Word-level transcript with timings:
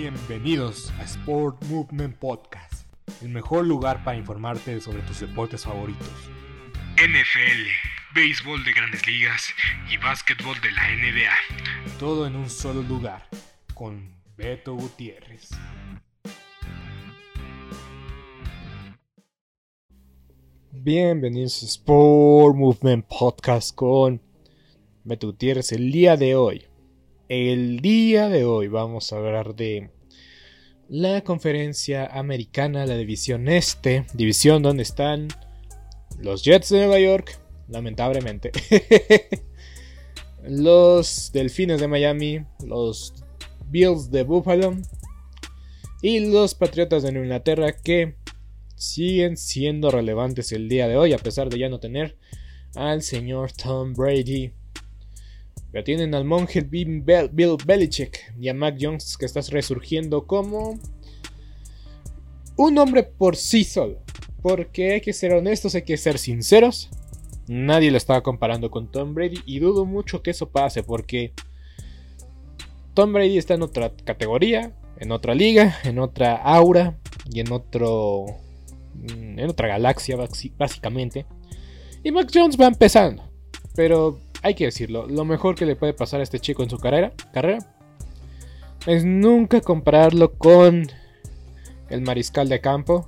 Bienvenidos 0.00 0.92
a 1.00 1.02
Sport 1.02 1.64
Movement 1.64 2.14
Podcast, 2.18 2.86
el 3.20 3.30
mejor 3.30 3.66
lugar 3.66 4.04
para 4.04 4.16
informarte 4.16 4.80
sobre 4.80 5.02
tus 5.02 5.18
deportes 5.18 5.64
favoritos. 5.64 6.08
NFL, 6.94 7.66
béisbol 8.14 8.62
de 8.62 8.74
grandes 8.74 9.04
ligas 9.08 9.48
y 9.92 9.96
básquetbol 9.96 10.54
de 10.60 10.70
la 10.70 10.88
NBA. 10.92 11.98
Todo 11.98 12.28
en 12.28 12.36
un 12.36 12.48
solo 12.48 12.82
lugar, 12.82 13.28
con 13.74 14.14
Beto 14.36 14.74
Gutiérrez. 14.74 15.50
Bienvenidos 20.70 21.60
a 21.64 21.66
Sport 21.66 22.54
Movement 22.54 23.04
Podcast 23.04 23.74
con 23.74 24.22
Beto 25.02 25.26
Gutiérrez 25.26 25.72
el 25.72 25.90
día 25.90 26.16
de 26.16 26.36
hoy. 26.36 26.67
El 27.28 27.80
día 27.80 28.30
de 28.30 28.46
hoy 28.46 28.68
vamos 28.68 29.12
a 29.12 29.18
hablar 29.18 29.54
de 29.54 29.90
la 30.88 31.20
conferencia 31.20 32.06
americana, 32.06 32.86
la 32.86 32.96
división 32.96 33.48
este, 33.48 34.06
división 34.14 34.62
donde 34.62 34.82
están 34.82 35.28
los 36.18 36.42
Jets 36.42 36.70
de 36.70 36.78
Nueva 36.78 36.98
York, 36.98 37.38
lamentablemente, 37.68 38.50
los 40.42 41.30
Delfines 41.30 41.82
de 41.82 41.88
Miami, 41.88 42.46
los 42.64 43.12
Bills 43.66 44.10
de 44.10 44.22
Buffalo 44.22 44.78
y 46.00 46.20
los 46.20 46.54
Patriotas 46.54 47.02
de 47.02 47.10
Inglaterra 47.10 47.74
que 47.74 48.14
siguen 48.74 49.36
siendo 49.36 49.90
relevantes 49.90 50.50
el 50.52 50.70
día 50.70 50.88
de 50.88 50.96
hoy 50.96 51.12
a 51.12 51.18
pesar 51.18 51.50
de 51.50 51.58
ya 51.58 51.68
no 51.68 51.78
tener 51.78 52.16
al 52.74 53.02
señor 53.02 53.52
Tom 53.52 53.92
Brady 53.92 54.54
pero 55.70 55.84
tienen 55.84 56.14
al 56.14 56.24
monje 56.24 56.62
Bill, 56.62 57.02
Bel 57.02 57.28
Bill 57.30 57.56
Belichick 57.64 58.34
y 58.40 58.48
a 58.48 58.54
Mac 58.54 58.76
Jones 58.80 59.16
que 59.16 59.26
está 59.26 59.40
resurgiendo 59.50 60.26
como 60.26 60.78
un 62.56 62.78
hombre 62.78 63.02
por 63.02 63.36
sí 63.36 63.64
solo. 63.64 64.02
Porque 64.42 64.92
hay 64.92 65.00
que 65.00 65.12
ser 65.12 65.32
honestos, 65.32 65.74
hay 65.74 65.82
que 65.82 65.96
ser 65.96 66.18
sinceros. 66.18 66.90
Nadie 67.48 67.90
lo 67.90 67.96
estaba 67.96 68.22
comparando 68.22 68.70
con 68.70 68.90
Tom 68.90 69.14
Brady 69.14 69.40
y 69.46 69.58
dudo 69.58 69.84
mucho 69.84 70.22
que 70.22 70.30
eso 70.30 70.50
pase 70.50 70.82
porque 70.82 71.32
Tom 72.94 73.12
Brady 73.12 73.38
está 73.38 73.54
en 73.54 73.62
otra 73.62 73.92
categoría, 74.04 74.72
en 74.98 75.12
otra 75.12 75.34
liga, 75.34 75.78
en 75.84 75.98
otra 75.98 76.36
aura 76.36 76.98
y 77.30 77.40
en 77.40 77.52
otro 77.52 78.26
en 79.06 79.48
otra 79.48 79.68
galaxia 79.68 80.16
básicamente. 80.56 81.26
Y 82.02 82.12
Mac 82.12 82.30
Jones 82.32 82.58
va 82.60 82.66
empezando, 82.66 83.22
pero 83.74 84.18
hay 84.42 84.54
que 84.54 84.66
decirlo, 84.66 85.06
lo 85.06 85.24
mejor 85.24 85.54
que 85.54 85.66
le 85.66 85.76
puede 85.76 85.92
pasar 85.92 86.20
a 86.20 86.22
este 86.22 86.38
chico 86.40 86.62
en 86.62 86.70
su 86.70 86.78
carrera, 86.78 87.12
carrera 87.32 87.58
es 88.86 89.04
nunca 89.04 89.60
compararlo 89.60 90.32
con 90.32 90.86
el 91.90 92.00
mariscal 92.02 92.48
de 92.48 92.60
campo 92.60 93.04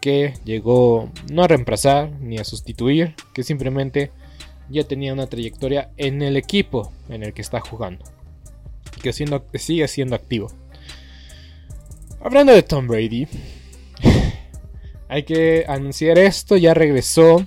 que 0.00 0.34
llegó 0.44 1.10
no 1.32 1.44
a 1.44 1.48
reemplazar 1.48 2.10
ni 2.20 2.38
a 2.38 2.44
sustituir, 2.44 3.14
que 3.32 3.42
simplemente 3.42 4.10
ya 4.68 4.84
tenía 4.84 5.12
una 5.12 5.26
trayectoria 5.26 5.90
en 5.96 6.22
el 6.22 6.36
equipo 6.36 6.92
en 7.08 7.22
el 7.22 7.32
que 7.32 7.42
está 7.42 7.60
jugando, 7.60 8.04
que, 9.02 9.12
siendo, 9.12 9.46
que 9.46 9.58
sigue 9.58 9.88
siendo 9.88 10.14
activo. 10.16 10.50
Hablando 12.20 12.52
de 12.52 12.62
Tom 12.62 12.86
Brady, 12.86 13.26
hay 15.08 15.22
que 15.22 15.64
anunciar 15.68 16.18
esto, 16.18 16.56
ya 16.56 16.74
regresó 16.74 17.46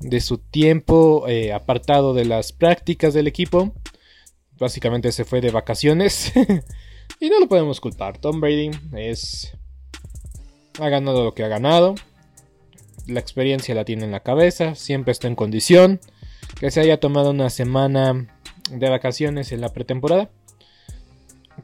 de 0.00 0.20
su 0.20 0.38
tiempo 0.38 1.26
eh, 1.28 1.52
apartado 1.52 2.14
de 2.14 2.24
las 2.24 2.52
prácticas 2.52 3.14
del 3.14 3.26
equipo. 3.26 3.74
Básicamente 4.58 5.12
se 5.12 5.24
fue 5.24 5.40
de 5.40 5.50
vacaciones. 5.50 6.32
y 7.20 7.30
no 7.30 7.40
lo 7.40 7.48
podemos 7.48 7.80
culpar. 7.80 8.18
Tom 8.18 8.40
Brady 8.40 8.70
es. 8.96 9.56
Ha 10.80 10.88
ganado 10.88 11.24
lo 11.24 11.34
que 11.34 11.44
ha 11.44 11.48
ganado. 11.48 11.94
La 13.06 13.20
experiencia 13.20 13.74
la 13.74 13.84
tiene 13.84 14.04
en 14.04 14.12
la 14.12 14.20
cabeza. 14.20 14.74
Siempre 14.74 15.12
está 15.12 15.28
en 15.28 15.34
condición. 15.34 16.00
Que 16.60 16.70
se 16.70 16.80
haya 16.80 17.00
tomado 17.00 17.30
una 17.30 17.50
semana 17.50 18.38
de 18.70 18.88
vacaciones 18.88 19.52
en 19.52 19.60
la 19.60 19.72
pretemporada. 19.72 20.30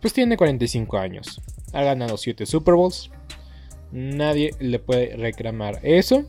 Pues 0.01 0.13
tiene 0.13 0.37
45 0.37 0.99
años. 0.99 1.41
Ha 1.73 1.83
ganado 1.83 2.17
7 2.17 2.47
Super 2.47 2.75
Bowls. 2.75 3.11
Nadie 3.93 4.51
le 4.59 4.79
puede 4.79 5.17
reclamar 5.17 5.79
eso. 5.83 6.25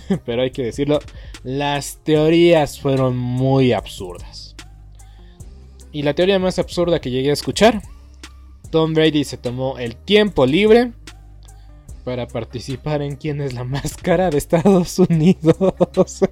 Pero 0.24 0.42
hay 0.42 0.50
que 0.50 0.64
decirlo, 0.64 1.00
las 1.42 1.98
teorías 2.02 2.80
fueron 2.80 3.16
muy 3.16 3.72
absurdas. 3.72 4.54
Y 5.92 6.02
la 6.02 6.14
teoría 6.14 6.38
más 6.38 6.58
absurda 6.58 7.00
que 7.00 7.10
llegué 7.10 7.30
a 7.30 7.34
escuchar, 7.34 7.82
Tom 8.70 8.94
Brady 8.94 9.24
se 9.24 9.36
tomó 9.36 9.78
el 9.78 9.96
tiempo 9.96 10.46
libre 10.46 10.92
para 12.04 12.26
participar 12.26 13.02
en 13.02 13.16
quién 13.16 13.40
es 13.40 13.52
la 13.52 13.64
más 13.64 13.96
cara 13.96 14.30
de 14.30 14.38
Estados 14.38 14.98
Unidos. 14.98 15.56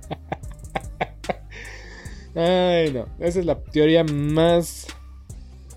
Ay, 2.35 2.93
no, 2.93 3.07
esa 3.19 3.41
es 3.41 3.45
la 3.45 3.61
teoría 3.61 4.05
más 4.05 4.87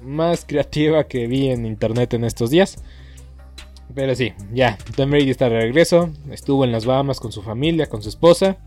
más 0.04 0.46
creativa 0.46 1.06
que 1.06 1.28
vi 1.28 1.50
en 1.50 1.66
internet 1.66 2.14
en 2.14 2.26
estos 2.26 2.50
días. 2.50 2.84
Pero 3.94 4.16
sí, 4.16 4.34
ya, 4.52 4.78
Tom 4.96 5.12
Brady 5.12 5.30
está 5.30 5.50
de 5.50 5.60
regreso, 5.62 6.10
estuvo 6.32 6.64
en 6.66 6.72
las 6.72 6.86
Bahamas 6.86 7.20
con 7.20 7.32
su 7.32 7.42
familia, 7.42 7.88
con 7.88 8.02
su 8.02 8.10
esposa. 8.10 8.58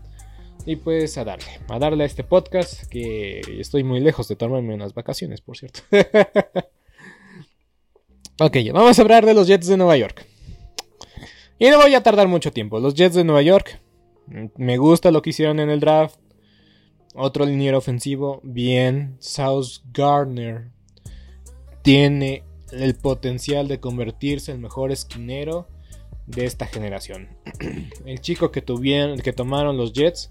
Y 0.65 0.75
pues 0.75 1.17
a 1.17 1.23
darle, 1.23 1.45
a 1.69 1.79
darle 1.79 2.03
a 2.03 2.07
este 2.07 2.23
podcast 2.25 2.89
que 2.89 3.39
estoy 3.59 3.83
muy 3.83 4.01
lejos 4.01 4.27
de 4.27 4.35
tomarme 4.35 4.73
unas 4.73 4.93
vacaciones, 4.93 5.39
por 5.39 5.57
cierto. 5.57 5.79
ok, 8.39 8.57
vamos 8.73 8.99
a 8.99 9.01
hablar 9.01 9.25
de 9.25 9.33
los 9.33 9.47
Jets 9.47 9.67
de 9.67 9.77
Nueva 9.77 9.95
York. 9.95 10.25
Y 11.59 11.69
no 11.69 11.77
voy 11.77 11.95
a 11.95 12.03
tardar 12.03 12.27
mucho 12.27 12.51
tiempo. 12.51 12.79
Los 12.79 12.95
Jets 12.95 13.15
de 13.15 13.23
Nueva 13.23 13.41
York, 13.41 13.79
me 14.57 14.77
gusta 14.77 15.11
lo 15.11 15.21
que 15.21 15.29
hicieron 15.29 15.59
en 15.59 15.69
el 15.69 15.79
draft. 15.79 16.19
Otro 17.15 17.45
liniero 17.45 17.77
ofensivo, 17.77 18.41
bien. 18.43 19.15
South 19.19 19.81
Gardner 19.93 20.69
tiene 21.81 22.43
el 22.71 22.95
potencial 22.95 23.67
de 23.67 23.79
convertirse 23.79 24.51
en 24.51 24.61
mejor 24.61 24.91
esquinero 24.91 25.67
de 26.25 26.45
esta 26.45 26.65
generación. 26.67 27.29
el 28.05 28.21
chico 28.21 28.51
que 28.51 28.61
tuvieron, 28.61 29.19
que 29.19 29.33
tomaron 29.33 29.77
los 29.77 29.93
Jets 29.93 30.29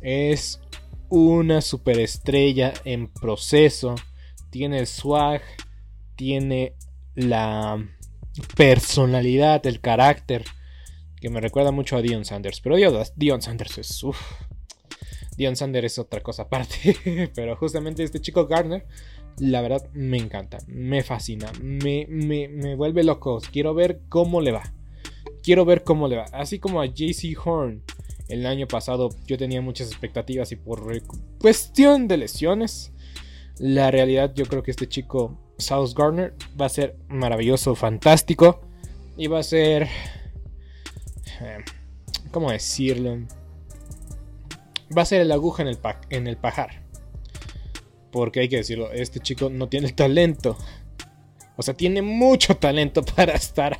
es 0.00 0.60
una 1.08 1.60
superestrella 1.60 2.72
en 2.84 3.08
proceso. 3.08 3.94
Tiene 4.50 4.78
el 4.78 4.86
swag, 4.86 5.42
tiene 6.16 6.74
la 7.14 7.84
personalidad, 8.56 9.66
el 9.66 9.80
carácter 9.80 10.44
que 11.20 11.28
me 11.28 11.40
recuerda 11.40 11.70
mucho 11.70 11.96
a 11.96 12.02
Dion 12.02 12.24
Sanders. 12.24 12.60
Pero 12.60 12.76
Dion, 13.16 13.42
Sanders 13.42 13.78
es. 13.78 14.02
Dion 15.36 15.56
Sanders 15.56 15.92
es 15.92 15.98
otra 15.98 16.20
cosa 16.22 16.42
aparte. 16.42 17.30
Pero 17.34 17.56
justamente 17.56 18.02
este 18.02 18.20
chico 18.20 18.46
Gardner, 18.46 18.86
la 19.38 19.62
verdad 19.62 19.88
me 19.92 20.18
encanta, 20.18 20.58
me 20.66 21.02
fascina, 21.02 21.50
me, 21.62 22.06
me, 22.08 22.48
me 22.48 22.76
vuelve 22.76 23.04
loco. 23.04 23.40
Quiero 23.52 23.74
ver 23.74 24.00
cómo 24.08 24.40
le 24.40 24.52
va. 24.52 24.72
Quiero 25.42 25.64
ver 25.64 25.84
cómo 25.84 26.08
le 26.08 26.16
va. 26.16 26.24
Así 26.32 26.58
como 26.58 26.80
a 26.80 26.86
JC 26.86 27.36
Horn 27.42 27.82
el 28.30 28.46
año 28.46 28.68
pasado 28.68 29.10
yo 29.26 29.36
tenía 29.36 29.60
muchas 29.60 29.88
expectativas 29.88 30.52
y 30.52 30.56
por 30.56 30.80
cuestión 31.38 32.06
de 32.06 32.16
lesiones, 32.16 32.92
la 33.58 33.90
realidad 33.90 34.32
yo 34.34 34.46
creo 34.46 34.62
que 34.62 34.70
este 34.70 34.88
chico 34.88 35.36
South 35.58 35.94
Garner 35.96 36.34
va 36.58 36.66
a 36.66 36.70
ser 36.70 36.96
maravilloso, 37.08 37.74
fantástico 37.74 38.60
y 39.16 39.26
va 39.26 39.40
a 39.40 39.42
ser... 39.42 39.88
Eh, 41.40 41.58
¿Cómo 42.30 42.50
decirlo? 42.50 43.18
Va 44.96 45.02
a 45.02 45.06
ser 45.06 45.22
el 45.22 45.32
aguja 45.32 45.62
en 45.62 45.68
el, 45.68 45.78
en 46.10 46.26
el 46.26 46.36
pajar. 46.36 46.82
Porque 48.10 48.40
hay 48.40 48.48
que 48.48 48.56
decirlo, 48.56 48.90
este 48.92 49.20
chico 49.20 49.50
no 49.50 49.68
tiene 49.68 49.92
talento. 49.92 50.56
O 51.56 51.62
sea, 51.62 51.74
tiene 51.74 52.02
mucho 52.02 52.56
talento 52.56 53.04
para 53.16 53.34
estar 53.34 53.78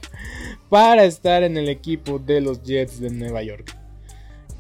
para 0.71 1.05
estar 1.05 1.43
en 1.43 1.57
el 1.59 1.69
equipo 1.69 2.19
de 2.19 2.41
los 2.41 2.63
Jets 2.63 3.01
de 3.01 3.11
Nueva 3.11 3.43
York. 3.43 3.77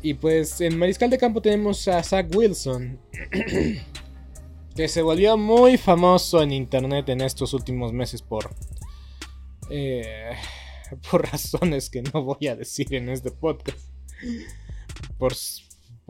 Y 0.02 0.14
pues 0.14 0.60
en 0.60 0.76
Mariscal 0.76 1.08
de 1.08 1.18
Campo 1.18 1.40
tenemos 1.40 1.86
a 1.88 2.02
Zach 2.02 2.26
Wilson, 2.34 2.98
que 4.74 4.88
se 4.88 5.02
volvió 5.02 5.36
muy 5.36 5.78
famoso 5.78 6.42
en 6.42 6.52
internet 6.52 7.08
en 7.10 7.20
estos 7.20 7.54
últimos 7.54 7.92
meses 7.92 8.22
por, 8.22 8.50
eh, 9.70 10.32
por 11.10 11.30
razones 11.30 11.88
que 11.88 12.02
no 12.02 12.24
voy 12.24 12.48
a 12.48 12.56
decir 12.56 12.92
en 12.94 13.08
este 13.08 13.30
podcast. 13.30 13.78
Por, 15.16 15.34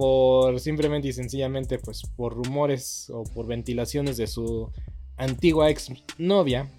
por 0.01 0.59
simplemente 0.61 1.09
y 1.09 1.13
sencillamente, 1.13 1.79
pues 1.79 2.05
por 2.17 2.33
rumores 2.33 3.11
o 3.11 3.23
por 3.23 3.47
ventilaciones 3.47 4.17
de 4.17 4.27
su 4.27 4.73
antigua 5.19 5.69
ex 5.69 5.93
novia. 6.17 6.71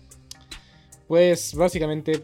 Pues 1.08 1.54
básicamente 1.54 2.24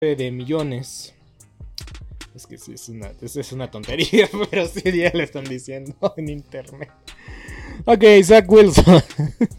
de 0.00 0.30
millones. 0.30 1.14
Es 2.34 2.46
que 2.46 2.58
sí, 2.58 2.74
es 2.74 2.90
una, 2.90 3.12
es 3.22 3.52
una 3.52 3.70
tontería, 3.70 4.28
pero 4.50 4.66
sí 4.66 4.82
ya 4.84 5.10
le 5.14 5.24
están 5.24 5.44
diciendo 5.44 5.94
en 6.18 6.28
internet. 6.28 6.90
Ok, 7.86 8.04
Zach 8.22 8.44
Wilson. 8.46 9.02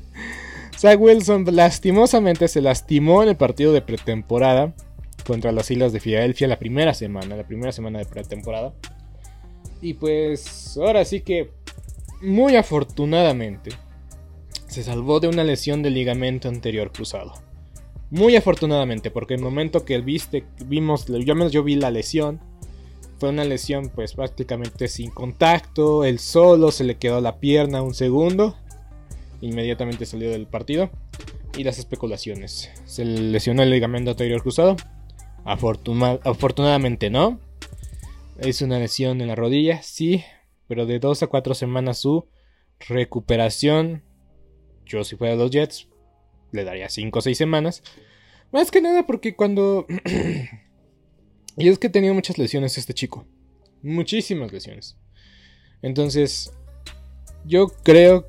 Zach 0.78 1.00
Wilson 1.00 1.44
lastimosamente 1.56 2.48
se 2.48 2.62
lastimó 2.62 3.24
en 3.24 3.30
el 3.30 3.36
partido 3.36 3.74
de 3.74 3.82
pretemporada 3.82 4.76
contra 5.26 5.52
las 5.52 5.72
Islas 5.72 5.92
de 5.92 6.00
Filadelfia 6.00 6.48
la 6.48 6.60
primera 6.60 6.94
semana, 6.94 7.36
la 7.36 7.48
primera 7.48 7.72
semana 7.72 7.98
de 7.98 8.06
pretemporada. 8.06 8.76
Y 9.82 9.96
pues 9.96 10.78
ahora 10.78 11.04
sí 11.04 11.22
que, 11.22 11.50
muy 12.22 12.56
afortunadamente, 12.56 13.72
se 14.68 14.84
salvó 14.84 15.20
de 15.20 15.30
una 15.30 15.44
lesión 15.44 15.82
del 15.82 15.96
ligamento 15.96 16.48
anterior 16.48 16.92
cruzado. 16.92 17.47
Muy 18.10 18.36
afortunadamente, 18.36 19.12
porque 19.12 19.34
el 19.34 19.42
momento 19.42 19.84
que 19.84 20.00
viste, 20.00 20.46
vimos, 20.66 21.08
yo 21.08 21.36
menos 21.36 21.52
yo 21.52 21.64
vi 21.64 21.76
la 21.76 21.92
lesión, 21.92 22.40
fue 23.20 23.30
una 23.30 23.44
lesión 23.44 23.90
pues 23.94 24.14
prácticamente 24.14 24.88
sin 24.88 25.12
contacto, 25.12 26.06
él 26.06 26.20
solo 26.20 26.72
se 26.72 26.84
le 26.84 26.98
quedó 26.98 27.20
la 27.20 27.40
pierna 27.40 27.82
un 27.82 27.94
segundo, 27.94 28.56
inmediatamente 29.42 30.06
salió 30.06 30.30
del 30.30 30.48
partido. 30.48 30.90
Y 31.58 31.64
las 31.64 31.80
especulaciones, 31.80 32.70
se 32.86 33.04
lesionó 33.04 33.64
el 33.64 33.72
ligamento 33.72 34.12
anterior 34.12 34.44
cruzado, 34.44 34.76
afortunadamente 35.44 37.10
no, 37.10 37.40
es 38.38 38.62
una 38.62 38.78
lesión 38.78 39.22
en 39.22 39.28
la 39.28 39.36
rodilla, 39.36 39.82
sí, 39.82 40.24
pero 40.68 40.86
de 40.86 41.00
2 41.00 41.24
a 41.24 41.28
4 41.28 41.56
semanas 41.56 41.98
su 41.98 42.28
recuperación, 42.88 44.04
yo 44.86 45.04
si 45.04 45.16
fuera 45.16 45.36
los 45.36 45.50
Jets, 45.50 45.88
le 46.52 46.64
daría 46.64 46.90
5 46.90 47.20
o 47.20 47.22
6 47.22 47.38
semanas. 47.38 47.84
Más 48.52 48.72
que 48.72 48.82
nada 48.82 49.06
porque 49.06 49.36
cuando... 49.36 49.86
y 51.58 51.68
es 51.68 51.80
que 51.80 51.90
tenido 51.90 52.14
muchas 52.14 52.38
lesiones 52.38 52.78
este 52.78 52.94
chico. 52.94 53.26
Muchísimas 53.84 54.52
lesiones. 54.52 54.98
Entonces, 55.82 56.52
yo 57.46 57.68
creo 57.84 58.28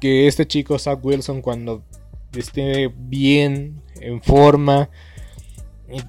que 0.00 0.26
este 0.26 0.46
chico, 0.46 0.78
Zach 0.78 1.04
Wilson, 1.04 1.42
cuando 1.42 1.84
esté 2.36 2.88
bien, 2.88 3.82
en 4.00 4.22
forma, 4.22 4.90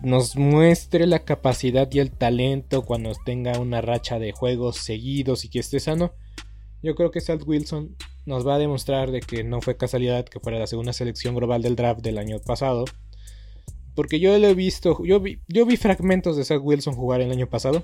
nos 0.03 0.36
muestre 0.36 1.08
la 1.08 1.19
capacidad 1.19 1.89
y 1.91 2.00
el 2.00 2.12
talento 2.12 2.84
cuando 2.84 3.13
tenga 3.25 3.60
una 3.60 3.81
racha 3.81 4.19
de 4.19 4.31
juegos 4.31 4.77
seguidos 4.77 5.46
y 5.46 5.50
que 5.50 5.60
esté 5.60 5.79
sano, 5.79 6.13
yo 6.84 6.96
creo 6.96 7.12
que 7.12 7.22
Zach 7.22 7.41
Wilson 7.46 7.96
nos 8.26 8.48
va 8.48 8.56
a 8.56 8.60
demostrar 8.60 9.12
de 9.12 9.22
que 9.22 9.44
no 9.44 9.62
fue 9.62 9.78
casualidad 9.78 10.26
que 10.26 10.40
fuera 10.40 10.60
la 10.60 10.68
segunda 10.68 10.94
selección 10.94 11.36
global 11.36 11.62
del 11.62 11.76
draft 11.76 12.02
del 12.02 12.18
año 12.18 12.40
pasado. 12.40 12.86
Porque 13.96 14.20
yo 14.20 14.38
lo 14.38 14.48
he 14.48 14.54
visto, 14.54 15.04
yo 15.04 15.20
vi, 15.20 15.42
yo 15.48 15.66
vi 15.66 15.78
fragmentos 15.78 16.38
de 16.38 16.46
Zach 16.46 16.62
Wilson 16.64 16.96
jugar 16.96 17.22
el 17.22 17.32
año 17.32 17.48
pasado 17.50 17.84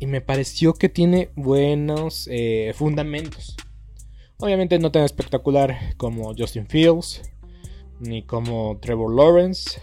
y 0.00 0.06
me 0.06 0.20
pareció 0.20 0.74
que 0.74 0.88
tiene 0.88 1.30
buenos 1.34 2.28
eh, 2.30 2.72
fundamentos. 2.74 3.56
Obviamente 4.38 4.78
no 4.78 4.92
tan 4.92 5.04
espectacular 5.04 5.96
como 5.96 6.34
Justin 6.36 6.68
Fields, 6.68 7.22
ni 8.00 8.22
como 8.22 8.78
Trevor 8.80 9.14
Lawrence. 9.14 9.80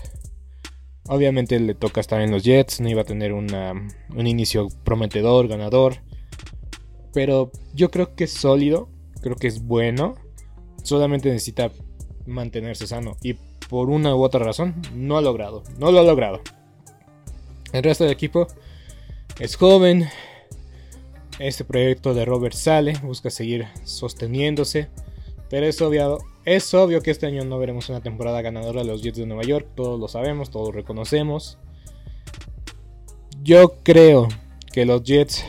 Obviamente 1.07 1.59
le 1.59 1.75
toca 1.75 2.01
estar 2.01 2.21
en 2.21 2.31
los 2.31 2.43
Jets, 2.43 2.79
no 2.79 2.89
iba 2.89 3.01
a 3.01 3.05
tener 3.05 3.33
un 3.33 4.27
inicio 4.27 4.69
prometedor, 4.83 5.47
ganador. 5.47 5.97
Pero 7.13 7.51
yo 7.73 7.91
creo 7.91 8.15
que 8.15 8.23
es 8.23 8.31
sólido, 8.31 8.89
creo 9.25 9.37
que 9.37 9.47
es 9.47 9.63
bueno. 9.63 10.15
Solamente 10.83 11.29
necesita 11.29 11.71
mantenerse 12.27 12.85
sano. 12.85 13.17
Y 13.23 13.33
por 13.69 13.89
una 13.89 14.15
u 14.15 14.21
otra 14.21 14.45
razón, 14.45 14.75
no 14.93 15.17
ha 15.17 15.21
logrado. 15.21 15.63
No 15.79 15.91
lo 15.91 15.99
ha 15.99 16.03
logrado. 16.03 16.41
El 17.73 17.81
resto 17.81 18.03
del 18.03 18.13
equipo 18.13 18.45
es 19.39 19.55
joven. 19.55 20.07
Este 21.39 21.65
proyecto 21.65 22.13
de 22.13 22.23
Robert 22.23 22.53
sale, 22.53 22.93
busca 23.01 23.31
seguir 23.31 23.65
sosteniéndose. 23.83 24.89
Pero 25.49 25.65
es 25.65 25.81
obvio, 25.81 26.19
es 26.45 26.71
obvio 26.75 27.01
que 27.01 27.09
este 27.09 27.25
año 27.25 27.43
no 27.45 27.57
veremos 27.57 27.89
una 27.89 28.01
temporada 28.01 28.43
ganadora 28.43 28.81
de 28.81 28.87
los 28.87 29.01
Jets 29.01 29.17
de 29.17 29.25
Nueva 29.25 29.43
York. 29.43 29.69
Todos 29.73 29.99
lo 29.99 30.07
sabemos, 30.07 30.51
todos 30.51 30.67
lo 30.67 30.71
reconocemos. 30.73 31.57
Yo 33.41 33.79
creo 33.81 34.27
que 34.71 34.85
los 34.85 35.01
Jets 35.01 35.43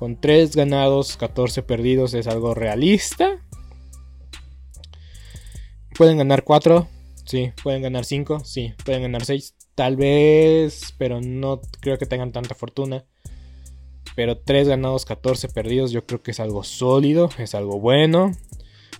con 0.00 0.18
3 0.18 0.56
ganados, 0.56 1.18
14 1.18 1.62
perdidos 1.62 2.14
es 2.14 2.26
algo 2.26 2.54
realista. 2.54 3.38
Pueden 5.94 6.16
ganar 6.16 6.42
4, 6.42 6.88
sí. 7.26 7.52
Pueden 7.62 7.82
ganar 7.82 8.06
5, 8.06 8.40
sí. 8.42 8.72
Pueden 8.82 9.02
ganar 9.02 9.26
6, 9.26 9.54
Tal 9.74 9.96
vez, 9.96 10.94
pero 10.96 11.20
no 11.20 11.60
creo 11.80 11.98
que 11.98 12.06
tengan 12.06 12.32
tanta 12.32 12.54
fortuna. 12.54 13.04
Pero 14.16 14.38
3 14.38 14.68
ganados, 14.68 15.04
14 15.04 15.50
perdidos, 15.50 15.92
yo 15.92 16.06
creo 16.06 16.22
que 16.22 16.30
es 16.30 16.40
algo 16.40 16.64
sólido, 16.64 17.28
es 17.36 17.54
algo 17.54 17.78
bueno. 17.78 18.32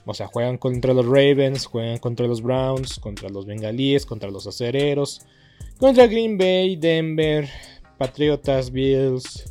O 0.05 0.13
sea, 0.13 0.27
juegan 0.27 0.59
contra 0.59 0.93
los 0.93 1.07
Ravens, 1.07 1.65
juegan 1.65 1.97
contra 1.97 2.27
los 2.27 2.43
Browns, 2.43 2.99
contra 2.99 3.31
los 3.31 3.47
Bengalíes, 3.47 4.05
contra 4.05 4.31
los 4.31 4.47
Acereros, 4.47 5.23
contra 5.79 6.07
Green 6.09 6.37
Bay, 6.37 6.77
Denver, 6.77 7.49
Patriotas, 7.97 8.71
Bills, 8.71 9.50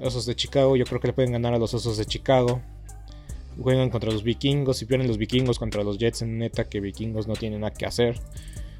Osos 0.00 0.26
de 0.26 0.36
Chicago. 0.36 0.76
Yo 0.76 0.84
creo 0.84 1.00
que 1.00 1.08
le 1.08 1.12
pueden 1.12 1.32
ganar 1.32 1.54
a 1.54 1.58
los 1.58 1.74
Osos 1.74 1.96
de 1.96 2.04
Chicago. 2.04 2.60
Juegan 3.60 3.90
contra 3.90 4.10
los 4.10 4.22
Vikingos. 4.22 4.78
Si 4.78 4.86
pierden 4.86 5.08
los 5.08 5.18
Vikingos 5.18 5.58
contra 5.58 5.82
los 5.82 5.98
Jets, 5.98 6.22
en 6.22 6.38
neta 6.38 6.64
que 6.64 6.80
Vikingos 6.80 7.26
no 7.26 7.34
tienen 7.34 7.60
nada 7.60 7.72
que 7.72 7.86
hacer. 7.86 8.20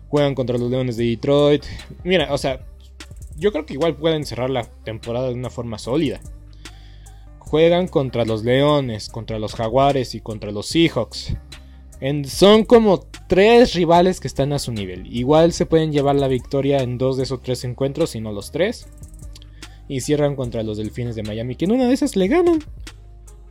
Juegan 0.09 0.35
contra 0.35 0.59
los 0.59 0.71
Leones 0.71 0.97
de 0.97 1.05
Detroit. 1.05 1.65
Mira, 2.05 2.33
o 2.33 2.39
sea, 2.39 2.65
yo 3.37 3.53
creo 3.53 3.67
que 3.67 3.75
igual 3.75 3.97
pueden 3.97 4.25
cerrar 4.25 4.51
la 4.51 4.65
temporada 4.85 5.29
de 5.29 5.35
una 5.35 5.51
forma 5.51 5.79
sólida. 5.79 6.21
Juegan 7.39 7.89
contra 7.89 8.25
los 8.25 8.45
Leones, 8.45 9.09
contra 9.09 9.39
los 9.39 9.55
Jaguares 9.55 10.15
y 10.15 10.21
contra 10.21 10.51
los 10.51 10.67
Seahawks. 10.67 11.35
son 12.27 12.65
como 12.65 13.01
tres 13.27 13.75
rivales 13.75 14.21
que 14.21 14.29
están 14.29 14.53
a 14.53 14.59
su 14.59 14.73
nivel. 14.73 15.07
Igual 15.15 15.53
se 15.53 15.67
pueden 15.67 15.93
llevar 15.93 16.17
la 16.17 16.29
victoria 16.29 16.83
en 16.83 16.99
dos 16.99 17.17
de 17.17 17.23
esos 17.23 17.43
tres 17.43 17.65
encuentros, 17.65 18.11
si 18.11 18.21
no 18.21 18.33
los 18.33 18.51
tres. 18.51 18.89
Y 19.89 20.01
cierran 20.01 20.37
contra 20.37 20.63
los 20.63 20.77
Delfines 20.77 21.17
de 21.17 21.23
Miami, 21.23 21.57
que 21.57 21.65
en 21.65 21.73
una 21.73 21.89
de 21.89 21.95
esas 21.95 22.17
le 22.17 22.29
ganan. 22.29 22.59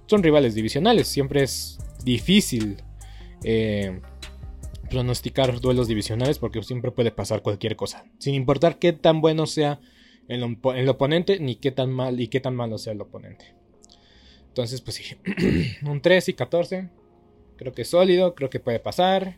Son 0.06 0.24
rivales 0.24 0.56
divisionales, 0.56 1.08
siempre 1.08 1.44
es 1.44 1.79
difícil 2.03 2.77
eh, 3.44 4.00
pronosticar 4.89 5.60
duelos 5.60 5.88
divisionales 5.88 6.39
porque 6.39 6.63
siempre 6.63 6.91
puede 6.91 7.12
pasar 7.12 7.41
cualquier 7.41 7.75
cosa. 7.75 8.06
Sin 8.20 8.34
importar 8.34 8.79
qué 8.79 8.94
tan 8.94 9.22
bueno 9.22 9.46
sea 9.46 9.79
el, 10.27 10.44
oponente 10.89 11.39
ni 11.39 11.56
qué 11.56 11.72
tan 11.72 11.91
mal 11.91 12.20
y 12.20 12.27
qué 12.27 12.39
tan 12.39 12.56
malo 12.56 12.77
sea 12.77 12.94
el 12.94 13.01
oponente. 13.01 13.53
Entonces, 14.48 14.82
pues 14.82 14.96
sí, 14.96 15.15
un 15.86 16.01
3 16.01 16.29
y 16.29 16.34
14. 16.34 16.89
Creo 17.58 17.74
que 17.74 17.82
es 17.84 17.89
sólido, 17.89 18.36
creo 18.36 18.50
que 18.50 18.60
puede 18.60 18.79
pasar. 18.79 19.38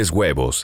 huevos. 0.09 0.63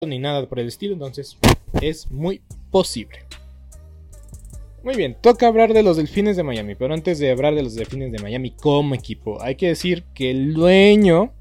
ni 0.00 0.18
nada 0.18 0.48
por 0.48 0.58
el 0.58 0.68
estilo, 0.68 0.94
entonces 0.94 1.36
es 1.80 2.10
muy 2.10 2.40
posible. 2.70 3.18
Muy 4.84 4.96
bien, 4.96 5.16
toca 5.20 5.46
hablar 5.46 5.74
de 5.74 5.84
los 5.84 5.96
Delfines 5.96 6.36
de 6.36 6.42
Miami, 6.42 6.74
pero 6.74 6.92
antes 6.92 7.20
de 7.20 7.30
hablar 7.30 7.54
de 7.54 7.62
los 7.62 7.76
Delfines 7.76 8.10
de 8.10 8.18
Miami 8.18 8.50
como 8.50 8.96
equipo, 8.96 9.40
hay 9.40 9.54
que 9.54 9.68
decir 9.68 10.02
que 10.12 10.32
el 10.32 10.54
dueño, 10.54 11.32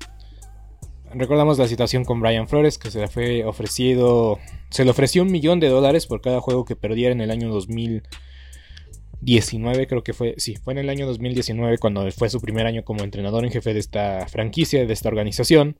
recordamos 1.11 1.57
la 1.57 1.67
situación 1.67 2.05
con 2.05 2.21
Brian 2.21 2.47
Flores, 2.47 2.77
que 2.77 2.91
se 2.91 2.99
le 2.99 3.07
fue 3.07 3.43
ofrecido, 3.43 4.37
se 4.69 4.85
le 4.85 4.91
ofreció 4.91 5.23
un 5.23 5.31
millón 5.31 5.59
de 5.59 5.69
dólares 5.69 6.05
por 6.05 6.21
cada 6.21 6.39
juego 6.39 6.65
que 6.65 6.75
perdiera 6.75 7.13
en 7.13 7.21
el 7.21 7.31
año 7.31 7.49
2019, 7.49 9.87
creo 9.87 10.03
que 10.03 10.13
fue, 10.13 10.35
sí, 10.37 10.55
fue 10.57 10.73
en 10.73 10.79
el 10.79 10.89
año 10.89 11.07
2019 11.07 11.79
cuando 11.79 12.11
fue 12.11 12.29
su 12.29 12.39
primer 12.41 12.67
año 12.67 12.83
como 12.83 13.03
entrenador 13.03 13.43
en 13.43 13.49
jefe 13.51 13.73
de 13.73 13.79
esta 13.79 14.27
franquicia, 14.27 14.85
de 14.85 14.93
esta 14.93 15.09
organización. 15.09 15.77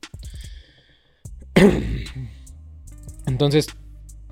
Entonces, 3.26 3.68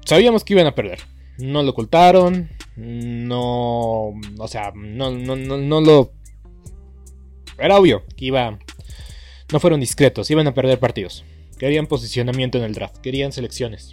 sabíamos 0.04 0.44
que 0.44 0.54
iban 0.54 0.66
a 0.66 0.74
perder. 0.74 1.00
No 1.38 1.62
lo 1.62 1.70
ocultaron. 1.70 2.50
No. 2.76 4.14
O 4.38 4.48
sea, 4.48 4.72
no, 4.74 5.10
no, 5.10 5.36
no, 5.36 5.56
no 5.56 5.80
lo. 5.80 6.12
Era 7.58 7.78
obvio 7.78 8.04
que 8.16 8.26
iba. 8.26 8.58
No 9.52 9.60
fueron 9.60 9.80
discretos, 9.80 10.30
iban 10.30 10.46
a 10.46 10.54
perder 10.54 10.78
partidos. 10.78 11.24
Querían 11.58 11.86
posicionamiento 11.86 12.56
en 12.58 12.64
el 12.64 12.72
draft, 12.72 12.98
querían 12.98 13.32
selecciones. 13.32 13.92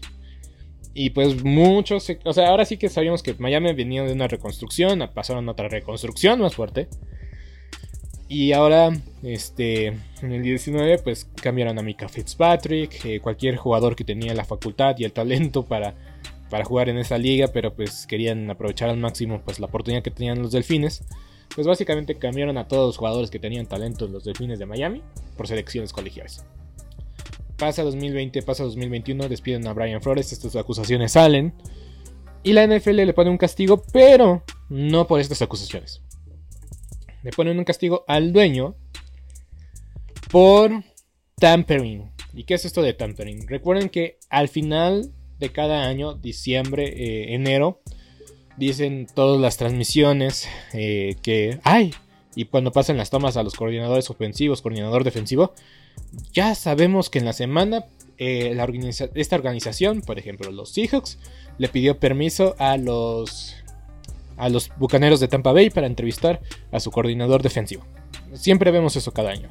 Y 0.93 1.11
pues 1.11 1.43
muchos. 1.43 2.07
O 2.23 2.33
sea, 2.33 2.49
ahora 2.49 2.65
sí 2.65 2.77
que 2.77 2.89
sabíamos 2.89 3.23
que 3.23 3.35
Miami 3.35 3.73
venía 3.73 4.03
de 4.03 4.13
una 4.13 4.27
reconstrucción, 4.27 5.09
pasaron 5.13 5.47
a 5.47 5.51
otra 5.51 5.67
reconstrucción 5.67 6.39
más 6.39 6.55
fuerte. 6.55 6.87
Y 8.29 8.51
ahora, 8.51 8.91
este, 9.23 9.87
en 9.87 10.31
el 10.31 10.43
19, 10.43 10.99
pues 10.99 11.29
cambiaron 11.41 11.79
a 11.79 11.81
Mika 11.81 12.09
Fitzpatrick, 12.09 13.05
eh, 13.05 13.19
cualquier 13.21 13.55
jugador 13.55 13.95
que 13.95 14.03
tenía 14.03 14.33
la 14.33 14.43
facultad 14.43 14.95
y 14.97 15.05
el 15.05 15.13
talento 15.13 15.63
para, 15.63 15.95
para 16.49 16.65
jugar 16.65 16.89
en 16.89 16.97
esa 16.97 17.17
liga, 17.17 17.47
pero 17.53 17.73
pues 17.73 18.05
querían 18.05 18.49
aprovechar 18.49 18.89
al 18.89 18.97
máximo 18.97 19.41
pues 19.45 19.59
la 19.59 19.67
oportunidad 19.67 20.03
que 20.03 20.11
tenían 20.11 20.41
los 20.41 20.51
Delfines. 20.51 21.03
Pues 21.55 21.65
básicamente 21.65 22.15
cambiaron 22.15 22.57
a 22.57 22.67
todos 22.67 22.87
los 22.87 22.97
jugadores 22.97 23.31
que 23.31 23.39
tenían 23.39 23.65
talento 23.65 24.05
en 24.05 24.11
los 24.11 24.25
Delfines 24.25 24.59
de 24.59 24.65
Miami 24.65 25.01
por 25.37 25.47
selecciones 25.47 25.93
colegiales. 25.93 26.43
Pasa 27.57 27.81
2020, 27.83 28.43
pasa 28.43 28.63
2021, 28.65 29.29
despiden 29.29 29.65
a 29.67 29.73
Brian 29.73 30.01
Flores, 30.01 30.31
estas 30.33 30.55
acusaciones 30.57 31.13
salen. 31.13 31.53
Y 32.43 32.53
la 32.53 32.67
NFL 32.67 32.97
le 32.97 33.13
pone 33.13 33.29
un 33.29 33.37
castigo, 33.37 33.81
pero 33.91 34.43
no 34.69 35.07
por 35.07 35.19
estas 35.19 35.41
acusaciones. 35.41 36.01
Le 37.27 37.33
ponen 37.33 37.59
un 37.59 37.65
castigo 37.65 38.05
al 38.07 38.31
dueño 38.31 38.77
por 40.31 40.81
tampering. 41.35 42.09
¿Y 42.33 42.45
qué 42.45 42.53
es 42.53 42.63
esto 42.63 42.81
de 42.81 42.93
tampering? 42.93 43.49
Recuerden 43.49 43.89
que 43.89 44.17
al 44.29 44.47
final 44.47 45.11
de 45.37 45.49
cada 45.51 45.89
año, 45.89 46.13
diciembre, 46.13 46.85
eh, 46.87 47.35
enero, 47.35 47.81
dicen 48.55 49.07
todas 49.13 49.41
las 49.41 49.57
transmisiones 49.57 50.47
eh, 50.71 51.17
que 51.21 51.59
hay. 51.63 51.93
Y 52.33 52.45
cuando 52.45 52.71
pasan 52.71 52.95
las 52.95 53.09
tomas 53.09 53.35
a 53.35 53.43
los 53.43 53.55
coordinadores 53.55 54.09
ofensivos, 54.09 54.61
coordinador 54.61 55.03
defensivo, 55.03 55.53
ya 56.31 56.55
sabemos 56.55 57.09
que 57.09 57.19
en 57.19 57.25
la 57.25 57.33
semana 57.33 57.87
eh, 58.17 58.57
esta 59.15 59.35
organización, 59.35 59.99
por 59.99 60.17
ejemplo 60.17 60.49
los 60.53 60.71
Seahawks, 60.71 61.19
le 61.57 61.67
pidió 61.67 61.99
permiso 61.99 62.55
a 62.57 62.77
los, 62.77 63.53
a 64.37 64.49
los 64.49 64.71
Bucaneros 64.77 65.19
de 65.19 65.27
Tampa 65.27 65.51
Bay 65.51 65.69
para 65.69 65.87
entrevistar 65.87 66.41
a 66.71 66.79
su 66.79 66.91
coordinador 66.91 67.41
defensivo. 67.41 67.83
Siempre 68.33 68.71
vemos 68.71 68.95
eso 68.95 69.11
cada 69.11 69.31
año. 69.31 69.49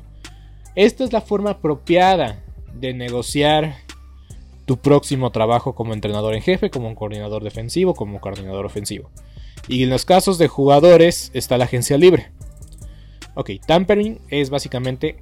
Esta 0.75 1.05
es 1.05 1.13
la 1.13 1.21
forma 1.21 1.51
apropiada 1.51 2.43
de 2.75 2.95
negociar 2.95 3.77
tu 4.67 4.79
próximo 4.79 5.31
trabajo 5.31 5.75
como 5.75 5.95
entrenador 5.95 6.35
en 6.35 6.43
jefe, 6.43 6.71
como 6.71 6.89
un 6.89 6.95
coordinador 6.95 7.43
defensivo, 7.43 7.95
como 7.95 8.21
coordinador 8.21 8.67
ofensivo. 8.67 9.11
Y 9.69 9.83
en 9.85 9.91
los 9.91 10.05
casos 10.05 10.39
de 10.39 10.49
jugadores 10.49 11.31
está 11.35 11.57
la 11.57 11.65
agencia 11.65 11.97
libre. 11.97 12.31
Ok, 13.35 13.51
tampering 13.67 14.21
es 14.29 14.51
básicamente 14.51 15.17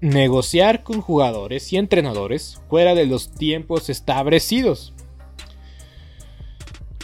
negociar 0.00 0.82
con 0.82 1.00
jugadores 1.00 1.72
y 1.72 1.76
entrenadores 1.76 2.60
fuera 2.68 2.94
de 2.94 3.06
los 3.06 3.30
tiempos 3.30 3.88
establecidos. 3.88 4.94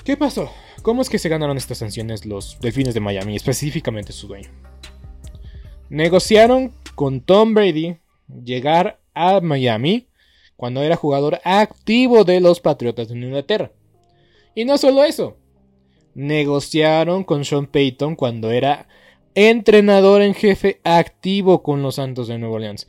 ¿Qué 0.05 0.17
pasó? 0.17 0.51
¿Cómo 0.89 1.03
es 1.03 1.11
que 1.11 1.19
se 1.19 1.29
ganaron 1.29 1.59
estas 1.59 1.77
sanciones 1.77 2.25
los 2.25 2.59
Delfines 2.63 2.95
de 2.95 3.01
Miami, 3.01 3.37
específicamente 3.37 4.11
su 4.15 4.27
dueño? 4.27 4.49
Negociaron 5.91 6.73
con 6.95 7.21
Tom 7.21 7.53
Brady 7.53 7.99
llegar 8.43 8.99
a 9.13 9.43
Miami 9.43 10.09
cuando 10.57 10.83
era 10.83 10.97
jugador 10.97 11.43
activo 11.45 12.25
de 12.25 12.41
los 12.41 12.61
Patriotas 12.61 13.09
de 13.09 13.19
Inglaterra. 13.19 13.71
Y 14.55 14.65
no 14.65 14.79
solo 14.79 15.05
eso, 15.05 15.37
negociaron 16.15 17.23
con 17.23 17.45
Sean 17.45 17.67
Payton 17.67 18.17
cuando 18.17 18.51
era 18.51 18.89
entrenador 19.35 20.23
en 20.23 20.33
jefe 20.33 20.81
activo 20.85 21.63
con 21.63 21.83
los 21.83 21.97
Santos 21.97 22.29
de 22.29 22.39
Nueva 22.39 22.55
Orleans. 22.55 22.89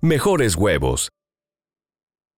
mejores 0.00 0.56
huevos. 0.56 1.10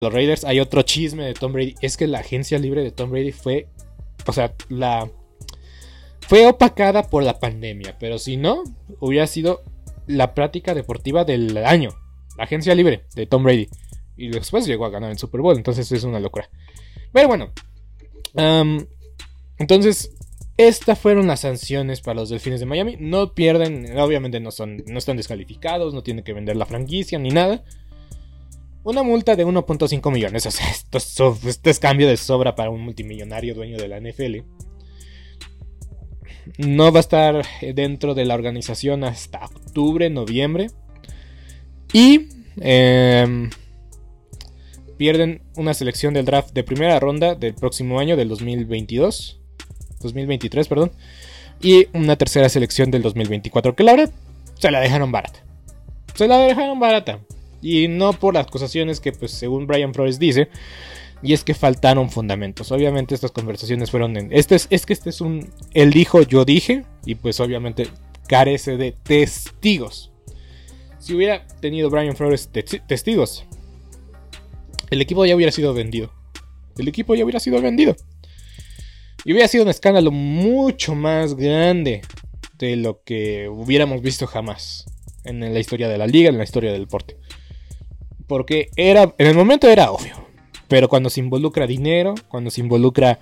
Los 0.00 0.12
Raiders, 0.12 0.44
hay 0.44 0.60
otro 0.60 0.82
chisme 0.82 1.24
de 1.24 1.34
Tom 1.34 1.52
Brady. 1.52 1.74
Es 1.80 1.96
que 1.96 2.06
la 2.06 2.20
agencia 2.20 2.58
libre 2.58 2.82
de 2.82 2.90
Tom 2.90 3.10
Brady 3.10 3.32
fue. 3.32 3.68
O 4.26 4.32
sea, 4.32 4.54
la. 4.68 5.10
Fue 6.20 6.46
opacada 6.46 7.04
por 7.04 7.22
la 7.22 7.38
pandemia. 7.38 7.96
Pero 7.98 8.18
si 8.18 8.36
no, 8.36 8.62
hubiera 9.00 9.26
sido 9.26 9.62
la 10.06 10.34
práctica 10.34 10.74
deportiva 10.74 11.24
del 11.24 11.56
año. 11.58 11.90
La 12.36 12.44
agencia 12.44 12.74
libre 12.74 13.04
de 13.14 13.26
Tom 13.26 13.44
Brady. 13.44 13.68
Y 14.16 14.28
después 14.28 14.66
llegó 14.66 14.86
a 14.86 14.90
ganar 14.90 15.10
el 15.10 15.18
Super 15.18 15.40
Bowl. 15.40 15.56
Entonces 15.56 15.90
es 15.92 16.04
una 16.04 16.20
locura. 16.20 16.48
Pero 17.12 17.28
bueno. 17.28 17.52
entonces, 19.58 20.10
estas 20.56 20.98
fueron 20.98 21.26
las 21.26 21.40
sanciones 21.40 22.00
para 22.00 22.20
los 22.20 22.30
Delfines 22.30 22.60
de 22.60 22.66
Miami. 22.66 22.96
No 22.98 23.34
pierden, 23.34 23.98
obviamente 23.98 24.40
no, 24.40 24.50
son, 24.50 24.82
no 24.86 24.98
están 24.98 25.16
descalificados, 25.16 25.94
no 25.94 26.02
tienen 26.02 26.24
que 26.24 26.32
vender 26.32 26.56
la 26.56 26.66
franquicia 26.66 27.18
ni 27.18 27.30
nada. 27.30 27.64
Una 28.84 29.02
multa 29.02 29.34
de 29.34 29.46
1.5 29.46 30.12
millones. 30.12 30.44
O 30.44 30.50
sea, 30.50 30.66
esto 30.70 30.98
es, 31.64 31.78
cambio 31.80 32.06
de 32.06 32.18
sobra 32.18 32.54
para 32.54 32.70
un 32.70 32.82
multimillonario 32.82 33.54
dueño 33.54 33.78
de 33.78 33.88
la 33.88 33.98
NFL. 33.98 34.44
No 36.58 36.92
va 36.92 36.98
a 36.98 37.00
estar 37.00 37.44
dentro 37.74 38.14
de 38.14 38.26
la 38.26 38.34
organización 38.34 39.02
hasta 39.02 39.46
octubre, 39.46 40.10
noviembre. 40.10 40.66
Y 41.94 42.28
em, 42.60 43.48
pierden 44.98 45.40
una 45.56 45.72
selección 45.72 46.12
del 46.12 46.26
draft 46.26 46.52
de 46.52 46.62
primera 46.62 47.00
ronda 47.00 47.34
del 47.34 47.54
próximo 47.54 47.98
año, 47.98 48.16
del 48.16 48.28
2022. 48.28 49.40
2023, 50.00 50.68
perdón. 50.68 50.92
Y 51.62 51.86
una 51.94 52.16
tercera 52.16 52.50
selección 52.50 52.90
del 52.90 53.00
2024, 53.00 53.74
que 53.74 53.82
la 53.82 53.92
verdad 53.92 54.14
se 54.58 54.70
la 54.70 54.80
dejaron 54.80 55.10
barata. 55.10 55.42
Se 56.14 56.28
la 56.28 56.38
dejaron 56.38 56.78
barata. 56.78 57.20
Y 57.64 57.88
no 57.88 58.12
por 58.12 58.34
las 58.34 58.46
acusaciones 58.46 59.00
que, 59.00 59.12
pues, 59.12 59.30
según 59.30 59.66
Brian 59.66 59.94
Flores 59.94 60.18
dice, 60.18 60.50
y 61.22 61.32
es 61.32 61.44
que 61.44 61.54
faltaron 61.54 62.10
fundamentos. 62.10 62.70
Obviamente 62.70 63.14
estas 63.14 63.30
conversaciones 63.30 63.90
fueron 63.90 64.18
en... 64.18 64.28
Este 64.32 64.54
es, 64.54 64.66
es 64.68 64.84
que 64.84 64.92
este 64.92 65.08
es 65.08 65.22
un... 65.22 65.50
Él 65.72 65.90
dijo, 65.90 66.20
yo 66.20 66.44
dije, 66.44 66.84
y 67.06 67.14
pues 67.14 67.40
obviamente 67.40 67.88
carece 68.28 68.76
de 68.76 68.92
testigos. 68.92 70.12
Si 70.98 71.14
hubiera 71.14 71.46
tenido 71.62 71.88
Brian 71.88 72.14
Flores 72.14 72.50
testigos, 72.86 73.46
el 74.90 75.00
equipo 75.00 75.24
ya 75.24 75.34
hubiera 75.34 75.50
sido 75.50 75.72
vendido. 75.72 76.12
El 76.76 76.86
equipo 76.88 77.14
ya 77.14 77.24
hubiera 77.24 77.40
sido 77.40 77.62
vendido. 77.62 77.96
Y 79.24 79.32
hubiera 79.32 79.48
sido 79.48 79.64
un 79.64 79.70
escándalo 79.70 80.10
mucho 80.10 80.94
más 80.94 81.34
grande 81.34 82.02
de 82.58 82.76
lo 82.76 83.02
que 83.04 83.48
hubiéramos 83.48 84.02
visto 84.02 84.26
jamás 84.26 84.84
en 85.24 85.40
la 85.40 85.58
historia 85.58 85.88
de 85.88 85.96
la 85.96 86.06
liga, 86.06 86.28
en 86.28 86.36
la 86.36 86.44
historia 86.44 86.70
del 86.70 86.82
deporte. 86.82 87.16
Porque 88.26 88.70
era, 88.76 89.14
en 89.18 89.26
el 89.26 89.34
momento 89.34 89.68
era 89.68 89.90
obvio. 89.90 90.14
Pero 90.68 90.88
cuando 90.88 91.10
se 91.10 91.20
involucra 91.20 91.66
dinero, 91.66 92.14
cuando 92.28 92.50
se 92.50 92.60
involucra 92.60 93.18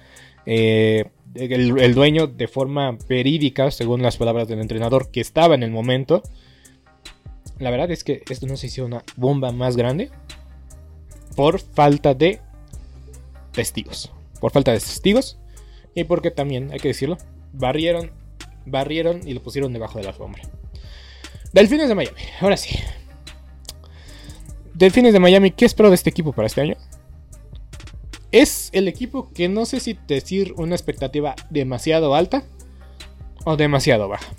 eh, 0.46 1.06
el, 1.34 1.94
dueño 1.94 2.26
de 2.26 2.48
forma 2.48 2.96
verídica, 3.08 3.70
según 3.70 4.02
las 4.02 4.16
palabras 4.16 4.48
del 4.48 4.60
entrenador 4.60 5.10
que 5.10 5.20
estaba 5.20 5.54
en 5.54 5.62
el 5.62 5.70
momento, 5.70 6.22
la 7.58 7.70
verdad 7.70 7.90
es 7.90 8.04
que 8.04 8.22
esto 8.28 8.46
no 8.46 8.56
se 8.56 8.66
hizo 8.66 8.84
una 8.84 9.02
bomba 9.16 9.52
más 9.52 9.76
grande 9.76 10.10
por 11.36 11.58
falta 11.58 12.14
de 12.14 12.40
testigos. 13.52 14.12
Por 14.40 14.52
falta 14.52 14.72
de 14.72 14.78
testigos 14.80 15.38
y 15.94 16.04
porque 16.04 16.30
también, 16.30 16.70
hay 16.72 16.80
que 16.80 16.88
decirlo, 16.88 17.18
barrieron, 17.52 18.10
barrieron 18.66 19.26
y 19.26 19.34
lo 19.34 19.42
pusieron 19.42 19.72
debajo 19.72 19.98
de 19.98 20.04
la 20.04 20.10
alfombra. 20.10 20.42
Delfines 21.52 21.88
de 21.88 21.94
Miami, 21.94 22.16
ahora 22.40 22.56
sí. 22.56 22.78
Delfines 24.82 25.12
de 25.12 25.20
Miami, 25.20 25.52
¿qué 25.52 25.64
espero 25.64 25.90
de 25.90 25.94
este 25.94 26.10
equipo 26.10 26.32
para 26.32 26.46
este 26.46 26.60
año? 26.60 26.74
Es 28.32 28.68
el 28.72 28.88
equipo 28.88 29.30
que 29.32 29.48
no 29.48 29.64
sé 29.64 29.78
si 29.78 29.96
decir 30.08 30.54
una 30.56 30.74
expectativa 30.74 31.36
demasiado 31.50 32.16
alta 32.16 32.42
o 33.44 33.56
demasiado 33.56 34.08
baja. 34.08 34.34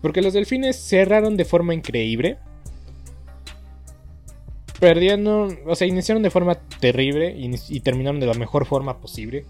Porque 0.00 0.22
los 0.22 0.32
delfines 0.32 0.76
cerraron 0.76 1.36
de 1.36 1.44
forma 1.44 1.74
increíble. 1.74 2.38
Perdiendo, 4.78 5.48
o 5.66 5.74
sea, 5.74 5.86
iniciaron 5.86 6.22
de 6.22 6.30
forma 6.30 6.54
terrible 6.54 7.36
y, 7.36 7.80
terminaron 7.80 8.18
de 8.18 8.28
la 8.28 8.32
mejor 8.32 8.64
forma 8.64 8.98
posible. 8.98 9.44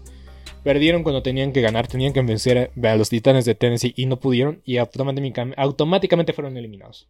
Perdieron 0.61 1.03
cuando 1.03 1.23
tenían 1.23 1.53
que 1.53 1.61
ganar, 1.61 1.87
tenían 1.87 2.11
que 2.11 2.21
vencer 2.21 2.69
a, 2.83 2.95
los 2.97 3.07
titanes 3.07 3.45
de 3.45 3.55
Tennessee 3.55 3.93
y 3.95 4.07
no 4.07 4.19
pudieron 4.19 4.61
y 4.65 4.75
automáticamente, 4.75 6.33
fueron 6.33 6.57
eliminados. 6.57 7.07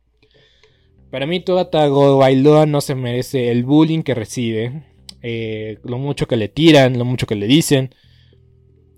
Para 1.12 1.28
mí, 1.28 1.42
toda 1.42 1.70
Bailoa 2.18 2.66
no 2.66 2.80
se 2.80 2.96
merece 2.96 3.52
el 3.52 3.66
bullying 3.66 4.02
que 4.02 4.16
recibe, 4.16 4.84
eh, 5.22 5.78
lo 5.84 5.98
mucho 5.98 6.26
que 6.26 6.38
le 6.38 6.48
tiran, 6.48 6.98
lo 6.98 7.04
mucho 7.04 7.28
que 7.28 7.36
le 7.36 7.48
dicen. 7.48 7.94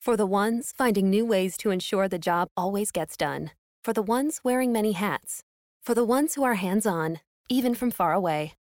For 0.00 0.16
the 0.16 0.24
ones 0.24 0.72
finding 0.74 1.10
new 1.10 1.26
ways 1.26 1.58
to 1.58 1.70
ensure 1.70 2.08
the 2.08 2.18
job 2.18 2.48
always 2.56 2.90
gets 2.90 3.18
done. 3.18 3.50
For 3.84 3.92
the 3.92 4.02
ones 4.02 4.40
wearing 4.42 4.72
many 4.72 4.92
hats. 4.92 5.42
For 5.82 5.94
the 5.94 6.06
ones 6.06 6.34
who 6.34 6.42
are 6.42 6.54
hands 6.54 6.86
on, 6.86 7.20
even 7.50 7.74
from 7.74 7.90
far 7.90 8.14
away. 8.14 8.54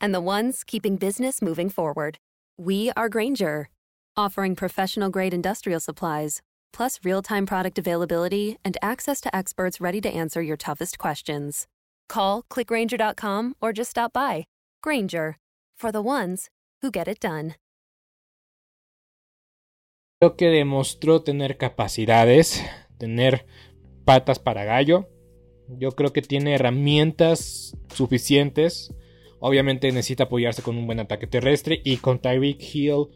And 0.00 0.14
the 0.14 0.20
ones 0.20 0.62
keeping 0.62 0.94
business 0.96 1.42
moving 1.42 1.68
forward. 1.68 2.18
We 2.56 2.92
are 2.96 3.08
Granger, 3.08 3.70
offering 4.16 4.54
professional 4.54 5.10
grade 5.10 5.34
industrial 5.34 5.80
supplies, 5.80 6.42
plus 6.72 7.00
real 7.02 7.22
time 7.22 7.44
product 7.44 7.76
availability 7.76 8.58
and 8.64 8.76
access 8.80 9.20
to 9.22 9.34
experts 9.34 9.80
ready 9.80 10.00
to 10.00 10.08
answer 10.08 10.42
your 10.42 10.56
toughest 10.56 11.00
questions. 11.00 11.66
Call 12.08 12.44
clickgranger.com 12.44 13.56
or 13.60 13.72
just 13.72 13.90
stop 13.90 14.12
by. 14.12 14.44
Granger, 14.80 15.38
for 15.76 15.90
the 15.90 16.02
ones 16.02 16.50
who 16.82 16.92
get 16.92 17.08
it 17.08 17.18
done. 17.18 17.56
Creo 20.20 20.36
que 20.36 20.46
demostró 20.46 21.22
tener 21.22 21.56
capacidades, 21.56 22.64
tener 22.98 23.46
patas 24.04 24.38
para 24.38 24.64
gallo. 24.64 25.08
Yo 25.68 25.92
creo 25.92 26.12
que 26.12 26.22
tiene 26.22 26.54
herramientas 26.54 27.76
suficientes. 27.92 28.94
Obviamente 29.40 29.90
necesita 29.92 30.24
apoyarse 30.24 30.62
con 30.62 30.76
un 30.78 30.86
buen 30.86 31.00
ataque 31.00 31.26
terrestre 31.26 31.80
y 31.84 31.98
con 31.98 32.20
Tyreek 32.20 32.62
Hill, 32.74 33.08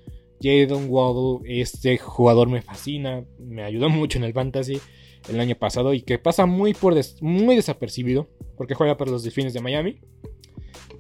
Jadon 0.43 0.87
Waddle, 0.89 1.61
este 1.61 1.99
jugador 1.99 2.49
me 2.49 2.63
fascina, 2.63 3.25
me 3.39 3.63
ayudó 3.63 3.89
mucho 3.89 4.19
en 4.19 4.25
el 4.25 4.33
fantasy 4.33 4.81
el 5.29 5.41
año 5.41 5.57
pasado 5.57 5.95
y 5.95 6.03
que 6.03 6.19
pasa 6.19 6.47
muy, 6.47 6.75
por 6.75 6.95
muy 7.21 7.57
desapercibido 7.57 8.29
porque 8.57 8.75
juega 8.75 8.97
para 8.97 9.11
los 9.11 9.23
Delfines 9.23 9.55
de 9.55 9.61
Miami. 9.61 10.01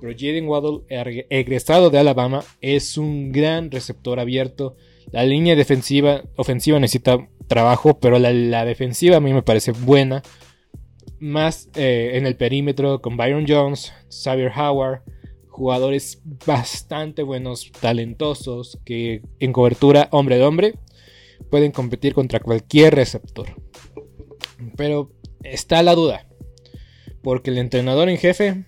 Pero 0.00 0.12
Jaden 0.12 0.48
Waddle, 0.48 0.84
egresado 1.28 1.90
de 1.90 1.98
Alabama, 1.98 2.44
es 2.60 2.96
un 2.96 3.32
gran 3.32 3.70
receptor 3.70 4.20
abierto 4.20 4.76
la 5.10 5.24
línea 5.24 5.56
defensiva, 5.56 6.22
ofensiva 6.36 6.78
necesita 6.78 7.28
trabajo, 7.46 7.98
pero 7.98 8.18
la, 8.18 8.64
defensiva 8.64 9.16
a 9.16 9.20
mí 9.20 9.32
me 9.32 9.42
parece 9.42 9.72
buena. 9.72 10.22
Más 11.18 11.68
eh, 11.74 12.12
en 12.14 12.26
el 12.26 12.36
perímetro 12.36 13.00
con 13.00 13.16
Byron 13.16 13.46
Jones, 13.48 13.92
Xavier 14.10 14.52
Howard, 14.56 15.02
jugadores 15.48 16.22
bastante 16.46 17.22
buenos, 17.22 17.72
talentosos, 17.80 18.78
que 18.84 19.22
en 19.40 19.52
cobertura 19.52 20.08
hombre 20.12 20.36
de 20.36 20.44
hombre 20.44 20.74
pueden 21.50 21.72
competir 21.72 22.14
contra 22.14 22.38
cualquier 22.40 22.94
receptor. 22.94 23.48
Pero 24.76 25.10
está 25.42 25.82
la 25.82 25.94
duda, 25.94 26.28
porque 27.22 27.50
el 27.50 27.58
entrenador 27.58 28.08
en 28.08 28.18
jefe, 28.18 28.66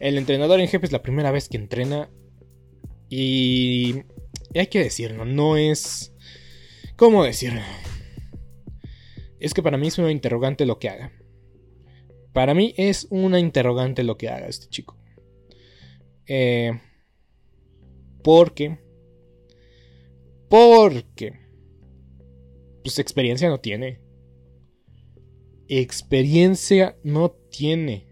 el 0.00 0.16
entrenador 0.16 0.60
en 0.60 0.68
jefe 0.68 0.86
es 0.86 0.92
la 0.92 1.02
primera 1.02 1.32
vez 1.32 1.48
que 1.48 1.58
entrena 1.58 2.08
y 3.10 4.04
y 4.52 4.58
hay 4.58 4.66
que 4.68 4.82
decirlo, 4.82 5.24
no 5.24 5.56
es... 5.56 6.12
¿Cómo 6.96 7.24
decirlo? 7.24 7.60
Es 9.38 9.54
que 9.54 9.62
para 9.62 9.76
mí 9.76 9.88
es 9.88 9.98
una 9.98 10.10
interrogante 10.10 10.66
lo 10.66 10.78
que 10.78 10.88
haga. 10.88 11.12
Para 12.32 12.54
mí 12.54 12.74
es 12.76 13.06
una 13.10 13.38
interrogante 13.38 14.02
lo 14.02 14.16
que 14.16 14.28
haga 14.28 14.48
este 14.48 14.68
chico. 14.68 14.96
Eh, 16.26 16.80
porque... 18.22 18.78
Porque... 20.48 21.38
Pues 22.82 22.98
experiencia 22.98 23.48
no 23.48 23.60
tiene. 23.60 24.00
Experiencia 25.68 26.96
no 27.04 27.30
tiene. 27.50 28.08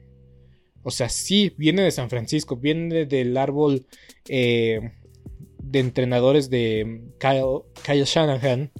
O 0.82 0.90
sea, 0.90 1.08
sí, 1.08 1.52
viene 1.56 1.82
de 1.82 1.90
San 1.90 2.10
Francisco, 2.10 2.56
viene 2.56 3.06
del 3.06 3.36
árbol 3.36 3.86
eh, 4.28 4.92
de 5.70 5.80
entrenadores 5.80 6.48
de 6.48 7.02
Kyle, 7.18 8.04
Shanahan. 8.04 8.70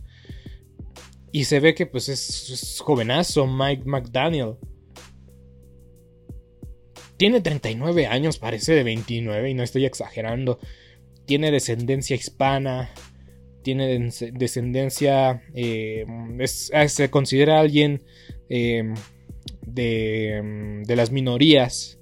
Y 1.33 1.45
se 1.45 1.61
ve 1.61 1.75
que 1.75 1.87
pues 1.87 2.09
es, 2.09 2.81
jovenazo 2.81 3.47
Mike 3.47 3.83
McDaniel. 3.85 4.55
Tiene 7.17 7.41
39 7.41 8.07
años, 8.07 8.39
parece 8.39 8.75
de 8.75 8.85
29 8.85 9.51
y 9.51 9.55
no 9.55 9.63
estoy 9.63 9.85
exagerando. 9.85 10.59
Tiene 11.27 11.51
descendencia 11.51 12.15
hispana. 12.15 12.91
Tiene 13.63 14.11
descendencia... 14.33 15.43
Eh, 15.55 16.07
ah, 16.73 16.89
se 16.89 17.11
considera 17.11 17.59
alguien 17.59 18.05
eh, 18.49 18.95
de, 19.67 20.83
de 20.87 20.97
las 20.97 21.11
minorías 21.11 21.99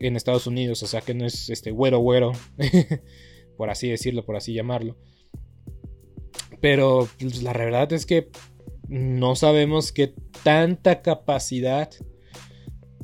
en 0.00 0.16
Estados 0.16 0.46
Unidos. 0.46 0.82
O 0.82 0.86
sea 0.86 1.02
que 1.02 1.14
no 1.14 1.26
es 1.26 1.50
este 1.50 1.70
güero 1.70 1.98
güero. 1.98 2.32
por 3.56 3.70
así 3.70 3.88
decirlo, 3.88 4.24
por 4.24 4.36
así 4.36 4.52
llamarlo. 4.52 4.96
Pero 6.60 7.08
pues, 7.18 7.42
la 7.42 7.52
verdad 7.52 7.92
es 7.92 8.06
que 8.06 8.28
no 8.88 9.36
sabemos 9.36 9.92
qué 9.92 10.14
tanta 10.42 11.02
capacidad 11.02 11.90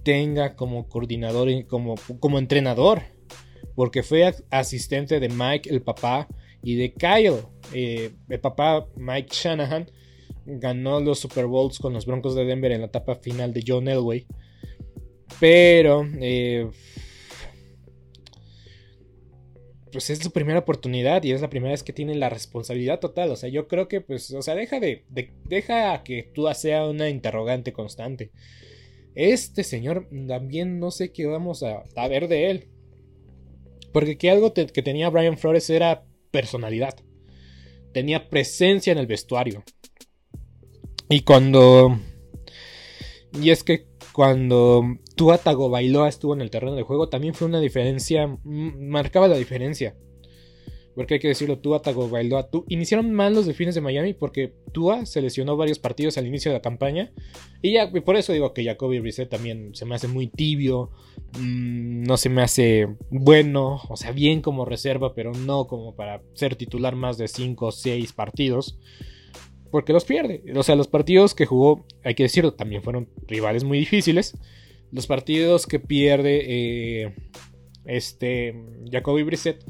tenga 0.03 0.57
como 0.57 0.89
coordinador 0.89 1.51
y 1.51 1.65
como, 1.65 1.95
como 2.21 2.39
entrenador. 2.39 3.03
Porque 3.75 4.03
fue 4.03 4.35
asistente 4.51 5.21
de 5.21 5.29
Mike, 5.29 5.71
el 5.71 5.83
papá, 5.83 6.29
y 6.63 6.77
de 6.77 6.93
Kyle. 6.93 7.43
Eh, 7.73 8.11
el 8.29 8.41
papá, 8.41 8.87
Mike 8.97 9.31
Shanahan, 9.33 9.91
ganó 10.45 11.01
los 11.01 11.21
Super 11.21 11.47
Bowls 11.47 11.79
con 11.79 11.93
los 11.93 12.07
Broncos 12.07 12.35
de 12.35 12.45
Denver 12.45 12.73
en 12.73 12.81
la 12.81 12.87
etapa 12.87 13.17
final 13.17 13.53
de 13.53 13.65
John 13.67 13.89
Elway. 13.89 14.27
Pero 15.39 16.07
eh, 16.21 16.69
pues 19.93 20.11
es 20.11 20.19
su 20.19 20.31
primera 20.31 20.61
oportunidad 20.61 21.23
y 21.23 21.33
es 21.33 21.41
la 21.41 21.51
primera 21.51 21.73
vez 21.73 21.83
que 21.83 21.93
tiene 21.93 22.15
la 22.15 22.29
responsabilidad 22.29 23.01
total. 23.01 23.31
O 23.31 23.37
sea, 23.37 23.49
yo 23.49 23.69
creo 23.69 23.89
que, 23.89 24.01
pues, 24.01 24.31
o 24.33 24.43
sea, 24.43 24.55
deja 24.55 24.81
de, 24.81 25.05
deja 25.45 26.03
que 26.03 26.31
tú 26.35 26.49
sea 26.55 26.87
una 26.87 27.09
interrogante 27.09 27.73
constante. 27.73 28.31
Este 29.15 29.65
señor 29.65 30.09
también 30.29 30.79
no 30.79 30.91
sé 30.91 31.13
qué 31.13 31.27
vamos 31.27 31.63
a, 31.63 32.09
ver 32.09 32.29
de 32.29 32.51
él. 32.51 32.69
Porque 33.93 34.17
que 34.17 34.31
algo 34.31 34.53
que 34.55 34.83
tenía 34.83 35.11
Brian 35.11 35.37
Flores 35.37 35.69
era 35.69 36.05
personalidad. 36.31 36.95
Tenía 37.93 38.29
presencia 38.29 38.93
en 38.93 38.99
el 38.99 39.07
vestuario. 39.07 39.65
Y 41.09 41.23
cuando... 41.23 41.99
Y 43.33 43.51
es 43.51 43.65
que 43.65 43.87
cuando 44.13 44.85
Tua 45.21 45.37
Tagovailoa 45.37 46.09
estuvo 46.09 46.33
en 46.33 46.41
el 46.41 46.51
terreno 46.51 46.75
de 46.75 46.83
juego 46.83 47.11
también 47.11 47.35
fue 47.35 47.47
una 47.47 47.61
diferencia, 47.61 48.39
marcaba 48.43 49.29
la 49.29 49.37
diferencia. 49.37 49.95
Porque 50.95 51.13
hay 51.13 51.21
que 51.21 51.29
decirlo, 51.29 51.59
Tua 51.59 51.83
Tagovailoa, 51.83 52.49
tú, 52.49 52.65
iniciaron 52.71 53.13
mal 53.13 53.35
los 53.35 53.45
delfines 53.45 53.75
de 53.75 53.83
Miami 53.83 54.15
porque 54.15 54.55
Tua 54.73 55.05
se 55.05 55.21
lesionó 55.21 55.59
varios 55.59 55.79
partidos 55.79 56.17
al 56.17 56.27
inicio 56.27 56.51
de 56.51 56.57
la 56.57 56.63
campaña. 56.63 57.13
Y 57.61 57.75
ya, 57.75 57.93
por 57.93 58.17
eso 58.17 58.33
digo 58.33 58.55
que 58.55 58.65
Jacoby 58.65 59.01
Brissett 59.01 59.29
también 59.29 59.75
se 59.75 59.85
me 59.85 59.95
hace 59.95 60.09
muy 60.09 60.27
tibio, 60.27 60.91
mmm, 61.39 62.03
no 62.03 62.17
se 62.17 62.31
me 62.31 62.41
hace 62.41 62.89
bueno, 63.11 63.83
o 63.91 63.99
sea, 63.99 64.13
bien 64.13 64.41
como 64.41 64.65
reserva, 64.65 65.13
pero 65.13 65.33
no 65.33 65.67
como 65.67 65.97
para 65.97 66.23
ser 66.33 66.57
titular 66.57 66.97
más 66.97 67.19
de 67.19 67.29
5 67.29 67.67
o 67.67 67.73
6 67.73 68.15
partidos 68.15 68.79
porque 69.71 69.93
los 69.93 70.07
pierde. 70.07 70.43
O 70.57 70.63
sea, 70.63 70.77
los 70.77 70.89
partidos 70.89 71.35
que 71.35 71.45
jugó, 71.45 71.85
hay 72.03 72.15
que 72.15 72.23
decirlo, 72.23 72.55
también 72.55 72.83
fueron 72.83 73.11
rivales 73.29 73.65
muy 73.65 73.79
difíciles. 73.79 74.35
Los 74.93 75.07
partidos 75.07 75.67
que 75.67 75.81
pierde 75.81 76.43
eh, 76.47 77.15
este 77.85 78.55
Jacoby 78.91 79.23
Brissett 79.23 79.65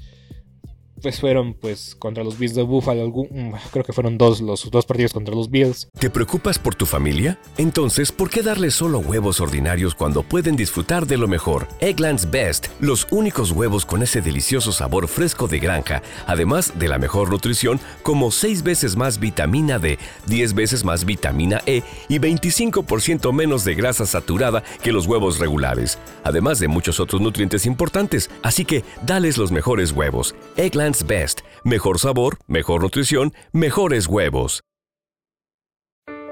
pues 1.00 1.20
fueron 1.20 1.54
pues 1.54 1.94
contra 1.98 2.24
los 2.24 2.38
Bills 2.38 2.54
de 2.54 2.62
Buffalo, 2.62 3.08
mm, 3.08 3.52
creo 3.72 3.84
que 3.84 3.92
fueron 3.92 4.18
dos 4.18 4.40
los 4.40 4.70
dos 4.70 4.86
partidos 4.86 5.12
contra 5.12 5.34
los 5.34 5.50
Bills. 5.50 5.88
¿Te 5.98 6.10
preocupas 6.10 6.58
por 6.58 6.74
tu 6.74 6.86
familia? 6.86 7.38
Entonces, 7.56 8.12
¿por 8.12 8.30
qué 8.30 8.42
darles 8.42 8.74
solo 8.74 8.98
huevos 8.98 9.40
ordinarios 9.40 9.94
cuando 9.94 10.22
pueden 10.22 10.56
disfrutar 10.56 11.06
de 11.06 11.16
lo 11.16 11.28
mejor? 11.28 11.68
Eggland's 11.80 12.30
Best, 12.30 12.68
los 12.80 13.06
únicos 13.10 13.52
huevos 13.52 13.86
con 13.86 14.02
ese 14.02 14.20
delicioso 14.20 14.72
sabor 14.72 15.08
fresco 15.08 15.48
de 15.48 15.58
granja, 15.58 16.02
además 16.26 16.78
de 16.78 16.88
la 16.88 16.98
mejor 16.98 17.30
nutrición, 17.30 17.80
como 18.02 18.30
6 18.30 18.62
veces 18.62 18.96
más 18.96 19.18
vitamina 19.18 19.78
D, 19.78 19.98
10 20.26 20.54
veces 20.54 20.84
más 20.84 21.04
vitamina 21.04 21.60
E 21.66 21.82
y 22.08 22.18
25% 22.18 23.32
menos 23.32 23.64
de 23.64 23.74
grasa 23.74 24.06
saturada 24.06 24.62
que 24.82 24.92
los 24.92 25.06
huevos 25.06 25.38
regulares, 25.38 25.98
además 26.24 26.58
de 26.58 26.68
muchos 26.68 27.00
otros 27.00 27.20
nutrientes 27.20 27.66
importantes. 27.66 28.30
Así 28.42 28.64
que, 28.64 28.84
dales 29.06 29.38
los 29.38 29.52
mejores 29.52 29.92
huevos. 29.92 30.34
Eggland's 30.56 30.89
Best. 31.02 31.42
Mejor 31.64 31.98
sabor, 31.98 32.38
mejor 32.48 32.82
nutrición, 32.82 33.32
mejores 33.52 34.06
huevos. 34.06 34.60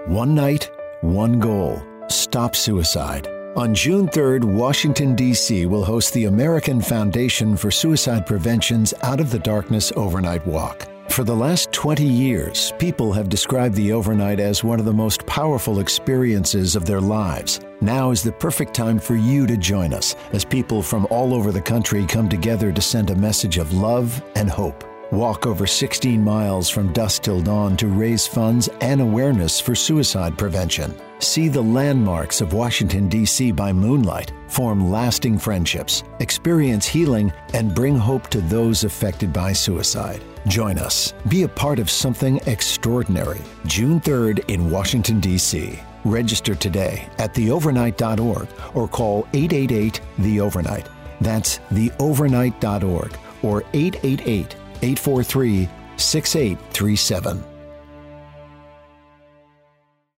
One 0.07 0.35
night, 0.35 0.71
one 1.03 1.39
goal. 1.39 1.83
Stop 2.09 2.57
suicide. 2.57 3.29
On 3.57 3.75
June 3.75 4.09
3rd, 4.09 4.45
Washington, 4.45 5.15
D.C. 5.15 5.67
will 5.67 5.85
host 5.85 6.15
the 6.15 6.25
American 6.27 6.81
Foundation 6.81 7.57
for 7.57 7.71
Suicide 7.71 8.25
Prevention's 8.27 8.95
Out 9.03 9.21
of 9.21 9.31
the 9.31 9.39
Darkness 9.39 9.93
Overnight 9.97 10.47
Walk. 10.47 10.87
For 11.11 11.25
the 11.25 11.35
last 11.35 11.73
20 11.73 12.05
years, 12.05 12.73
people 12.79 13.13
have 13.13 13.29
described 13.29 13.75
the 13.75 13.93
overnight 13.93 14.39
as 14.39 14.63
one 14.63 14.79
of 14.79 14.85
the 14.85 14.93
most 14.93 15.27
powerful 15.27 15.81
experiences 15.81 16.77
of 16.77 16.85
their 16.85 17.01
lives. 17.01 17.61
Now 17.81 18.13
is 18.13 18.23
the 18.23 18.31
perfect 18.31 18.73
time 18.73 19.01
for 19.01 19.17
you 19.17 19.47
to 19.47 19.57
join 19.57 19.93
us 19.93 20.15
as 20.33 20.45
people 20.45 20.81
from 20.81 21.09
all 21.11 21.35
over 21.35 21.51
the 21.51 21.61
country 21.61 22.07
come 22.07 22.29
together 22.29 22.71
to 22.71 22.81
send 22.81 23.11
a 23.11 23.17
message 23.17 23.59
of 23.59 23.73
love 23.73 24.23
and 24.37 24.49
hope. 24.49 24.85
Walk 25.11 25.47
over 25.47 25.67
16 25.67 26.23
miles 26.23 26.69
from 26.69 26.93
dusk 26.93 27.23
till 27.23 27.41
dawn 27.41 27.77
to 27.79 27.89
raise 27.89 28.27
funds 28.27 28.69
and 28.81 29.01
awareness 29.01 29.59
for 29.59 29.75
suicide 29.75 30.37
prevention. 30.39 30.95
See 31.21 31.49
the 31.49 31.63
landmarks 31.63 32.41
of 32.41 32.53
Washington, 32.53 33.09
D.C. 33.09 33.51
by 33.51 33.73
moonlight, 33.73 34.31
form 34.47 34.91
lasting 34.91 35.39
friendships, 35.39 36.05
experience 36.21 36.87
healing, 36.87 37.33
and 37.55 37.75
bring 37.75 37.97
hope 37.97 38.29
to 38.29 38.41
those 38.43 38.85
affected 38.85 39.33
by 39.33 39.53
suicide. 39.53 40.23
Join 40.49 40.79
us. 40.79 41.13
Be 41.29 41.43
a 41.43 41.49
part 41.49 41.79
of 41.79 41.91
something 41.91 42.41
extraordinary. 42.47 43.41
June 43.67 44.01
3rd 44.01 44.49
in 44.49 44.71
Washington, 44.71 45.21
D.C. 45.21 45.79
Register 46.05 46.55
today 46.55 47.07
at 47.19 47.35
theovernight.org 47.35 48.49
or 48.75 48.89
call 48.89 49.29
888 49.35 50.01
The 50.19 50.41
Overnight. 50.41 50.89
That's 51.21 51.59
theovernight.org 51.73 53.19
or 53.43 53.63
888 53.73 54.57
843 54.83 55.69
6837. 55.97 57.48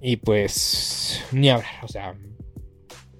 Y 0.00 0.16
pues, 0.16 1.22
ni 1.32 1.48
hablar, 1.48 1.84
o 1.84 1.88
sea, 1.88 2.16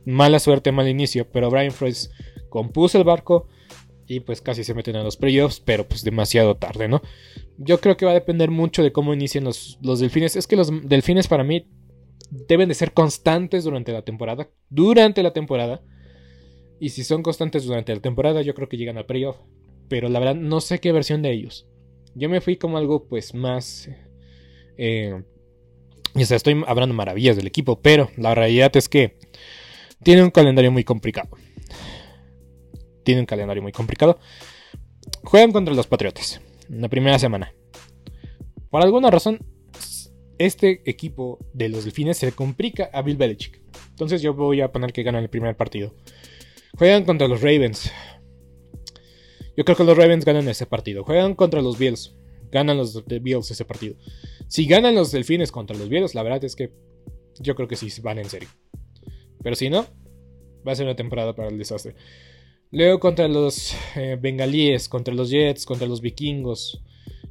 mala 0.04 0.38
suerte, 0.38 0.72
mal 0.72 0.88
inicio, 0.88 1.30
pero 1.30 1.50
Brian 1.50 1.70
Flores 1.70 2.10
compuso 2.48 2.98
el 2.98 3.04
barco 3.04 3.48
y 4.06 4.20
pues 4.20 4.42
casi 4.42 4.64
se 4.64 4.74
meten 4.74 4.96
a 4.96 5.02
los 5.02 5.16
playoffs, 5.16 5.60
pero 5.60 5.86
pues 5.86 6.04
demasiado 6.04 6.56
tarde, 6.56 6.88
¿no? 6.88 7.00
Yo 7.56 7.80
creo 7.80 7.96
que 7.96 8.04
va 8.04 8.10
a 8.10 8.14
depender 8.14 8.50
mucho 8.50 8.82
de 8.82 8.92
cómo 8.92 9.14
inicien 9.14 9.44
los, 9.44 9.78
los 9.80 10.00
delfines. 10.00 10.36
Es 10.36 10.46
que 10.46 10.56
los 10.56 10.70
delfines 10.88 11.28
para 11.28 11.44
mí 11.44 11.66
deben 12.30 12.68
de 12.68 12.74
ser 12.74 12.92
constantes 12.92 13.64
durante 13.64 13.92
la 13.92 14.02
temporada. 14.02 14.50
Durante 14.68 15.22
la 15.22 15.32
temporada. 15.32 15.82
Y 16.80 16.90
si 16.90 17.04
son 17.04 17.22
constantes 17.22 17.64
durante 17.64 17.94
la 17.94 18.00
temporada, 18.00 18.42
yo 18.42 18.54
creo 18.54 18.68
que 18.68 18.76
llegan 18.76 18.98
al 18.98 19.06
playoff. 19.06 19.36
Pero 19.88 20.08
la 20.08 20.18
verdad, 20.18 20.34
no 20.34 20.60
sé 20.60 20.80
qué 20.80 20.92
versión 20.92 21.22
de 21.22 21.32
ellos. 21.32 21.68
Yo 22.14 22.28
me 22.28 22.40
fui 22.40 22.56
como 22.56 22.78
algo 22.78 23.06
pues 23.06 23.34
más... 23.34 23.88
Eh, 24.76 25.22
y 26.14 26.22
o 26.22 26.26
sea, 26.26 26.36
estoy 26.36 26.62
hablando 26.66 26.94
maravillas 26.94 27.36
del 27.36 27.46
equipo, 27.46 27.80
pero 27.80 28.10
la 28.16 28.34
realidad 28.34 28.76
es 28.76 28.88
que 28.88 29.18
tiene 30.02 30.22
un 30.22 30.30
calendario 30.30 30.70
muy 30.70 30.84
complicado. 30.84 31.30
Tiene 33.04 33.20
un 33.20 33.26
calendario 33.26 33.62
muy 33.62 33.72
complicado. 33.72 34.18
Juegan 35.24 35.52
contra 35.52 35.74
los 35.74 35.86
Patriotas 35.86 36.40
en 36.68 36.82
la 36.82 36.88
primera 36.88 37.18
semana. 37.18 37.54
Por 38.70 38.82
alguna 38.82 39.10
razón, 39.10 39.38
este 40.38 40.82
equipo 40.90 41.38
de 41.52 41.68
los 41.68 41.84
Delfines 41.84 42.18
se 42.18 42.32
complica 42.32 42.90
a 42.92 43.02
Bill 43.02 43.16
Belichick. 43.16 43.60
Entonces 43.90 44.22
yo 44.22 44.34
voy 44.34 44.60
a 44.60 44.72
poner 44.72 44.92
que 44.92 45.02
ganan 45.02 45.22
el 45.22 45.30
primer 45.30 45.56
partido. 45.56 45.94
Juegan 46.76 47.04
contra 47.04 47.28
los 47.28 47.42
Ravens. 47.42 47.92
Yo 49.56 49.64
creo 49.64 49.76
que 49.76 49.84
los 49.84 49.96
Ravens 49.96 50.24
ganan 50.24 50.48
ese 50.48 50.66
partido. 50.66 51.04
Juegan 51.04 51.34
contra 51.34 51.60
los 51.62 51.78
Bills. 51.78 52.14
Ganan 52.52 52.76
los 52.76 53.04
Bills 53.06 53.50
ese 53.50 53.64
partido. 53.64 53.96
Si 54.46 54.66
ganan 54.66 54.94
los 54.94 55.10
Delfines 55.10 55.50
contra 55.50 55.76
los 55.76 55.88
Bills, 55.88 56.14
la 56.14 56.22
verdad 56.22 56.44
es 56.44 56.54
que 56.54 56.70
yo 57.40 57.54
creo 57.54 57.66
que 57.66 57.76
sí 57.76 57.88
van 58.02 58.18
en 58.18 58.28
serio. 58.28 58.48
Pero 59.42 59.56
si 59.56 59.70
no, 59.70 59.86
va 60.66 60.72
a 60.72 60.76
ser 60.76 60.86
una 60.86 60.94
temporada 60.94 61.34
para 61.34 61.48
el 61.48 61.58
desastre. 61.58 61.94
Luego 62.70 63.00
contra 63.00 63.26
los 63.28 63.74
eh, 63.96 64.18
bengalíes, 64.20 64.88
contra 64.88 65.14
los 65.14 65.30
Jets, 65.30 65.66
contra 65.66 65.86
los 65.86 66.00
vikingos. 66.00 66.82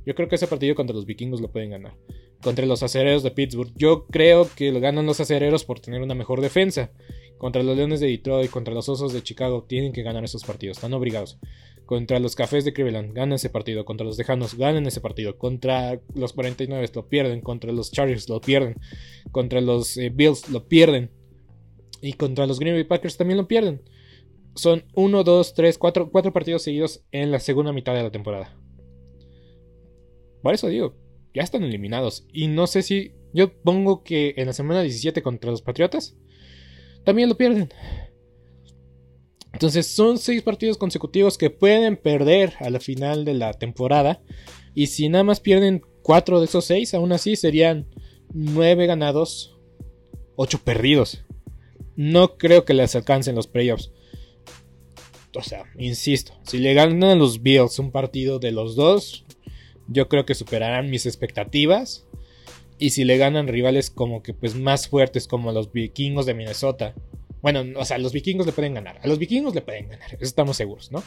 Yo 0.06 0.16
creo 0.16 0.28
que 0.28 0.36
ese 0.36 0.48
partido 0.48 0.76
contra 0.76 0.96
los 0.96 1.06
vikingos 1.06 1.42
lo 1.42 1.52
pueden 1.52 1.70
ganar. 1.70 1.96
Contra 2.42 2.66
los 2.66 2.84
acereros 2.84 3.24
de 3.24 3.32
Pittsburgh. 3.32 3.72
Yo 3.76 4.08
creo 4.08 4.50
que 4.56 4.72
lo 4.72 4.80
ganan 4.80 5.06
los 5.06 5.20
acereros 5.20 5.64
por 5.64 5.80
tener 5.80 6.02
una 6.02 6.16
mejor 6.16 6.42
defensa. 6.42 6.92
Contra 7.42 7.64
los 7.64 7.76
Leones 7.76 8.00
de 8.00 8.06
Detroit, 8.06 8.52
contra 8.52 8.72
los 8.72 8.88
Osos 8.88 9.14
de 9.14 9.24
Chicago. 9.24 9.64
Tienen 9.64 9.94
que 9.94 10.04
ganar 10.04 10.24
esos 10.24 10.44
partidos. 10.44 10.78
Están 10.78 10.94
obligados. 10.94 11.40
Contra 11.88 12.20
los 12.20 12.36
Cafés 12.36 12.66
de 12.66 12.72
Cleveland, 12.72 13.16
ganan 13.16 13.34
ese 13.34 13.50
partido. 13.50 13.84
Contra 13.84 14.06
los 14.06 14.16
Tejanos, 14.16 14.54
ganan 14.54 14.86
ese 14.86 15.02
partido. 15.02 15.40
Contra 15.40 16.00
los 16.14 16.34
49 16.34 16.92
lo 16.94 17.10
pierden. 17.10 17.42
Contra 17.42 17.72
los 17.72 17.92
Chargers 17.92 18.30
lo 18.30 18.42
pierden. 18.42 18.76
Contra 19.32 19.60
los 19.60 19.98
eh, 19.98 20.12
Bills 20.14 20.50
lo 20.52 20.68
pierden. 20.68 21.10
Y 22.00 22.14
contra 22.14 22.46
los 22.46 22.60
Green 22.60 22.76
Bay 22.76 22.84
Packers 22.84 23.18
también 23.18 23.40
lo 23.40 23.48
pierden. 23.48 23.82
Son 24.54 24.84
1, 24.94 25.24
2, 25.24 25.54
3, 25.56 25.80
4, 25.80 26.12
4 26.12 26.34
partidos 26.34 26.62
seguidos 26.62 27.04
en 27.12 27.32
la 27.32 27.40
segunda 27.40 27.74
mitad 27.74 27.96
de 27.96 28.04
la 28.04 28.12
temporada. 28.12 28.56
Por 30.44 30.54
eso 30.54 30.68
digo, 30.68 30.96
ya 31.34 31.42
están 31.42 31.64
eliminados. 31.64 32.28
Y 32.32 32.50
no 32.50 32.68
sé 32.68 32.84
si. 32.84 33.14
Yo 33.34 33.52
pongo 33.64 34.04
que 34.04 34.36
en 34.38 34.46
la 34.46 34.54
semana 34.54 34.84
17 34.84 35.24
contra 35.24 35.50
los 35.50 35.64
Patriotas 35.64 36.16
también 37.04 37.30
lo 37.30 37.38
pierden. 37.38 37.70
Entonces 39.54 39.88
son 39.88 40.18
seis 40.18 40.42
partidos 40.42 40.78
consecutivos 40.78 41.38
que 41.38 41.50
pueden 41.50 41.98
perder 41.98 42.54
a 42.60 42.70
la 42.70 42.80
final 42.80 43.26
de 43.26 43.34
la 43.34 43.54
temporada. 43.54 44.22
Y 44.74 44.88
si 44.88 45.10
nada 45.10 45.24
más 45.24 45.40
pierden 45.40 45.82
cuatro 46.02 46.40
de 46.40 46.46
esos 46.46 46.66
seis, 46.66 46.94
aún 46.94 47.12
así 47.12 47.36
serían 47.36 47.88
nueve 48.34 48.88
ganados, 48.88 49.58
ocho 50.36 50.60
perdidos. 50.64 51.24
no 51.96 52.38
creo 52.38 52.66
que 52.66 52.74
les 52.74 52.96
alcancen 52.96 53.36
los 53.36 53.48
playoffs. 53.48 53.92
O 55.36 55.44
sea, 55.44 55.66
insisto, 55.78 56.34
si 56.44 56.58
le 56.58 56.74
ganan 56.74 57.04
a 57.04 57.16
los 57.16 57.42
Bills 57.42 57.80
un 57.80 57.92
partido 57.92 58.40
de 58.40 58.52
los 58.52 58.76
dos, 58.76 59.26
yo 59.88 60.10
creo 60.10 60.26
que 60.26 60.36
superarán 60.36 60.90
mis 60.90 61.06
expectativas. 61.06 62.08
Y 62.82 62.90
si 62.90 63.04
le 63.04 63.18
ganan 63.18 63.48
rivales 63.48 63.92
como 63.92 64.24
que 64.24 64.34
pues 64.34 64.56
más 64.56 64.88
fuertes 64.88 65.28
como 65.28 65.52
los 65.52 65.72
vikingos 65.72 66.26
de 66.26 66.34
Minnesota. 66.34 66.96
Bueno, 67.44 67.64
o 67.80 67.86
sea, 67.86 68.00
los 68.00 68.12
vikingos 68.12 68.48
le 68.48 68.54
pueden 68.54 68.74
ganar. 68.74 69.00
A 69.04 69.08
los 69.08 69.20
vikingos 69.20 69.54
le 69.54 69.62
pueden 69.62 69.88
ganar, 69.88 70.12
eso 70.16 70.24
estamos 70.24 70.58
seguros, 70.58 70.92
¿no? 70.92 71.04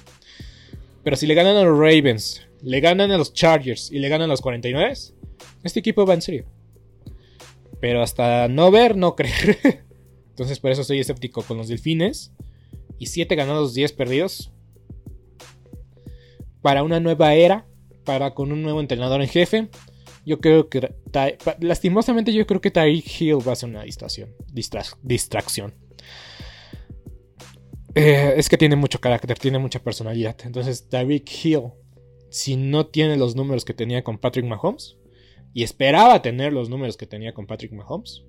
Pero 1.03 1.17
si 1.17 1.27
le 1.27 1.35
ganan 1.35 1.57
a 1.57 1.65
los 1.65 1.77
Ravens, 1.77 2.47
le 2.63 2.79
ganan 2.79 3.11
a 3.11 3.19
los 3.19 3.35
Chargers 3.35 3.91
y 3.91 3.99
le 3.99 4.09
ganan 4.09 4.31
a 4.31 4.35
los 4.35 4.41
49, 4.41 4.93
este 5.65 5.81
equipo 5.81 6.07
va 6.07 6.15
en 6.15 6.23
serio. 6.23 6.47
Pero 7.81 8.05
hasta 8.05 8.47
no 8.47 8.71
ver, 8.71 8.97
no 8.97 9.17
creer. 9.17 9.85
Entonces 10.29 10.61
por 10.61 10.71
eso 10.71 10.85
soy 10.85 11.01
escéptico 11.01 11.43
con 11.43 11.57
los 11.57 11.67
Delfines. 11.67 12.31
Y 13.01 13.07
7 13.07 13.35
ganados, 13.35 13.75
10 13.75 13.95
perdidos. 13.95 14.53
Para 16.63 16.85
una 16.85 17.01
nueva 17.01 17.35
era. 17.35 17.67
Para 18.05 18.33
con 18.33 18.53
un 18.53 18.63
nuevo 18.63 18.81
entrenador 18.81 19.21
en 19.23 19.29
jefe. 19.29 19.71
Yo 20.25 20.41
creo 20.41 20.69
que. 20.69 20.95
Lastimosamente, 21.61 22.33
yo 22.33 22.47
creo 22.47 22.61
que 22.61 22.71
Tyreek 22.71 23.21
Hill 23.21 23.47
va 23.47 23.53
a 23.53 23.57
ser 23.57 23.69
una 23.69 23.83
distracción. 23.83 24.35
distracción. 25.03 25.75
Eh, 27.95 28.35
es 28.37 28.49
que 28.49 28.59
tiene 28.59 28.77
mucho 28.77 29.01
carácter, 29.01 29.39
tiene 29.39 29.59
mucha 29.59 29.79
personalidad. 29.79 30.37
Entonces, 30.45 30.89
Tyreek 30.89 31.31
Hill, 31.45 31.73
si 32.31 32.57
no 32.57 32.87
tiene 32.87 33.17
los 33.17 33.37
números 33.37 33.65
que 33.65 33.75
tenía 33.75 34.03
con 34.03 34.19
Patrick 34.19 34.47
Mahomes, 34.47 34.97
y 35.53 35.63
esperaba 35.63 36.21
tener 36.21 36.53
los 36.53 36.69
números 36.69 36.97
que 36.97 37.07
tenía 37.07 37.33
con 37.33 37.47
Patrick 37.47 37.73
Mahomes, 37.73 38.25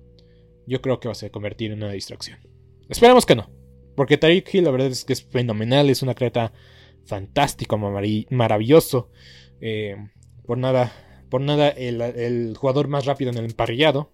yo 0.66 0.80
creo 0.80 1.00
que 1.00 1.08
va 1.08 1.12
a 1.12 1.16
se 1.16 1.30
convertir 1.30 1.72
en 1.72 1.82
una 1.82 1.92
distracción. 1.92 2.38
Esperemos 2.88 3.26
que 3.26 3.34
no. 3.34 3.50
Porque 3.96 4.16
Tyreek 4.16 4.54
Hill, 4.54 4.64
la 4.64 4.70
verdad 4.70 4.88
es 4.88 5.04
que 5.04 5.12
es 5.12 5.24
fenomenal, 5.24 5.90
es 5.90 6.02
una 6.02 6.14
creta 6.14 6.52
fantástico, 7.04 7.78
maravilloso. 7.78 9.10
Eh, 9.60 9.96
por 10.44 10.58
nada, 10.58 10.92
por 11.28 11.40
nada 11.40 11.68
el, 11.68 12.56
jugador 12.56 12.88
más 12.88 13.04
rápido 13.04 13.30
en 13.30 13.38
el 13.38 13.44
emparrillado. 13.46 14.10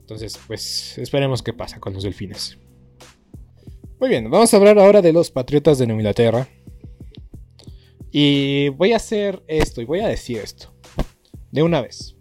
Entonces, 0.00 0.38
pues 0.46 0.98
esperemos 0.98 1.42
qué 1.42 1.52
pasa 1.52 1.80
con 1.80 1.94
los 1.94 2.02
delfines. 2.02 2.58
Muy 3.98 4.08
bien, 4.08 4.30
vamos 4.30 4.52
a 4.52 4.56
hablar 4.58 4.78
ahora 4.78 5.00
de 5.00 5.12
los 5.12 5.30
Patriotas 5.30 5.78
de 5.78 5.86
Nueva 5.86 6.02
Inglaterra. 6.02 6.48
Y 8.10 8.68
voy 8.70 8.92
a 8.92 8.96
hacer 8.96 9.42
esto 9.48 9.80
y 9.80 9.84
voy 9.84 10.00
a 10.00 10.08
decir 10.08 10.38
esto. 10.38 10.72
De 11.50 11.62
una 11.62 11.80
vez. 11.80 12.16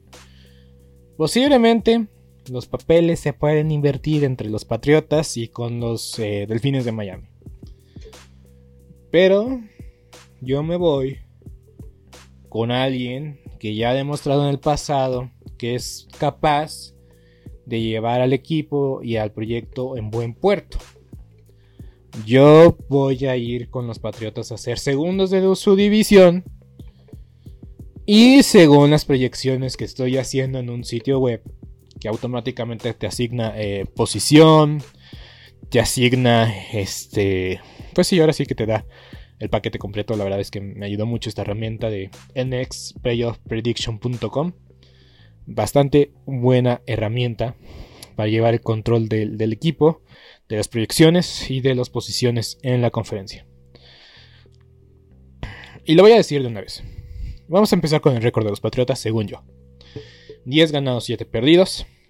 Posiblemente 1.18 2.08
los 2.50 2.68
papeles 2.68 3.20
se 3.20 3.34
pueden 3.34 3.72
invertir 3.72 4.24
entre 4.24 4.50
los 4.50 4.66
Patriotas 4.66 5.38
y 5.38 5.48
con 5.48 5.80
los 5.80 6.18
eh, 6.20 6.46
Delfines 6.48 6.86
de 6.86 6.92
Miami. 6.92 7.28
Pero 9.12 9.62
yo 10.42 10.64
me 10.64 10.76
voy 10.76 11.20
con 12.50 12.72
alguien 12.72 13.40
que 13.64 13.74
ya 13.74 13.92
ha 13.92 13.94
demostrado 13.94 14.44
en 14.44 14.50
el 14.50 14.60
pasado 14.60 15.32
que 15.58 15.76
es 15.76 16.10
capaz 16.20 16.96
de 17.66 17.80
llevar 17.80 18.20
al 18.20 18.34
equipo 18.34 19.02
y 19.02 19.16
al 19.16 19.32
proyecto 19.32 19.96
en 19.96 20.12
buen 20.12 20.34
puerto. 20.34 20.80
Yo 22.26 22.78
voy 22.90 23.26
a 23.26 23.38
ir 23.38 23.70
con 23.70 23.88
los 23.88 24.00
Patriotas 24.00 24.52
a 24.52 24.58
ser 24.58 24.80
segundos 24.80 25.32
de 25.32 25.56
su 25.56 25.78
división. 25.78 26.44
Y 28.06 28.44
según 28.44 28.92
las 28.92 29.06
proyecciones 29.06 29.78
que 29.78 29.86
estoy 29.86 30.18
haciendo 30.18 30.60
en 30.60 30.70
un 30.70 30.84
sitio 30.84 31.20
web, 31.20 31.42
que 32.02 32.10
automáticamente 32.10 32.94
te 32.94 33.08
asigna 33.08 33.54
eh, 33.56 33.86
posición, 33.96 34.84
te 35.70 35.80
asigna 35.80 36.54
este, 36.74 37.62
pues 37.94 38.08
sí, 38.08 38.20
ahora 38.20 38.34
sí 38.34 38.46
que 38.46 38.56
te 38.56 38.66
da 38.66 38.86
el 39.40 39.50
paquete 39.50 39.80
completo. 39.80 40.16
La 40.16 40.24
verdad 40.24 40.40
es 40.40 40.52
que 40.52 40.62
me 40.62 40.86
ayudó 40.86 41.06
mucho 41.06 41.28
esta 41.30 41.42
herramienta 41.42 41.90
de 41.90 42.10
nxplayoffprediction.com. 42.36 44.54
Bastante 45.46 46.14
buena 46.26 46.82
herramienta 46.86 47.58
para 48.16 48.30
llevar 48.30 48.54
el 48.54 48.62
control 48.62 49.10
del, 49.10 49.38
del 49.38 49.54
equipo, 49.54 50.04
de 50.48 50.58
las 50.58 50.68
proyecciones 50.68 51.50
y 51.50 51.62
de 51.62 51.74
las 51.76 51.90
posiciones 51.90 52.60
en 52.62 52.82
la 52.82 52.92
conferencia. 52.92 53.48
Y 55.86 55.96
lo 55.96 56.04
voy 56.04 56.14
a 56.14 56.18
decir 56.18 56.42
de 56.42 56.48
una 56.48 56.62
vez. 56.62 56.84
Vamos 57.48 57.74
a 57.74 57.76
empezar 57.76 58.02
con 58.02 58.16
el 58.16 58.22
récord 58.22 58.46
de 58.46 58.52
los 58.52 58.62
Patriotas, 58.62 59.00
según 59.00 59.28
yo. 59.28 59.44
10 60.46 60.72
ganados, 60.72 61.06
7 61.06 61.26
perdidos. 61.26 61.86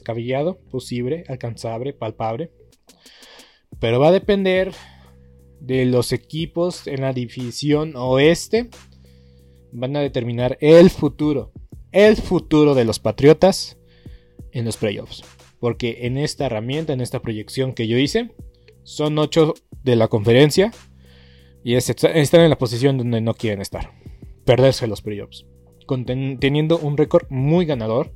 descabellado, 0.00 0.58
posible, 0.70 1.24
alcanzable, 1.28 1.92
palpable. 1.92 2.50
Pero 3.78 4.00
va 4.00 4.08
a 4.08 4.12
depender 4.12 4.72
de 5.60 5.84
los 5.84 6.12
equipos 6.12 6.86
en 6.86 7.02
la 7.02 7.12
división 7.12 7.94
oeste. 7.96 8.70
Van 9.72 9.96
a 9.96 10.00
determinar 10.00 10.58
el 10.60 10.90
futuro. 10.90 11.52
El 11.92 12.16
futuro 12.16 12.74
de 12.74 12.84
los 12.84 12.98
Patriotas 12.98 13.78
en 14.52 14.64
los 14.64 14.76
playoffs. 14.76 15.22
Porque 15.60 16.06
en 16.06 16.16
esta 16.16 16.46
herramienta, 16.46 16.92
en 16.92 17.00
esta 17.00 17.20
proyección 17.20 17.74
que 17.74 17.86
yo 17.86 17.98
hice, 17.98 18.30
son 18.82 19.18
8 19.18 19.54
de 19.84 19.96
la 19.96 20.08
conferencia. 20.08 20.72
Y 21.62 21.74
están 21.74 22.40
en 22.40 22.50
la 22.50 22.58
posición 22.58 22.96
donde 22.96 23.20
no 23.20 23.34
quieren 23.34 23.60
estar. 23.60 23.92
Perderse 24.44 24.86
los 24.86 25.02
playoffs. 25.02 25.46
teniendo 25.86 26.78
un 26.78 26.96
récord 26.96 27.26
muy 27.28 27.66
ganador. 27.66 28.14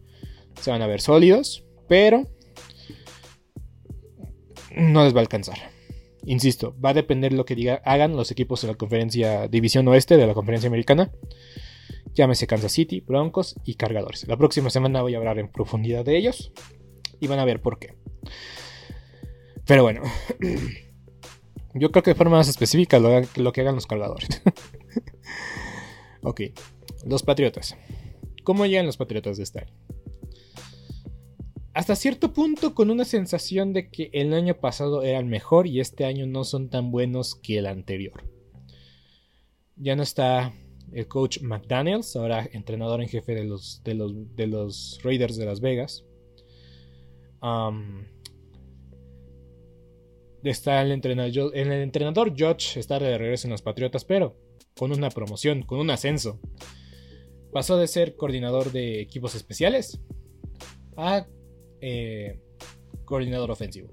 Se 0.61 0.71
van 0.71 0.83
a 0.83 0.87
ver 0.87 1.01
sólidos 1.01 1.64
pero 1.89 2.27
no 4.77 5.05
les 5.05 5.15
va 5.15 5.19
a 5.19 5.23
alcanzar. 5.23 5.59
Insisto, 6.27 6.75
va 6.83 6.91
a 6.91 6.95
depender 6.95 7.33
lo 7.33 7.45
que 7.45 7.81
hagan 7.85 8.17
los 8.17 8.31
equipos 8.31 8.63
de 8.63 8.69
la 8.69 8.75
conferencia 8.75 9.47
División 9.49 9.87
Oeste 9.89 10.17
de 10.17 10.27
la 10.27 10.35
conferencia 10.35 10.69
americana. 10.69 11.13
Llámese 12.15 12.47
Kansas 12.47 12.73
City, 12.73 13.01
Broncos 13.01 13.57
y 13.65 13.75
Cargadores. 13.75 14.27
La 14.29 14.37
próxima 14.37 14.71
semana 14.71 15.03
voy 15.03 15.15
a 15.15 15.19
hablar 15.19 15.39
en 15.39 15.51
profundidad 15.51 16.05
de 16.05 16.17
ellos 16.17 16.53
y 17.21 17.27
van 17.27 17.41
a 17.41 17.45
ver 17.45 17.61
por 17.61 17.79
qué. 17.79 17.95
Pero 19.67 19.83
bueno, 19.83 20.03
yo 21.75 21.91
creo 21.91 22.03
que 22.03 22.13
de 22.13 22.15
forma 22.15 22.39
más 22.39 22.49
específica 22.49 22.99
lo, 22.99 23.11
lo 23.37 23.53
que 23.53 23.61
hagan 23.61 23.75
los 23.75 23.87
Cargadores. 23.87 24.43
ok, 26.23 26.41
los 27.05 27.23
Patriotas. 27.23 27.77
¿Cómo 28.45 28.67
llegan 28.67 28.87
los 28.87 28.97
Patriotas 28.97 29.37
de 29.37 29.43
este 29.43 29.61
año? 29.61 29.75
Hasta 31.75 31.97
cierto 31.97 32.33
punto 32.33 32.73
con 32.73 32.91
una 32.91 33.05
sensación 33.05 33.73
de 33.73 33.91
que 33.91 34.09
el 34.13 34.33
año 34.33 34.55
pasado 34.61 35.03
era 35.03 35.19
el 35.19 35.27
mejor 35.27 35.67
y 35.67 35.81
este 35.81 36.05
año 36.05 36.25
no 36.25 36.45
son 36.45 36.71
tan 36.71 36.93
buenos 36.93 37.35
que 37.35 37.59
el 37.59 37.67
anterior. 37.67 38.23
Ya 39.75 39.97
no 39.97 40.05
está 40.05 40.55
el 40.93 41.09
coach 41.09 41.41
McDaniels, 41.43 42.15
ahora 42.15 42.49
entrenador 42.53 43.03
en 43.03 43.09
jefe 43.09 43.35
de 43.35 43.43
los, 43.43 43.83
de 43.83 43.95
Raiders 45.03 45.37
de 45.37 45.47
Las 45.47 45.61
Vegas. 45.61 46.05
está 50.45 50.81
el 50.81 50.93
entrenador, 50.93 51.57
el 51.57 51.73
entrenador 51.73 52.37
George 52.37 52.79
está 52.79 53.01
de 53.01 53.19
regreso 53.19 53.49
en 53.49 53.51
los 53.51 53.63
Patriotas, 53.63 54.05
pero 54.05 54.37
con 54.79 54.93
una 54.93 55.11
promoción, 55.11 55.63
con 55.63 55.81
un 55.81 55.91
ascenso. 55.91 56.39
Pasó 57.53 57.77
de 57.77 57.89
ser 57.89 58.15
coordinador 58.15 58.71
de 58.71 59.01
equipos 59.01 59.35
especiales 59.35 60.01
a 60.97 61.27
eh, 61.87 62.41
coordinador 63.05 63.51
ofensivo. 63.51 63.91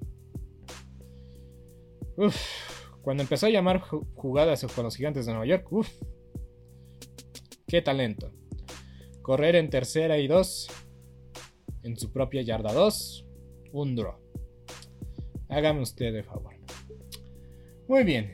Cuando 3.02 3.22
empezó 3.22 3.46
a 3.46 3.50
llamar 3.50 3.80
jugadas 3.80 4.64
con 4.74 4.84
los 4.84 4.96
gigantes 4.96 5.26
de 5.26 5.32
Nueva 5.32 5.44
York, 5.44 5.70
uf, 5.70 5.90
qué 7.66 7.82
talento. 7.82 8.32
Correr 9.20 9.56
en 9.56 9.68
tercera 9.68 10.16
y 10.16 10.26
dos, 10.26 10.68
en 11.82 11.98
su 11.98 12.10
propia 12.10 12.40
yarda 12.40 12.72
2, 12.72 13.26
un 13.72 13.94
draw. 13.94 14.16
Hágame 15.50 15.82
usted 15.82 16.14
de 16.14 16.22
favor. 16.22 16.54
Muy 17.88 18.04
bien. 18.04 18.32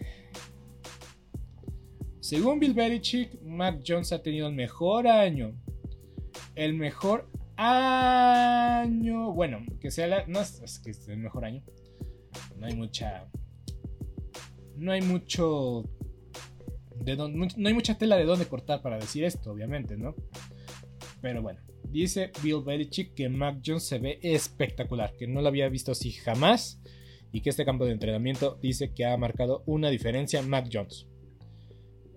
Según 2.21 2.61
Bill 2.61 2.75
Belichick, 2.75 3.43
Mac 3.43 3.83
Jones 3.85 4.13
ha 4.13 4.23
tenido 4.23 4.47
el 4.47 4.55
mejor 4.55 5.09
año. 5.09 5.61
El 6.55 6.75
mejor 6.75 7.29
año. 7.59 9.33
Bueno, 9.33 9.65
que 9.81 9.91
sea 9.91 10.07
la. 10.07 10.27
No 10.27 10.41
es, 10.41 10.81
que 10.83 10.91
es 10.91 11.09
el 11.09 11.19
mejor 11.19 11.45
año. 11.45 11.63
No 12.57 12.67
hay 12.67 12.75
mucha. 12.75 13.29
No 14.77 14.93
hay 14.93 15.03
mucho. 15.03 15.85
De 16.97 17.17
no 17.17 17.69
hay 17.69 17.75
mucha 17.75 17.99
tela 17.99 18.17
de 18.17 18.25
dónde 18.25 18.47
cortar 18.47 18.83
para 18.83 18.99
decir 18.99 19.25
esto, 19.25 19.53
obviamente, 19.53 19.97
¿no? 19.97 20.15
Pero 21.21 21.43
bueno, 21.43 21.61
dice 21.85 22.33
Bill 22.43 22.63
Belichick 22.65 23.15
que 23.15 23.29
Mac 23.29 23.61
Jones 23.65 23.87
se 23.87 23.99
ve 23.99 24.19
espectacular, 24.23 25.15
que 25.17 25.27
no 25.27 25.41
lo 25.41 25.49
había 25.49 25.69
visto 25.69 25.93
así 25.93 26.13
jamás 26.13 26.81
y 27.33 27.41
que 27.41 27.51
este 27.51 27.65
campo 27.65 27.85
de 27.85 27.93
entrenamiento 27.93 28.59
dice 28.61 28.93
que 28.95 29.05
ha 29.05 29.17
marcado 29.17 29.63
una 29.67 29.91
diferencia 29.91 30.43
Mac 30.43 30.69
Jones. 30.73 31.07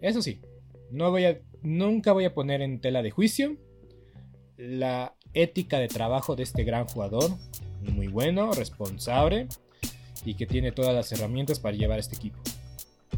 Eso 0.01 0.21
sí, 0.21 0.41
no 0.91 1.11
voy 1.11 1.25
nunca 1.61 2.11
voy 2.11 2.25
a 2.25 2.33
poner 2.33 2.61
en 2.61 2.81
tela 2.81 3.03
de 3.03 3.11
juicio 3.11 3.57
la 4.57 5.15
ética 5.33 5.79
de 5.79 5.87
trabajo 5.87 6.35
de 6.35 6.43
este 6.43 6.63
gran 6.63 6.85
jugador, 6.85 7.31
muy 7.81 8.07
bueno, 8.07 8.51
responsable 8.53 9.47
y 10.25 10.35
que 10.35 10.45
tiene 10.45 10.71
todas 10.71 10.93
las 10.93 11.11
herramientas 11.11 11.59
para 11.59 11.75
llevar 11.75 11.99
este 11.99 12.15
equipo. 12.15 12.39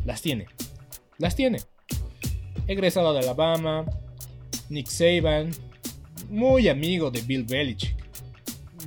Las 0.05 0.22
tiene, 0.22 0.47
las 1.18 1.36
tiene. 1.36 1.59
Egresado 2.68 3.14
de 3.14 3.20
Alabama, 3.20 3.86
Nick 4.70 4.88
Saban, 4.88 5.51
muy 6.30 6.70
amigo 6.70 7.11
de 7.11 7.22
Bill 7.22 7.43
Belichick, 7.43 7.95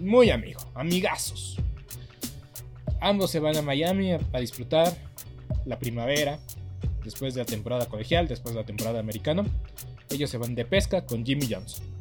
muy 0.01 0.31
amigo, 0.31 0.61
amigazos. 0.75 1.57
Ambos 3.01 3.31
se 3.31 3.41
van 3.41 3.57
a 3.57 3.63
Miami 3.63 4.13
a, 4.13 4.41
disfrutar 4.41 4.97
la 5.65 5.79
primavera, 5.79 6.39
después 7.05 7.35
de 7.35 7.41
la 7.43 7.47
temporada 7.47 7.87
colegial, 7.87 8.27
después 8.27 8.55
de 8.55 8.61
la 8.63 8.67
temporada 8.67 8.99
americana. 8.99 9.45
Ellos 10.11 10.31
se 10.31 10.39
van 10.39 10.55
de 10.55 10.65
pesca 10.65 11.05
con 11.05 11.25
Jimmy 11.25 11.47
Johnson. 11.51 11.96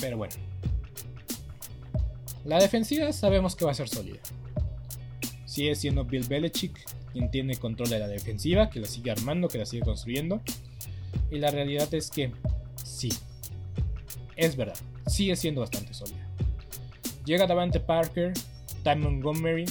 Pero 0.00 0.16
bueno. 0.16 0.34
La 2.44 2.58
defensiva 2.58 3.12
sabemos 3.12 3.54
que 3.54 3.64
va 3.64 3.72
a 3.72 3.74
ser 3.74 3.88
sólida. 3.88 4.20
Sigue 5.44 5.74
siendo 5.74 6.04
Bill 6.04 6.26
Belichick 6.26 6.78
quien 7.12 7.30
tiene 7.30 7.56
control 7.56 7.90
de 7.90 7.98
la 7.98 8.08
defensiva, 8.08 8.70
que 8.70 8.80
la 8.80 8.86
sigue 8.86 9.10
armando, 9.10 9.48
que 9.48 9.58
la 9.58 9.66
sigue 9.66 9.82
construyendo. 9.82 10.40
Y 11.30 11.38
la 11.38 11.50
realidad 11.50 11.92
es 11.92 12.10
que 12.10 12.32
sí, 12.84 13.10
es 14.36 14.56
verdad, 14.56 14.76
sigue 15.06 15.36
siendo 15.36 15.60
bastante 15.60 15.92
sólida. 15.92 16.26
Llega 17.24 17.46
Davante 17.46 17.80
Parker, 17.80 18.32
Ty 18.84 18.96
Montgomery, 18.96 19.66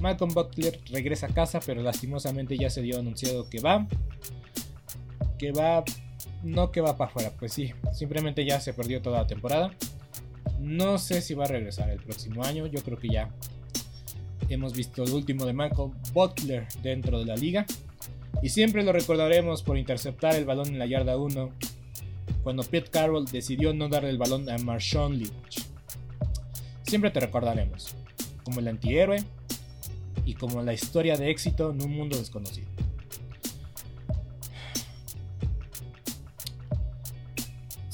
Malcolm 0.00 0.32
Butler 0.34 0.80
regresa 0.90 1.26
a 1.26 1.30
casa, 1.30 1.60
pero 1.64 1.82
lastimosamente 1.82 2.56
ya 2.58 2.70
se 2.70 2.82
dio 2.82 2.98
anunciado 2.98 3.48
que 3.48 3.60
va. 3.60 3.86
Que 5.38 5.52
va. 5.52 5.84
No 6.44 6.70
que 6.70 6.82
va 6.82 6.96
para 6.98 7.10
afuera, 7.10 7.32
pues 7.38 7.54
sí, 7.54 7.72
simplemente 7.92 8.44
ya 8.44 8.60
se 8.60 8.74
perdió 8.74 9.00
toda 9.00 9.20
la 9.20 9.26
temporada. 9.26 9.72
No 10.60 10.98
sé 10.98 11.22
si 11.22 11.34
va 11.34 11.44
a 11.44 11.48
regresar 11.48 11.88
el 11.88 12.00
próximo 12.00 12.44
año, 12.44 12.66
yo 12.66 12.82
creo 12.82 12.98
que 12.98 13.08
ya 13.08 13.30
hemos 14.50 14.74
visto 14.74 15.02
el 15.04 15.12
último 15.12 15.46
de 15.46 15.54
Malcolm 15.54 15.94
Butler 16.12 16.66
dentro 16.82 17.18
de 17.18 17.24
la 17.24 17.36
liga. 17.36 17.64
Y 18.42 18.50
siempre 18.50 18.82
lo 18.82 18.92
recordaremos 18.92 19.62
por 19.62 19.78
interceptar 19.78 20.34
el 20.34 20.44
balón 20.44 20.68
en 20.68 20.78
la 20.78 20.86
yarda 20.86 21.16
1 21.16 21.50
cuando 22.42 22.62
Pete 22.62 22.90
Carroll 22.90 23.24
decidió 23.24 23.72
no 23.72 23.88
darle 23.88 24.10
el 24.10 24.18
balón 24.18 24.48
a 24.50 24.58
Marshawn 24.58 25.18
Lynch. 25.18 25.66
Siempre 26.82 27.10
te 27.10 27.20
recordaremos 27.20 27.96
como 28.44 28.60
el 28.60 28.68
antihéroe 28.68 29.24
y 30.26 30.34
como 30.34 30.62
la 30.62 30.74
historia 30.74 31.16
de 31.16 31.30
éxito 31.30 31.70
en 31.70 31.82
un 31.82 31.96
mundo 31.96 32.18
desconocido. 32.18 32.73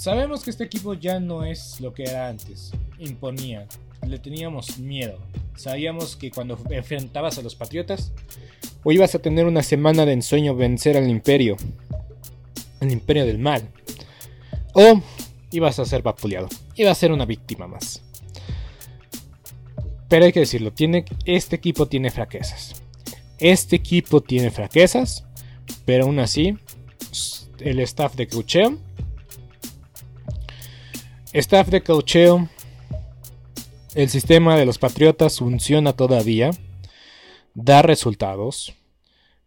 Sabemos 0.00 0.42
que 0.42 0.48
este 0.48 0.64
equipo 0.64 0.94
ya 0.94 1.20
no 1.20 1.44
es 1.44 1.78
lo 1.78 1.92
que 1.92 2.04
era 2.04 2.30
antes. 2.30 2.72
Imponía, 2.98 3.66
le 4.08 4.18
teníamos 4.18 4.78
miedo. 4.78 5.18
Sabíamos 5.56 6.16
que 6.16 6.30
cuando 6.30 6.58
enfrentabas 6.70 7.36
a 7.36 7.42
los 7.42 7.54
Patriotas, 7.54 8.10
o 8.82 8.92
ibas 8.92 9.14
a 9.14 9.18
tener 9.18 9.44
una 9.44 9.62
semana 9.62 10.06
de 10.06 10.14
ensueño 10.14 10.56
vencer 10.56 10.96
al 10.96 11.10
imperio, 11.10 11.58
el 12.80 12.92
imperio 12.92 13.26
del 13.26 13.38
mal, 13.38 13.68
o 14.72 15.02
ibas 15.50 15.78
a 15.78 15.84
ser 15.84 16.00
vapuleado, 16.00 16.48
iba 16.76 16.90
a 16.90 16.94
ser 16.94 17.12
una 17.12 17.26
víctima 17.26 17.66
más. 17.66 18.02
Pero 20.08 20.24
hay 20.24 20.32
que 20.32 20.40
decirlo, 20.40 20.72
tiene, 20.72 21.04
este 21.26 21.56
equipo 21.56 21.88
tiene 21.88 22.10
fraquezas. 22.10 22.82
Este 23.36 23.76
equipo 23.76 24.22
tiene 24.22 24.50
fraquezas, 24.50 25.26
pero 25.84 26.04
aún 26.04 26.20
así, 26.20 26.56
el 27.58 27.80
staff 27.80 28.14
de 28.14 28.28
cocheo, 28.28 28.78
staff 31.32 31.68
de 31.68 31.82
cocheo, 31.82 32.48
el 33.94 34.08
sistema 34.08 34.56
de 34.56 34.66
los 34.66 34.78
Patriotas 34.78 35.38
funciona 35.38 35.92
todavía, 35.92 36.50
da 37.54 37.82
resultados 37.82 38.74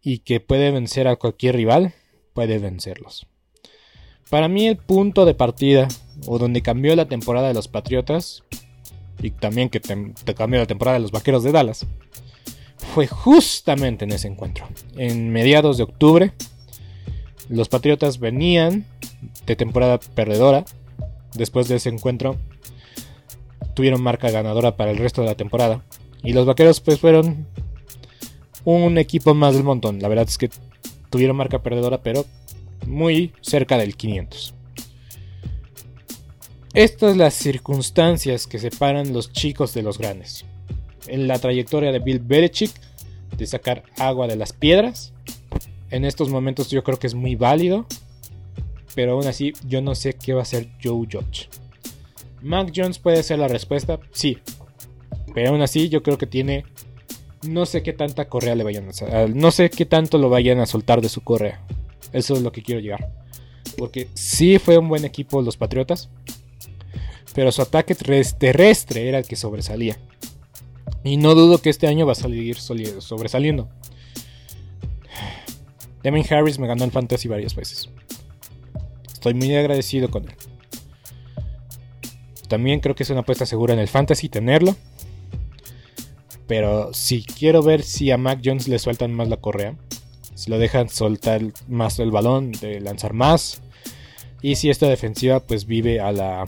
y 0.02 0.18
que 0.18 0.40
puede 0.40 0.70
vencer 0.70 1.08
a 1.08 1.16
cualquier 1.16 1.56
rival, 1.56 1.94
puede 2.32 2.58
vencerlos. 2.58 3.26
Para 4.30 4.48
mí 4.48 4.66
el 4.66 4.76
punto 4.76 5.24
de 5.24 5.34
partida, 5.34 5.88
o 6.26 6.38
donde 6.38 6.62
cambió 6.62 6.96
la 6.96 7.06
temporada 7.06 7.48
de 7.48 7.54
los 7.54 7.68
Patriotas, 7.68 8.42
y 9.22 9.30
también 9.30 9.68
que 9.68 9.80
te, 9.80 10.34
cambió 10.34 10.60
la 10.60 10.66
temporada 10.66 10.98
de 10.98 11.02
los 11.02 11.12
Vaqueros 11.12 11.42
de 11.42 11.52
Dallas, 11.52 11.86
fue 12.94 13.06
justamente 13.06 14.04
en 14.04 14.12
ese 14.12 14.28
encuentro. 14.28 14.68
En 14.96 15.30
mediados 15.30 15.76
de 15.76 15.84
octubre, 15.84 16.32
los 17.48 17.68
Patriotas 17.68 18.18
venían 18.18 18.86
de 19.46 19.56
temporada 19.56 19.98
perdedora. 19.98 20.64
Después 21.34 21.68
de 21.68 21.76
ese 21.76 21.88
encuentro, 21.88 22.36
tuvieron 23.74 24.02
marca 24.02 24.30
ganadora 24.30 24.76
para 24.76 24.90
el 24.90 24.98
resto 24.98 25.20
de 25.20 25.28
la 25.28 25.34
temporada. 25.34 25.84
Y 26.22 26.32
los 26.32 26.46
Vaqueros 26.46 26.80
pues 26.80 26.98
fueron 26.98 27.46
un 28.64 28.98
equipo 28.98 29.34
más 29.34 29.54
del 29.54 29.64
montón. 29.64 30.00
La 30.00 30.08
verdad 30.08 30.26
es 30.28 30.38
que 30.38 30.50
tuvieron 31.10 31.36
marca 31.36 31.62
perdedora, 31.62 32.02
pero 32.02 32.24
muy 32.86 33.32
cerca 33.40 33.76
del 33.76 33.96
500. 33.96 34.54
Estas 36.72 37.16
las 37.16 37.34
circunstancias 37.34 38.46
que 38.46 38.58
separan 38.58 39.12
los 39.12 39.32
chicos 39.32 39.74
de 39.74 39.82
los 39.82 39.98
grandes. 39.98 40.44
En 41.06 41.28
la 41.28 41.38
trayectoria 41.38 41.92
de 41.92 42.00
Bill 42.00 42.18
Belichick 42.18 42.72
de 43.36 43.46
sacar 43.46 43.84
agua 43.98 44.26
de 44.26 44.36
las 44.36 44.52
piedras, 44.52 45.12
en 45.90 46.04
estos 46.04 46.30
momentos 46.30 46.70
yo 46.70 46.82
creo 46.82 46.98
que 46.98 47.06
es 47.06 47.14
muy 47.14 47.36
válido, 47.36 47.86
pero 48.94 49.12
aún 49.12 49.26
así 49.26 49.52
yo 49.66 49.82
no 49.82 49.94
sé 49.94 50.14
qué 50.14 50.32
va 50.32 50.40
a 50.40 50.42
hacer 50.42 50.68
Joe 50.82 51.06
Judge. 51.10 51.48
Mac 52.42 52.72
Jones 52.74 52.98
puede 52.98 53.22
ser 53.22 53.38
la 53.38 53.48
respuesta, 53.48 53.98
sí, 54.12 54.38
pero 55.34 55.50
aún 55.50 55.62
así 55.62 55.88
yo 55.88 56.02
creo 56.02 56.18
que 56.18 56.26
tiene 56.26 56.64
no 57.42 57.66
sé 57.66 57.82
qué 57.82 57.92
tanta 57.92 58.28
correa 58.28 58.54
le 58.54 58.64
vayan 58.64 58.88
a 58.88 59.26
no 59.26 59.50
sé 59.50 59.70
qué 59.70 59.84
tanto 59.84 60.18
lo 60.18 60.30
vayan 60.30 60.60
a 60.60 60.66
soltar 60.66 61.00
de 61.00 61.08
su 61.08 61.22
correa. 61.22 61.64
Eso 62.12 62.34
es 62.34 62.42
lo 62.42 62.52
que 62.52 62.62
quiero 62.62 62.80
llegar. 62.80 63.12
Porque 63.76 64.08
sí 64.14 64.58
fue 64.58 64.78
un 64.78 64.88
buen 64.88 65.04
equipo 65.04 65.42
los 65.42 65.56
Patriotas, 65.56 66.08
pero 67.34 67.50
su 67.50 67.62
ataque 67.62 67.94
terrestre 67.94 69.08
era 69.08 69.18
el 69.18 69.26
que 69.26 69.36
sobresalía. 69.36 69.98
Y 71.02 71.16
no 71.16 71.34
dudo 71.34 71.58
que 71.58 71.70
este 71.70 71.86
año 71.86 72.06
va 72.06 72.12
a 72.12 72.16
salir 72.16 72.56
sobresaliendo. 72.58 73.68
Demon 76.02 76.24
Harris 76.30 76.58
me 76.58 76.66
ganó 76.66 76.84
el 76.84 76.90
fantasy 76.92 77.28
varias 77.28 77.54
veces. 77.54 77.90
Estoy 79.24 79.32
muy 79.32 79.56
agradecido 79.56 80.10
con 80.10 80.24
él. 80.28 80.34
También 82.46 82.80
creo 82.80 82.94
que 82.94 83.04
es 83.04 83.08
una 83.08 83.20
apuesta 83.20 83.46
segura 83.46 83.72
en 83.72 83.80
el 83.80 83.88
fantasy 83.88 84.28
tenerlo. 84.28 84.76
Pero 86.46 86.92
si 86.92 87.24
quiero 87.24 87.62
ver 87.62 87.82
si 87.82 88.10
a 88.10 88.18
Mac 88.18 88.40
Jones 88.44 88.68
le 88.68 88.78
sueltan 88.78 89.14
más 89.14 89.30
la 89.30 89.38
correa. 89.38 89.76
Si 90.34 90.50
lo 90.50 90.58
dejan 90.58 90.90
soltar 90.90 91.40
más 91.68 91.98
el 92.00 92.10
balón, 92.10 92.52
de 92.52 92.82
lanzar 92.82 93.14
más. 93.14 93.62
Y 94.42 94.56
si 94.56 94.68
esta 94.68 94.88
defensiva 94.88 95.40
pues 95.40 95.64
vive 95.64 96.00
a 96.00 96.12
la 96.12 96.44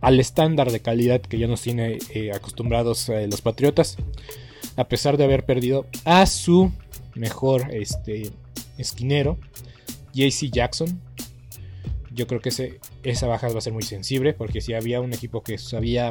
al 0.00 0.20
estándar 0.20 0.70
de 0.70 0.78
calidad 0.78 1.20
que 1.20 1.40
ya 1.40 1.48
nos 1.48 1.62
tiene 1.62 1.98
eh, 2.10 2.30
acostumbrados 2.32 3.08
eh, 3.08 3.26
los 3.26 3.40
Patriotas. 3.40 3.96
A 4.76 4.84
pesar 4.84 5.16
de 5.16 5.24
haber 5.24 5.44
perdido 5.44 5.86
a 6.04 6.26
su 6.26 6.70
mejor 7.16 7.74
este, 7.74 8.30
esquinero, 8.78 9.36
JC 10.12 10.52
Jackson. 10.52 11.00
Yo 12.14 12.26
creo 12.26 12.40
que 12.40 12.78
esa 13.02 13.26
baja 13.26 13.48
va 13.48 13.58
a 13.58 13.60
ser 13.60 13.72
muy 13.72 13.82
sensible 13.82 14.32
porque 14.32 14.60
si 14.60 14.72
había 14.72 15.00
un 15.00 15.12
equipo 15.12 15.42
que 15.42 15.58
sabía 15.58 16.10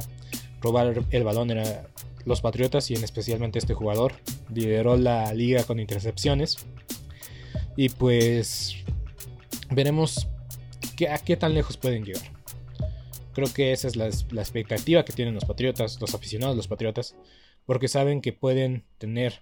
robar 0.62 1.06
el 1.10 1.24
balón 1.24 1.52
era 1.52 1.88
los 2.26 2.42
Patriotas 2.42 2.90
y 2.92 2.96
en 2.96 3.04
especialmente 3.04 3.60
este 3.60 3.74
jugador, 3.74 4.14
lideró 4.54 4.98
la 4.98 5.34
liga 5.34 5.64
con 5.64 5.80
intercepciones. 5.80 6.58
Y 7.76 7.90
pues 7.90 8.76
veremos 9.72 10.28
a 11.10 11.18
qué 11.20 11.38
tan 11.38 11.54
lejos 11.54 11.78
pueden 11.78 12.06
llegar. 12.06 12.24
Creo 13.34 13.52
que 13.52 13.72
esa 13.72 13.88
es 13.88 13.96
la, 13.96 14.10
la, 14.32 14.42
expectativa 14.42 15.04
que 15.04 15.12
tienen 15.12 15.34
los 15.34 15.46
Patriotas, 15.46 16.00
los 16.00 16.14
aficionados 16.14 16.56
de 16.56 16.58
los 16.58 16.68
Patriotas, 16.68 17.16
porque 17.66 17.88
saben 17.88 18.22
que 18.22 18.32
pueden 18.32 18.86
tener 19.00 19.42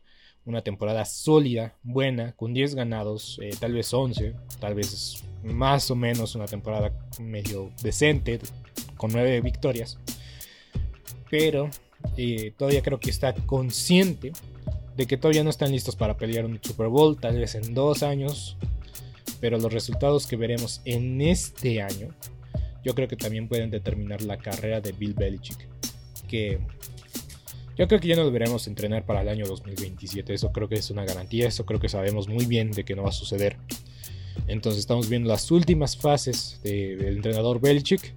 una 0.51 0.61
temporada 0.61 1.05
sólida, 1.05 1.75
buena, 1.81 2.33
con 2.33 2.53
10 2.53 2.75
ganados, 2.75 3.39
eh, 3.41 3.51
tal 3.59 3.73
vez 3.73 3.93
11, 3.93 4.35
tal 4.59 4.75
vez 4.75 5.23
más 5.43 5.89
o 5.89 5.95
menos 5.95 6.35
una 6.35 6.45
temporada 6.45 6.93
medio 7.19 7.71
decente, 7.81 8.39
con 8.97 9.11
9 9.11 9.41
victorias. 9.41 9.97
Pero 11.29 11.69
eh, 12.17 12.53
todavía 12.57 12.81
creo 12.81 12.99
que 12.99 13.09
está 13.09 13.33
consciente 13.33 14.33
de 14.97 15.07
que 15.07 15.17
todavía 15.17 15.43
no 15.43 15.49
están 15.49 15.71
listos 15.71 15.95
para 15.95 16.17
pelear 16.17 16.45
un 16.45 16.59
Super 16.61 16.87
Bowl, 16.87 17.19
tal 17.19 17.39
vez 17.39 17.55
en 17.55 17.73
dos 17.73 18.03
años. 18.03 18.57
Pero 19.39 19.57
los 19.57 19.73
resultados 19.73 20.27
que 20.27 20.35
veremos 20.35 20.81
en 20.85 21.21
este 21.21 21.81
año, 21.81 22.09
yo 22.83 22.93
creo 22.93 23.07
que 23.07 23.15
también 23.15 23.47
pueden 23.47 23.71
determinar 23.71 24.21
la 24.21 24.37
carrera 24.37 24.81
de 24.81 24.91
Bill 24.91 25.13
Belichick. 25.13 25.67
Que 26.27 26.59
yo 27.77 27.87
creo 27.87 27.99
que 27.99 28.07
ya 28.07 28.15
no 28.15 28.25
deberemos 28.25 28.67
entrenar 28.67 29.05
para 29.05 29.21
el 29.21 29.29
año 29.29 29.45
2027. 29.45 30.33
Eso 30.33 30.51
creo 30.51 30.67
que 30.67 30.75
es 30.75 30.89
una 30.91 31.05
garantía. 31.05 31.47
Eso 31.47 31.65
creo 31.65 31.79
que 31.79 31.89
sabemos 31.89 32.27
muy 32.27 32.45
bien 32.45 32.71
de 32.71 32.83
que 32.83 32.95
no 32.95 33.03
va 33.03 33.09
a 33.09 33.13
suceder. 33.13 33.57
Entonces 34.47 34.79
estamos 34.81 35.09
viendo 35.09 35.29
las 35.29 35.49
últimas 35.51 35.95
fases 35.97 36.59
del 36.63 37.15
entrenador 37.17 37.61
Belichick. 37.61 38.13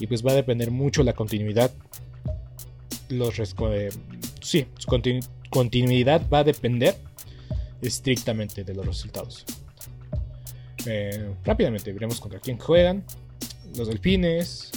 Y 0.00 0.06
pues 0.06 0.26
va 0.26 0.32
a 0.32 0.34
depender 0.34 0.70
mucho 0.70 1.02
la 1.02 1.12
continuidad. 1.12 1.70
Los 3.08 3.38
eh, 3.38 3.90
sí, 4.40 4.66
su 4.78 4.88
continuidad 5.50 6.22
va 6.32 6.38
a 6.38 6.44
depender 6.44 6.96
estrictamente 7.82 8.64
de 8.64 8.74
los 8.74 8.86
resultados. 8.86 9.44
Eh, 10.86 11.34
rápidamente 11.44 11.92
veremos 11.92 12.20
contra 12.20 12.40
quién 12.40 12.58
juegan. 12.58 13.04
Los 13.76 13.88
Delfines 13.88 14.70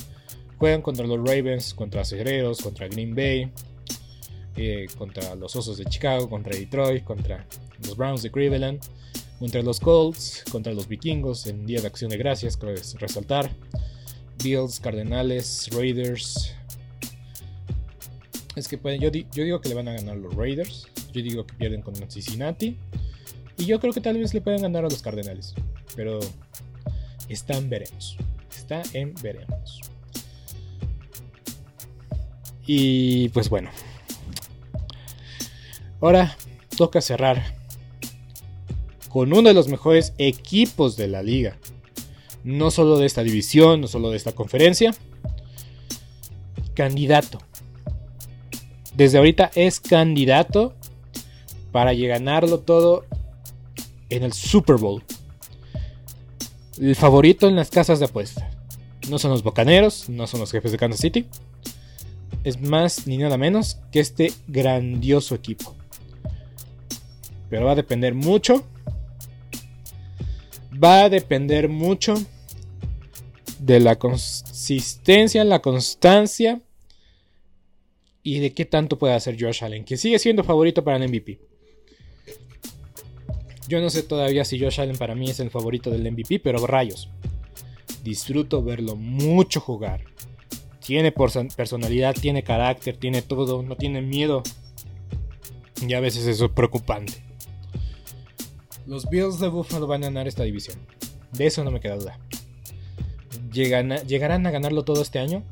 juegan 0.58 0.82
contra 0.82 1.06
los 1.06 1.18
Ravens, 1.18 1.74
contra 1.74 2.04
Cereros, 2.04 2.62
contra 2.62 2.88
Green 2.88 3.16
Bay, 3.16 3.52
eh, 4.58 4.88
contra 4.98 5.36
los 5.36 5.56
Osos 5.56 5.78
de 5.78 5.86
Chicago, 5.86 6.28
contra 6.30 6.56
Detroit, 6.56 7.04
contra 7.04 7.46
los 7.84 7.96
Browns 7.96 8.24
de 8.24 8.32
Cleveland, 8.32 8.82
contra 9.38 9.62
los 9.62 9.80
Colts, 9.80 10.44
contra 10.52 10.74
los 10.74 10.88
Vikingos 10.88 11.46
en 11.46 11.66
Día 11.68 11.80
de 11.80 11.88
Acción 11.88 12.10
de 12.10 12.18
Gracias, 12.18 12.58
creo 12.58 12.74
es 12.74 12.96
resaltar. 13.00 13.52
Bills, 14.44 14.80
Cardenales, 14.80 15.70
Raiders. 15.72 16.56
Es 18.56 18.68
que 18.68 18.78
pueden, 18.78 19.00
yo, 19.00 19.12
digo 19.12 19.62
que 19.62 19.70
le 19.70 19.76
van 19.76 19.88
a 19.88 19.94
ganar 19.94 20.18
los 20.18 20.34
Raiders. 20.36 20.88
Yo 21.14 21.22
digo 21.22 21.46
que 21.46 21.54
pierden 21.56 21.82
con 21.82 21.96
Cincinnati. 22.10 22.78
Y 23.58 23.66
yo 23.66 23.80
creo 23.80 23.94
que 23.94 24.02
tal 24.02 24.18
vez 24.18 24.34
le 24.34 24.42
puedan 24.42 24.62
ganar 24.62 24.86
a 24.86 24.90
los 24.90 25.02
Cardenales. 25.02 25.54
Pero 25.96 26.20
está 27.30 27.58
en 27.58 27.70
veremos. 27.70 28.18
Está 28.56 28.82
en 28.94 29.14
veremos. 29.22 29.82
Y 32.66 33.30
pues 33.30 33.50
bueno, 33.50 33.70
Ahora 36.02 36.38
toca 36.78 37.02
cerrar 37.02 37.56
con 39.10 39.34
uno 39.34 39.48
de 39.48 39.54
los 39.54 39.68
mejores 39.68 40.14
equipos 40.18 40.96
de 40.96 41.08
la 41.08 41.24
liga. 41.24 41.58
No 42.44 42.72
solo 42.72 42.98
de 42.98 43.06
esta 43.06 43.24
división, 43.24 43.82
no 43.82 43.88
solo 43.88 44.12
de 44.12 44.18
esta 44.18 44.34
conferencia. 44.34 44.94
Candidato. 46.76 47.40
Desde 48.96 49.18
ahorita 49.18 49.52
es 49.56 49.80
candidato 49.80 50.76
para 51.72 51.94
ganarlo 51.94 52.60
todo 52.60 53.06
en 54.10 54.24
el 54.24 54.34
Super 54.34 54.78
Bowl. 54.78 55.04
El 56.80 56.96
favorito 56.96 57.48
en 57.48 57.56
las 57.56 57.70
casas 57.70 58.00
de 58.00 58.06
apuesta. 58.06 58.50
No 59.10 59.20
son 59.20 59.32
los 59.32 59.44
Bocaneros, 59.44 60.10
no 60.10 60.28
son 60.28 60.40
los 60.40 60.52
jefes 60.52 60.72
de 60.72 60.78
Kansas 60.78 61.00
City. 61.00 61.26
Es 62.44 62.62
más 62.62 63.08
ni 63.08 63.18
nada 63.18 63.38
menos 63.38 63.78
que 63.92 64.00
este 64.00 64.34
grandioso 64.48 65.34
equipo. 65.34 65.77
Pero 67.50 67.66
va 67.66 67.72
a 67.72 67.76
depender 67.76 68.14
mucho. 68.14 68.64
Va 70.84 71.06
a 71.06 71.10
depender 71.10 71.70
mucho 71.70 72.16
de 73.60 73.80
la 73.80 73.98
consistencia, 73.98 75.44
la 75.44 75.62
constancia 75.62 76.62
y 78.22 78.40
de 78.40 78.54
qué 78.54 78.66
tanto 78.66 78.98
puede 79.00 79.14
hacer 79.14 79.38
Josh 79.40 79.64
Allen, 79.64 79.86
que 79.86 79.98
sigue 79.98 80.20
siendo 80.20 80.44
favorito 80.44 80.84
para 80.84 80.98
el 80.98 81.10
MVP. 81.10 81.40
Yo 83.68 83.82
no 83.82 83.90
sé 83.90 84.04
todavía 84.04 84.46
si 84.46 84.60
Josh 84.60 84.80
Allen 84.80 84.98
para 84.98 85.16
mí 85.16 85.30
es 85.30 85.40
el 85.40 85.50
favorito 85.50 85.90
del 85.90 86.12
MVP, 86.12 86.40
pero 86.40 86.66
rayos. 86.68 87.10
Disfruto 88.04 88.64
verlo 88.64 88.96
mucho 88.96 89.60
jugar. 89.60 90.04
Tiene 90.86 91.12
personalidad, 91.12 92.16
tiene 92.16 92.44
carácter, 92.44 92.96
tiene 92.96 93.22
todo, 93.22 93.64
no 93.64 93.76
tiene 93.76 94.02
miedo. 94.02 94.44
Y 95.86 95.94
a 95.94 96.00
veces 96.00 96.26
eso 96.28 96.46
es 96.46 96.52
preocupante. 96.52 97.27
Los 98.88 99.10
Bills 99.10 99.40
de 99.40 99.50
Buffalo 99.50 99.86
van 99.86 100.04
a 100.04 100.08
ganar 100.08 100.30
esta 100.30 100.44
división. 100.44 100.78
De 101.34 101.46
eso 101.46 101.62
no 101.66 101.72
me 101.72 101.82
queda 101.82 101.98
duda. 101.98 102.20
¿Llegarán 103.52 104.48
a 104.48 104.52
ganarlo 104.52 104.84
todo 104.84 105.02
este 105.02 105.20
año? 105.20 105.44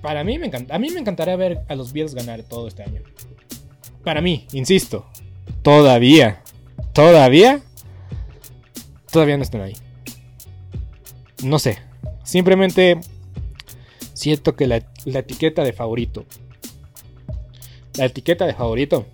Para 0.00 0.22
mí 0.22 0.38
me 0.38 0.46
encanta, 0.46 0.76
a 0.76 0.78
mí 0.78 0.90
me 0.90 1.00
encantaría 1.00 1.34
ver 1.34 1.62
a 1.68 1.74
los 1.74 1.92
Bills 1.92 2.14
ganar 2.14 2.44
todo 2.44 2.68
este 2.68 2.84
año. 2.84 3.02
Para 4.04 4.20
mí, 4.20 4.46
insisto, 4.52 5.10
todavía, 5.62 6.42
todavía, 6.92 7.62
todavía 9.10 9.36
no 9.36 9.42
están 9.42 9.62
ahí. 9.62 9.74
No 11.42 11.58
sé, 11.58 11.78
simplemente 12.22 13.00
siento 14.12 14.54
que 14.54 14.68
la 14.68 14.76
etiqueta 15.04 15.64
de 15.64 15.72
favorito, 15.72 16.24
la 17.96 18.04
etiqueta 18.04 18.46
de 18.46 18.54
favorito 18.54 19.06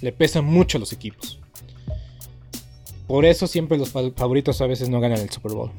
le 0.00 0.12
pesan 0.12 0.44
mucho 0.44 0.78
a 0.78 0.80
los 0.80 0.92
equipos. 0.92 1.40
Por 3.06 3.24
eso 3.24 3.46
siempre 3.46 3.78
los 3.78 3.90
favoritos 3.90 4.60
a 4.60 4.66
veces 4.66 4.88
no 4.88 5.00
ganan 5.00 5.18
el 5.20 5.30
Super 5.30 5.52
Bowl. 5.52 5.72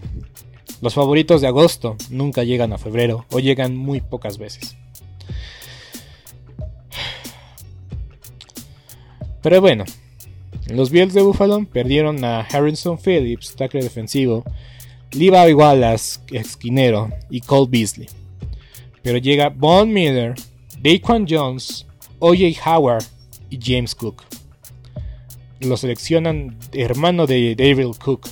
Los 0.82 0.94
favoritos 0.94 1.42
de 1.42 1.48
agosto 1.48 1.96
nunca 2.10 2.44
llegan 2.44 2.74
a 2.74 2.78
febrero 2.78 3.26
o 3.32 3.40
llegan 3.40 3.78
muy 3.78 4.02
pocas 4.02 4.38
veces. 4.38 4.76
Pero 9.42 9.62
bueno, 9.62 9.86
los 10.68 10.92
Bills 10.92 11.14
de 11.14 11.22
Buffalo 11.22 11.66
perdieron 11.66 12.24
a 12.26 12.42
Harrison 12.42 12.98
Phillips, 12.98 13.56
tackle 13.56 13.82
defensivo, 13.82 14.44
Levi 15.12 15.54
Wallace, 15.54 16.20
esquinero, 16.32 17.10
y 17.30 17.42
Cole 17.42 17.68
Beasley. 17.70 18.08
Pero 19.02 19.18
llega 19.18 19.50
Von 19.50 19.92
Miller, 19.92 20.36
Daquan 20.80 21.26
Jones, 21.28 21.88
OJ 22.20 22.58
Howard 22.66 23.04
James 23.60 23.96
Cook. 23.96 24.24
Lo 25.60 25.78
seleccionan 25.78 26.58
hermano 26.74 27.28
de 27.28 27.56
Daryl 27.56 27.98
Cook. 27.98 28.28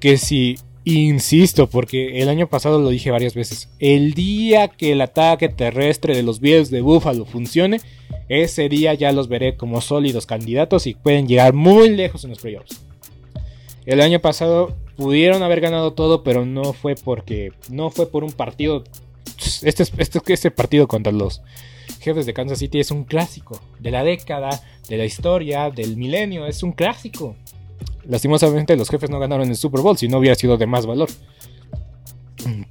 Que 0.00 0.16
si, 0.18 0.58
insisto, 0.84 1.68
porque 1.68 2.20
el 2.20 2.28
año 2.28 2.48
pasado 2.48 2.80
lo 2.80 2.88
dije 2.88 3.10
varias 3.10 3.34
veces, 3.34 3.68
el 3.78 4.14
día 4.14 4.68
que 4.68 4.92
el 4.92 5.00
ataque 5.00 5.48
terrestre 5.48 6.16
de 6.16 6.24
los 6.24 6.40
Bills 6.40 6.70
de 6.70 6.80
Buffalo 6.80 7.24
funcione, 7.24 7.80
ese 8.28 8.68
día 8.68 8.94
ya 8.94 9.12
los 9.12 9.28
veré 9.28 9.56
como 9.56 9.80
sólidos 9.80 10.26
candidatos 10.26 10.86
y 10.86 10.94
pueden 10.94 11.28
llegar 11.28 11.52
muy 11.52 11.90
lejos 11.90 12.24
en 12.24 12.30
los 12.30 12.40
playoffs. 12.40 12.80
El 13.84 14.00
año 14.00 14.20
pasado 14.20 14.76
pudieron 14.96 15.42
haber 15.42 15.60
ganado 15.60 15.92
todo, 15.92 16.22
pero 16.22 16.46
no 16.46 16.72
fue 16.72 16.94
porque 16.94 17.52
no 17.68 17.90
fue 17.90 18.08
por 18.08 18.24
un 18.24 18.32
partido. 18.32 18.84
Este, 19.62 19.82
este, 19.82 20.20
este 20.26 20.50
partido 20.50 20.86
contra 20.86 21.12
los 21.12 21.42
Jefes 22.02 22.26
de 22.26 22.34
Kansas 22.34 22.58
City 22.58 22.80
es 22.80 22.90
un 22.90 23.04
clásico 23.04 23.60
de 23.78 23.92
la 23.92 24.02
década, 24.02 24.60
de 24.88 24.96
la 24.96 25.04
historia, 25.04 25.70
del 25.70 25.96
milenio, 25.96 26.46
es 26.46 26.64
un 26.64 26.72
clásico. 26.72 27.36
Lastimosamente 28.04 28.76
los 28.76 28.88
jefes 28.88 29.08
no 29.08 29.20
ganaron 29.20 29.48
el 29.48 29.54
Super 29.54 29.82
Bowl, 29.82 29.96
si 29.96 30.08
no 30.08 30.18
hubiera 30.18 30.34
sido 30.34 30.56
de 30.56 30.66
más 30.66 30.84
valor. 30.84 31.08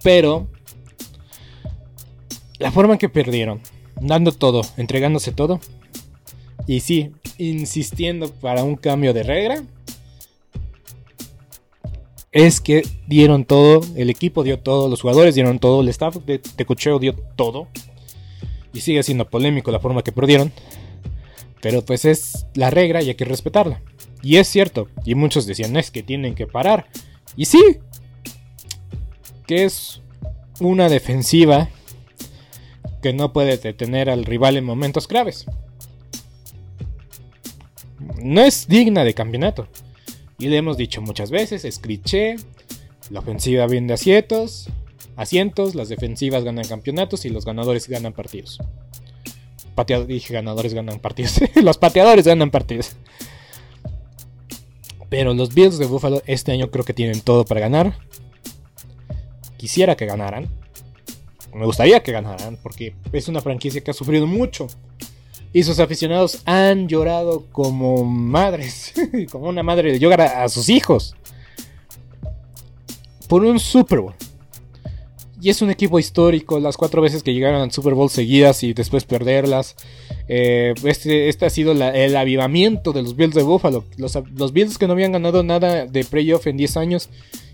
Pero 0.04 0.50
la 2.60 2.72
forma 2.72 2.94
en 2.94 3.00
que 3.00 3.08
perdieron, 3.08 3.62
dando 4.02 4.34
todo, 4.34 4.64
entregándose 4.76 5.32
todo, 5.32 5.62
y 6.68 6.82
sí, 6.82 7.12
insistiendo 7.38 8.30
para 8.34 8.66
un 8.66 8.76
cambio 8.76 9.14
de 9.14 9.24
regla, 9.24 9.64
es 12.34 12.60
que 12.60 12.84
dieron 13.08 13.46
todo, 13.46 13.82
el 13.96 14.10
equipo 14.10 14.44
dio 14.44 14.60
todo, 14.60 14.90
los 14.90 15.02
jugadores 15.02 15.36
dieron 15.36 15.60
todo, 15.60 15.82
el 15.82 15.88
staff 15.88 16.18
de, 16.18 16.42
de 16.58 16.66
cocheo 16.66 17.00
dio 17.00 17.16
todo 17.36 17.70
y 18.74 18.82
sigue 18.82 19.04
siendo 19.04 19.30
polémico 19.30 19.72
la 19.72 19.80
forma 19.80 20.04
que 20.04 20.12
perdieron. 20.12 20.52
Pero 21.62 21.86
pues 21.86 22.06
es 22.06 22.48
la 22.56 22.70
regla 22.70 23.02
y 23.02 23.10
hay 23.10 23.16
que 23.16 23.26
respetarla. 23.26 23.82
Y 24.24 24.38
es 24.38 24.48
cierto, 24.48 24.88
y 25.06 25.16
muchos 25.16 25.46
decían, 25.46 25.76
es 25.78 25.92
que 25.92 26.04
tienen 26.04 26.36
que 26.36 26.48
parar. 26.48 26.88
Y 27.36 27.46
sí, 27.46 27.80
que 29.48 29.66
es 29.66 30.02
una 30.60 30.90
defensiva 30.90 31.70
que 33.02 33.14
no 33.14 33.34
puede 33.34 33.58
detener 33.58 34.10
al 34.10 34.26
rival 34.26 34.58
en 34.58 34.64
momentos 34.64 35.08
graves. 35.08 35.46
No 38.22 38.42
es 38.42 38.68
digna 38.68 39.04
de 39.04 39.14
campeonato. 39.14 39.68
Y 40.38 40.48
le 40.48 40.58
hemos 40.58 40.78
dicho 40.78 41.02
muchas 41.02 41.32
veces, 41.32 41.66
es 41.66 41.80
cliché, 41.80 42.36
la 43.10 43.20
ofensiva 43.20 43.68
vende 43.68 43.94
asientos, 43.94 44.70
asientos, 45.16 45.76
las 45.76 45.90
defensivas 45.90 46.44
ganan 46.44 46.68
campeonatos 46.68 47.26
y 47.26 47.30
los 47.30 47.46
ganadores 47.46 47.88
ganan 47.88 48.14
partidos. 48.14 48.60
Dije 50.08 50.34
ganadores 50.34 50.74
ganan 50.74 51.00
partidos. 51.00 51.40
los 51.56 51.78
pateadores 51.78 52.28
ganan 52.28 52.52
partidos. 52.52 52.96
Pero 55.10 55.34
los 55.34 55.54
Bills 55.54 55.78
de 55.78 55.86
Buffalo 55.86 56.22
este 56.26 56.52
año 56.52 56.70
creo 56.72 56.86
que 56.86 56.94
tienen 56.94 57.22
todo 57.22 57.46
para 57.46 57.62
ganar. 57.62 57.98
Quisiera 59.58 59.96
que 59.96 60.06
ganaran. 60.06 60.48
Me 61.54 61.66
gustaría 61.66 62.02
que 62.02 62.12
ganaran 62.12 62.58
porque 62.62 62.96
es 63.12 63.28
una 63.28 63.42
franquicia 63.42 63.82
que 63.82 63.92
ha 63.92 63.94
sufrido 63.94 64.26
mucho. 64.26 64.68
Y 65.54 65.64
sus 65.64 65.80
aficionados 65.80 66.42
han 66.46 66.88
llorado 66.88 67.46
como 67.52 68.06
madres. 68.06 68.94
como 69.32 69.50
una 69.50 69.64
madre 69.64 70.00
llora 70.00 70.44
a 70.44 70.50
sus 70.50 70.70
hijos. 70.70 71.16
Por 73.28 73.44
un 73.44 73.60
Super 73.60 74.00
Bowl. 74.00 74.16
Y 75.42 75.50
es 75.50 75.64
un 75.64 75.72
equipo 75.72 75.98
histórico. 75.98 76.60
Las 76.60 76.78
cuatro 76.78 77.02
veces 77.02 77.24
que 77.24 77.34
llegaron 77.34 77.62
al 77.62 77.72
Super 77.72 77.96
Bowl 77.96 78.12
seguidas 78.12 78.62
y 78.64 78.74
después 78.74 79.06
perderlas. 79.06 79.76
Eh, 80.28 80.76
este, 80.84 81.30
este, 81.30 81.48
ha 81.48 81.50
sido 81.50 81.72
el 81.72 82.16
avivamiento 82.16 82.94
de 82.94 83.02
los 83.02 83.16
Bills 83.16 83.34
de 83.34 83.42
Buffalo. 83.42 83.84
Los, 83.98 84.20
los, 84.36 84.54
Bills 84.54 84.78
que 84.78 84.86
no 84.86 84.94
habían 84.94 85.14
ganado 85.14 85.42
nada 85.42 85.88
de 85.88 86.04
playoff 86.04 86.46
en 86.46 86.58
10 86.58 86.78
años. 86.78 87.10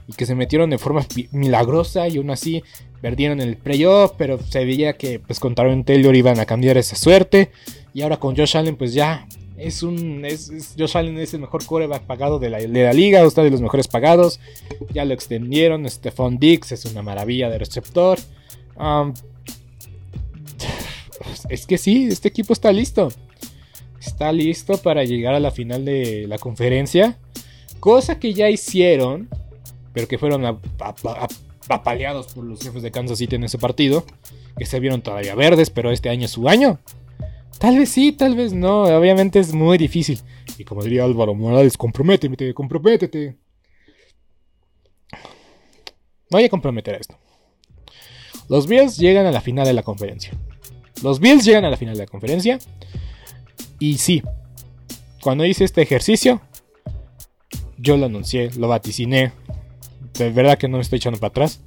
Y 0.10 0.14
que 0.14 0.26
se 0.26 0.36
metieron 0.36 0.70
de 0.70 0.78
forma 0.78 1.06
milagrosa. 1.32 2.10
Y 2.10 2.18
aún 2.18 2.30
así 2.30 2.62
perdieron 3.02 3.40
el 3.40 3.56
playoff. 3.56 4.12
Pero 4.18 4.38
se 4.38 4.66
veía 4.66 4.98
que 4.98 5.20
pues, 5.20 5.40
con 5.40 5.56
Taron 5.56 5.86
iban 5.88 6.42
a 6.42 6.46
cambiar 6.46 6.76
esa 6.78 6.98
suerte. 6.98 7.52
Y 7.94 8.02
ahora 8.02 8.18
con 8.18 8.36
Josh 8.36 8.58
Allen, 8.58 8.76
pues 8.76 8.94
ya 8.94 9.26
es 9.58 9.82
un. 9.84 10.24
Es, 10.24 10.76
Josh 10.78 10.96
Allen 10.96 11.18
es 11.18 11.34
el 11.34 11.42
mejor 11.42 11.66
coreback 11.66 12.04
pagado 12.04 12.38
de 12.40 12.50
la, 12.50 12.60
de 12.60 12.68
la 12.68 12.94
liga, 12.94 13.22
está 13.24 13.44
de 13.44 13.50
los 13.50 13.62
mejores 13.62 13.88
pagados. 13.88 14.40
Ya 14.94 15.04
lo 15.04 15.14
extendieron. 15.14 15.90
Stephon 15.90 16.38
Dix 16.38 16.72
es 16.72 16.86
una 16.86 17.02
maravilla 17.02 17.50
de 17.50 17.58
receptor. 17.58 18.20
es 21.50 21.66
que 21.66 21.78
sí, 21.78 22.08
este 22.10 22.28
equipo 22.28 22.54
está 22.54 22.72
listo. 22.72 23.10
Está 24.00 24.32
listo 24.32 24.78
para 24.78 25.04
llegar 25.04 25.34
a 25.34 25.40
la 25.40 25.52
final 25.52 25.84
de 25.84 26.28
la 26.28 26.38
conferencia. 26.38 27.18
Cosa 27.80 28.20
que 28.20 28.34
ya 28.34 28.50
hicieron, 28.50 29.28
pero 29.94 30.08
que 30.08 30.18
fueron 30.20 30.60
apaleados 31.68 32.28
por 32.28 32.44
los 32.44 32.62
jefes 32.62 32.84
de 32.84 32.92
Kansas 32.92 33.18
City 33.18 33.36
en 33.36 33.44
ese 33.44 33.58
partido. 33.58 34.06
Que 34.58 34.66
se 34.66 34.80
vieron 34.80 35.02
todavía 35.02 35.36
verdes, 35.36 35.70
pero 35.72 35.92
este 35.92 36.10
año 36.10 36.26
es 36.26 36.32
su 36.32 36.48
año. 36.48 36.80
Tal 37.60 37.78
vez 37.78 37.90
sí, 37.90 38.12
tal 38.12 38.36
vez 38.36 38.54
no. 38.54 38.84
Obviamente 38.84 39.40
es 39.40 39.54
muy 39.54 39.78
difícil. 39.78 40.20
Y 40.58 40.64
como 40.64 40.84
diría 40.84 41.04
Álvaro 41.04 41.34
Morales, 41.34 41.78
comprométete, 41.78 42.54
comprométete. 42.54 43.36
Voy 46.30 46.44
a 46.44 46.50
comprometer 46.50 46.96
a 46.96 46.98
esto. 46.98 47.18
Los 48.50 48.68
Bills 48.68 48.98
llegan 48.98 49.26
a 49.26 49.32
la 49.32 49.42
final 49.42 49.66
de 49.66 49.74
la 49.74 49.84
conferencia. 49.84 50.32
Los 51.04 51.20
Bills 51.20 51.46
llegan 51.46 51.66
a 51.66 51.70
la 51.70 51.78
final 51.78 51.96
de 51.96 52.04
la 52.04 52.08
conferencia. 52.08 52.60
Y 53.80 53.98
sí, 53.98 54.24
cuando 55.22 55.46
hice 55.46 55.64
este 55.64 55.82
ejercicio, 55.82 56.42
yo 57.78 57.98
lo 57.98 58.06
anuncié, 58.06 58.52
lo 58.58 58.68
vaticiné. 58.68 59.32
De 60.18 60.32
verdad 60.32 60.58
que 60.58 60.68
no 60.68 60.78
me 60.78 60.84
estoy 60.84 60.98
echando 60.98 61.20
para 61.20 61.30
atrás. 61.30 61.62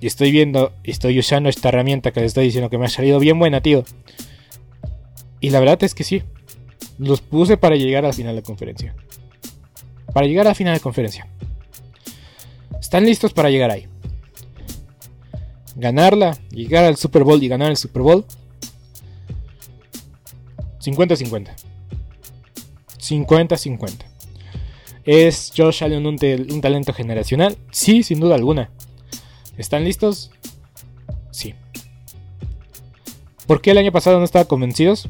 Y 0.00 0.06
estoy 0.06 0.30
viendo, 0.30 0.72
estoy 0.82 1.18
usando 1.18 1.48
esta 1.48 1.68
herramienta 1.68 2.12
que 2.12 2.20
les 2.20 2.28
estoy 2.28 2.44
diciendo 2.44 2.68
que 2.68 2.78
me 2.78 2.86
ha 2.86 2.90
salido 2.90 3.18
bien 3.18 3.38
buena, 3.38 3.60
tío. 3.60 3.84
Y 5.40 5.50
la 5.50 5.60
verdad 5.60 5.82
es 5.82 5.94
que 5.94 6.04
sí. 6.04 6.22
Los 6.98 7.20
puse 7.20 7.56
para 7.56 7.76
llegar 7.76 8.04
a 8.04 8.08
la 8.08 8.14
final 8.14 8.36
de 8.36 8.42
conferencia. 8.42 8.94
Para 10.12 10.26
llegar 10.26 10.46
a 10.46 10.50
la 10.50 10.54
final 10.54 10.74
de 10.74 10.80
conferencia. 10.80 11.28
¿Están 12.80 13.04
listos 13.04 13.32
para 13.32 13.50
llegar 13.50 13.70
ahí? 13.70 13.88
Ganarla, 15.76 16.38
llegar 16.50 16.84
al 16.84 16.96
Super 16.96 17.24
Bowl 17.24 17.42
y 17.42 17.48
ganar 17.48 17.70
el 17.70 17.76
Super 17.76 18.02
Bowl. 18.02 18.24
50-50. 20.80 21.50
50-50. 22.98 23.92
¿Es 25.04 25.52
Josh 25.56 25.84
Allen 25.84 26.06
un, 26.06 26.18
un, 26.52 26.60
talento 26.60 26.92
generacional? 26.92 27.56
Sí, 27.70 28.02
sin 28.02 28.20
duda 28.20 28.36
alguna. 28.36 28.70
¿Están 29.58 29.84
listos? 29.84 30.30
Sí. 31.30 31.54
¿Por 33.46 33.60
qué 33.60 33.72
el 33.72 33.78
año 33.78 33.92
pasado 33.92 34.18
no 34.18 34.24
estaban 34.24 34.46
convencidos? 34.46 35.08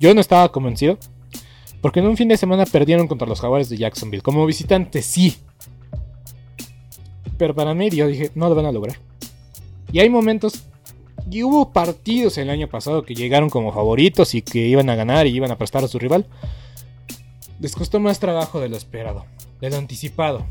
Yo 0.00 0.14
no 0.14 0.20
estaba 0.20 0.50
convencido. 0.50 0.98
Porque 1.80 2.00
en 2.00 2.06
un 2.06 2.16
fin 2.16 2.28
de 2.28 2.36
semana 2.36 2.66
perdieron 2.66 3.06
contra 3.06 3.28
los 3.28 3.40
Jaguares 3.40 3.68
de 3.68 3.76
Jacksonville. 3.76 4.22
Como 4.22 4.44
visitante, 4.46 5.02
sí. 5.02 5.36
Pero 7.36 7.54
para 7.54 7.72
mí, 7.74 7.88
yo 7.90 8.06
dije, 8.08 8.32
no 8.34 8.48
lo 8.48 8.54
van 8.54 8.66
a 8.66 8.72
lograr. 8.72 8.98
Y 9.92 10.00
hay 10.00 10.10
momentos. 10.10 10.64
Y 11.30 11.42
hubo 11.42 11.72
partidos 11.72 12.38
el 12.38 12.50
año 12.50 12.68
pasado 12.68 13.02
que 13.02 13.14
llegaron 13.14 13.50
como 13.50 13.72
favoritos 13.72 14.34
y 14.34 14.42
que 14.42 14.66
iban 14.66 14.90
a 14.90 14.96
ganar 14.96 15.26
y 15.26 15.36
iban 15.36 15.50
a 15.50 15.58
prestar 15.58 15.84
a 15.84 15.88
su 15.88 15.98
rival. 15.98 16.26
Les 17.60 17.74
costó 17.74 18.00
más 18.00 18.18
trabajo 18.18 18.60
de 18.60 18.68
lo 18.68 18.76
esperado, 18.76 19.26
de 19.60 19.70
lo 19.70 19.76
anticipado. 19.76 20.46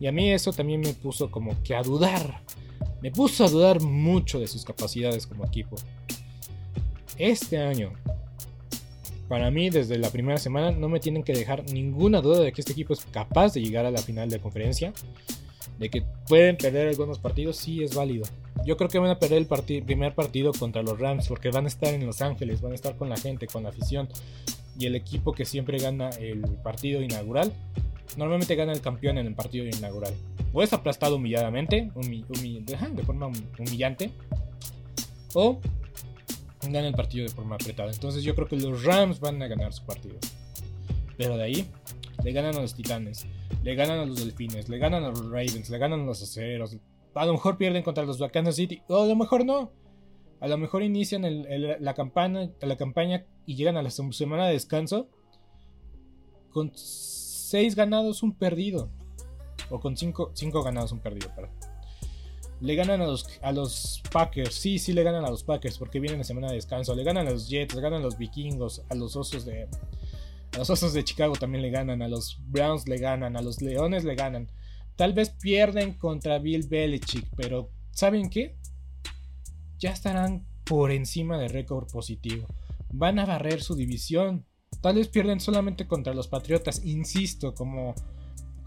Y 0.00 0.06
a 0.06 0.12
mí 0.12 0.30
eso 0.30 0.52
también 0.52 0.80
me 0.80 0.94
puso 0.94 1.30
como 1.30 1.62
que 1.62 1.74
a 1.74 1.82
dudar. 1.82 2.42
Me 3.02 3.10
puso 3.10 3.44
a 3.44 3.48
dudar 3.48 3.80
mucho 3.80 4.40
de 4.40 4.48
sus 4.48 4.64
capacidades 4.64 5.26
como 5.26 5.44
equipo. 5.44 5.76
Este 7.16 7.58
año, 7.58 7.92
para 9.28 9.50
mí, 9.50 9.68
desde 9.68 9.98
la 9.98 10.10
primera 10.10 10.38
semana, 10.38 10.70
no 10.70 10.88
me 10.88 11.00
tienen 11.00 11.22
que 11.22 11.34
dejar 11.34 11.64
ninguna 11.70 12.20
duda 12.20 12.40
de 12.40 12.52
que 12.52 12.62
este 12.62 12.72
equipo 12.72 12.94
es 12.94 13.04
capaz 13.04 13.52
de 13.52 13.60
llegar 13.60 13.84
a 13.84 13.90
la 13.90 14.00
final 14.00 14.30
de 14.30 14.40
conferencia. 14.40 14.92
De 15.78 15.90
que 15.90 16.02
pueden 16.26 16.56
perder 16.56 16.88
algunos 16.88 17.18
partidos, 17.18 17.56
sí 17.56 17.82
es 17.82 17.94
válido. 17.94 18.24
Yo 18.64 18.76
creo 18.76 18.88
que 18.88 18.98
van 18.98 19.10
a 19.10 19.18
perder 19.18 19.38
el 19.38 19.82
primer 19.84 20.14
partido 20.14 20.52
contra 20.52 20.82
los 20.82 20.98
Rams 20.98 21.28
porque 21.28 21.50
van 21.50 21.66
a 21.66 21.68
estar 21.68 21.92
en 21.94 22.04
Los 22.04 22.22
Ángeles, 22.22 22.60
van 22.60 22.72
a 22.72 22.74
estar 22.74 22.96
con 22.96 23.08
la 23.08 23.16
gente, 23.16 23.46
con 23.46 23.62
la 23.62 23.68
afición. 23.68 24.08
Y 24.78 24.86
el 24.86 24.96
equipo 24.96 25.32
que 25.32 25.44
siempre 25.44 25.78
gana 25.78 26.10
el 26.10 26.40
partido 26.62 27.02
inaugural, 27.02 27.52
normalmente 28.16 28.56
gana 28.56 28.72
el 28.72 28.80
campeón 28.80 29.18
en 29.18 29.26
el 29.26 29.34
partido 29.34 29.66
inaugural. 29.66 30.14
O 30.52 30.62
es 30.62 30.72
aplastado 30.72 31.16
humilladamente, 31.16 31.90
de 31.94 33.02
forma 33.04 33.30
humillante, 33.58 34.10
o 35.34 35.60
gana 36.62 36.88
el 36.88 36.94
partido 36.94 37.26
de 37.26 37.34
forma 37.34 37.54
apretada. 37.54 37.90
Entonces 37.90 38.22
yo 38.22 38.34
creo 38.34 38.48
que 38.48 38.56
los 38.56 38.84
Rams 38.84 39.20
van 39.20 39.42
a 39.42 39.46
ganar 39.46 39.72
su 39.72 39.84
partido. 39.84 40.16
Pero 41.16 41.36
de 41.36 41.44
ahí 41.44 41.70
le 42.22 42.32
ganan 42.32 42.56
a 42.56 42.60
los 42.60 42.74
Titanes, 42.74 43.26
le 43.62 43.74
ganan 43.74 43.98
a 43.98 44.04
los 44.04 44.18
Delfines, 44.18 44.68
le 44.68 44.78
ganan 44.78 45.04
a 45.04 45.08
los 45.08 45.24
Ravens, 45.26 45.70
le 45.70 45.78
ganan 45.78 46.00
a 46.00 46.04
los 46.04 46.22
Aceros. 46.22 46.76
A 47.14 47.26
lo 47.26 47.32
mejor 47.32 47.56
pierden 47.56 47.82
contra 47.82 48.04
los 48.04 48.18
Kansas 48.32 48.56
City, 48.56 48.82
o 48.88 49.02
a 49.02 49.06
lo 49.06 49.16
mejor 49.16 49.44
no. 49.44 49.72
A 50.40 50.46
lo 50.46 50.56
mejor 50.56 50.82
inician 50.82 51.24
la, 51.80 51.94
campaña, 51.94 52.50
la 52.60 52.76
campaña 52.76 53.24
y 53.44 53.56
llegan 53.56 53.76
a 53.76 53.82
la 53.82 53.90
semana 53.90 54.46
de 54.46 54.52
descanso 54.52 55.08
con 56.50 56.70
6 56.74 57.74
ganados, 57.74 58.22
un 58.22 58.34
perdido. 58.34 58.88
O 59.70 59.80
con 59.80 59.96
5 59.96 60.32
ganados, 60.62 60.92
un 60.92 61.00
perdido, 61.00 61.34
perdón. 61.34 61.50
Le 62.60 62.74
ganan 62.74 63.00
a 63.00 63.06
los, 63.06 63.26
a 63.42 63.52
los 63.52 64.02
Packers. 64.10 64.54
Sí, 64.54 64.78
sí 64.78 64.92
le 64.92 65.02
ganan 65.02 65.24
a 65.24 65.30
los 65.30 65.44
Packers 65.44 65.78
porque 65.78 66.00
vienen 66.00 66.18
la 66.18 66.24
semana 66.24 66.48
de 66.48 66.54
descanso. 66.54 66.94
Le 66.94 67.04
ganan 67.04 67.28
a 67.28 67.30
los 67.30 67.48
Jets, 67.48 67.74
le 67.74 67.80
ganan 67.80 68.00
a 68.00 68.04
los 68.04 68.18
Vikingos, 68.18 68.82
a 68.88 68.94
los 68.94 69.16
Osos 69.16 69.44
de... 69.44 69.68
A 70.54 70.58
los 70.58 70.70
Osos 70.70 70.92
de 70.92 71.04
Chicago 71.04 71.34
también 71.34 71.62
le 71.62 71.70
ganan, 71.70 72.02
a 72.02 72.08
los 72.08 72.38
Browns 72.46 72.88
le 72.88 72.98
ganan, 72.98 73.36
a 73.36 73.42
los 73.42 73.60
Leones 73.62 74.04
le 74.04 74.14
ganan. 74.14 74.48
Tal 74.96 75.12
vez 75.12 75.30
pierden 75.30 75.92
contra 75.94 76.38
Bill 76.38 76.66
Belichick, 76.66 77.28
pero 77.36 77.70
¿saben 77.92 78.30
qué? 78.30 78.56
Ya 79.78 79.90
estarán 79.92 80.44
por 80.64 80.90
encima 80.90 81.38
de 81.38 81.48
récord 81.48 81.86
positivo. 81.86 82.46
Van 82.90 83.18
a 83.18 83.26
barrer 83.26 83.62
su 83.62 83.76
división. 83.76 84.44
Tal 84.80 84.96
vez 84.96 85.08
pierden 85.08 85.38
solamente 85.38 85.86
contra 85.86 86.14
los 86.14 86.26
Patriotas. 86.26 86.84
Insisto, 86.84 87.54
como 87.54 87.94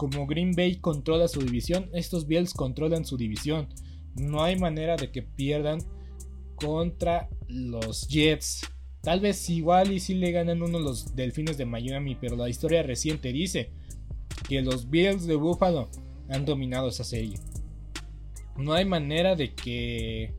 como 0.02 0.26
Green 0.26 0.50
Bay 0.50 0.80
controla 0.80 1.28
su 1.28 1.38
división, 1.42 1.88
estos 1.92 2.26
Bills 2.26 2.54
controlan 2.54 3.04
su 3.04 3.16
división. 3.16 3.68
No 4.16 4.42
hay 4.42 4.58
manera 4.58 4.96
de 4.96 5.12
que 5.12 5.22
pierdan 5.22 5.78
contra 6.56 7.28
los 7.46 8.08
Jets. 8.08 8.62
Tal 9.00 9.20
vez 9.20 9.48
igual 9.48 9.92
y 9.92 10.00
si 10.00 10.14
le 10.14 10.32
ganan 10.32 10.60
uno 10.60 10.80
los 10.80 11.14
Delfines 11.14 11.56
de 11.56 11.66
Miami, 11.66 12.16
pero 12.16 12.34
la 12.34 12.48
historia 12.48 12.82
reciente 12.82 13.32
dice 13.32 13.70
que 14.48 14.60
los 14.60 14.90
Bills 14.90 15.24
de 15.24 15.36
Buffalo 15.36 15.88
han 16.28 16.46
dominado 16.46 16.88
esa 16.88 17.04
serie. 17.04 17.38
No 18.56 18.72
hay 18.72 18.84
manera 18.84 19.36
de 19.36 19.54
que 19.54 20.34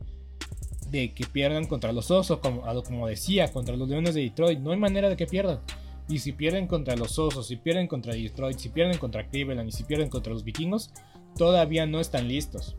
de 0.90 1.14
que 1.14 1.24
pierdan 1.24 1.64
contra 1.64 1.94
los 1.94 2.10
Osos, 2.10 2.38
como, 2.40 2.62
como 2.82 3.06
decía, 3.06 3.50
contra 3.50 3.76
los 3.78 3.88
Leones 3.88 4.14
de 4.14 4.20
Detroit. 4.20 4.58
No 4.58 4.72
hay 4.72 4.78
manera 4.78 5.08
de 5.08 5.16
que 5.16 5.26
pierdan. 5.26 5.60
Y 6.08 6.18
si 6.18 6.32
pierden 6.32 6.66
contra 6.66 6.96
los 6.96 7.18
Osos, 7.18 7.46
si 7.46 7.56
pierden 7.56 7.88
contra 7.88 8.14
Detroit, 8.14 8.58
si 8.58 8.68
pierden 8.68 8.98
contra 8.98 9.26
Cleveland 9.28 9.68
y 9.68 9.72
si 9.72 9.84
pierden 9.84 10.10
contra 10.10 10.32
los 10.32 10.44
Vikingos, 10.44 10.90
todavía 11.36 11.86
no 11.86 12.00
están 12.00 12.28
listos. 12.28 12.76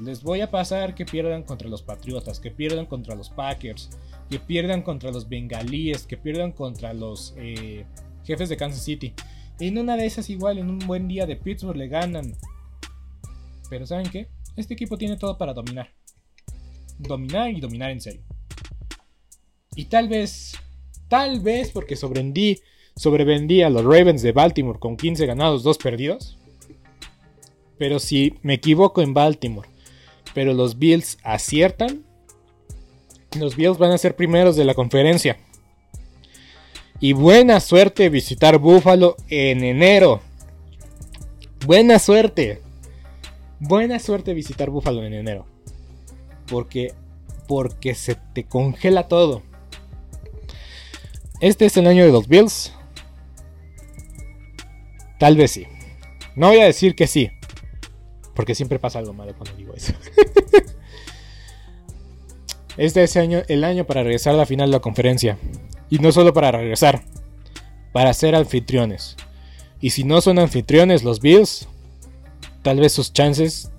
Les 0.00 0.22
voy 0.22 0.40
a 0.40 0.50
pasar 0.50 0.94
que 0.94 1.04
pierdan 1.04 1.42
contra 1.42 1.68
los 1.68 1.82
Patriotas, 1.82 2.40
que 2.40 2.50
pierdan 2.50 2.86
contra 2.86 3.14
los 3.14 3.28
Packers, 3.28 3.90
que 4.30 4.40
pierdan 4.40 4.82
contra 4.82 5.10
los 5.10 5.28
Bengalíes, 5.28 6.06
que 6.06 6.16
pierdan 6.16 6.52
contra 6.52 6.94
los 6.94 7.34
eh, 7.36 7.84
jefes 8.24 8.48
de 8.48 8.56
Kansas 8.56 8.82
City. 8.82 9.12
En 9.58 9.76
una 9.76 9.96
de 9.96 10.06
esas 10.06 10.30
igual, 10.30 10.58
en 10.58 10.70
un 10.70 10.78
buen 10.78 11.06
día 11.06 11.26
de 11.26 11.36
Pittsburgh 11.36 11.76
le 11.76 11.88
ganan. 11.88 12.34
Pero 13.68 13.86
¿saben 13.86 14.08
qué? 14.08 14.28
Este 14.56 14.74
equipo 14.74 14.96
tiene 14.96 15.18
todo 15.18 15.36
para 15.36 15.52
dominar. 15.52 15.92
Dominar 16.98 17.50
y 17.50 17.60
dominar 17.60 17.90
en 17.90 18.00
serio. 18.00 18.22
Y 19.76 19.84
tal 19.84 20.08
vez, 20.08 20.54
tal 21.10 21.40
vez 21.40 21.70
porque 21.72 21.96
sobrevendí, 21.96 22.62
a 23.62 23.68
los 23.68 23.84
Ravens 23.84 24.22
de 24.22 24.32
Baltimore 24.32 24.78
con 24.78 24.96
15 24.96 25.26
ganados, 25.26 25.64
2 25.64 25.76
perdidos. 25.78 26.38
Pero 27.76 27.98
si 27.98 28.34
me 28.42 28.54
equivoco 28.54 29.02
en 29.02 29.12
Baltimore, 29.12 29.68
pero 30.32 30.54
los 30.54 30.78
Bills 30.78 31.18
aciertan, 31.24 32.04
los 33.38 33.56
Bills 33.56 33.78
van 33.78 33.90
a 33.90 33.98
ser 33.98 34.14
primeros 34.14 34.54
de 34.54 34.64
la 34.64 34.74
conferencia. 34.74 35.38
Y 37.00 37.12
buena 37.12 37.58
suerte 37.60 38.08
visitar 38.08 38.58
Buffalo 38.58 39.16
en 39.28 39.64
enero. 39.64 40.20
Buena 41.66 41.98
suerte. 41.98 42.60
Buena 43.58 43.98
suerte 43.98 44.32
visitar 44.32 44.70
Buffalo 44.70 45.04
en 45.04 45.14
enero. 45.14 45.46
Porque 46.46 46.94
porque 47.48 47.96
se 47.96 48.14
te 48.14 48.44
congela 48.44 49.08
todo. 49.08 49.42
Este 51.40 51.64
es 51.64 51.76
el 51.78 51.86
año 51.86 52.04
de 52.04 52.12
los 52.12 52.28
Bills. 52.28 52.74
Tal 55.18 55.36
vez 55.36 55.52
sí. 55.52 55.66
No 56.36 56.48
voy 56.48 56.58
a 56.58 56.66
decir 56.66 56.94
que 56.94 57.06
sí. 57.06 57.30
Porque 58.34 58.54
siempre 58.54 58.78
pasa 58.78 58.98
algo 58.98 59.14
malo 59.14 59.34
cuando 59.36 59.56
digo 59.56 59.72
eso. 59.74 59.94
este 62.76 63.04
es 63.04 63.16
el 63.16 63.64
año, 63.64 63.84
para 63.84 64.02
regresar 64.02 64.34
a 64.34 64.38
la 64.38 64.46
final 64.46 64.70
de 64.70 64.76
la 64.76 64.80
conferencia. 64.80 65.38
Y 65.88 65.98
no 65.98 66.12
solo 66.12 66.34
para 66.34 66.52
regresar. 66.52 67.04
Para 67.92 68.12
ser 68.12 68.34
anfitriones. 68.34 69.16
Y 69.80 69.90
si 69.90 70.04
no 70.04 70.20
son 70.20 70.38
anfitriones 70.38 71.04
los 71.04 71.20
Bills, 71.20 71.68
tal 72.62 72.80
vez 72.80 72.92
sus 72.92 73.14
chances, 73.14 73.72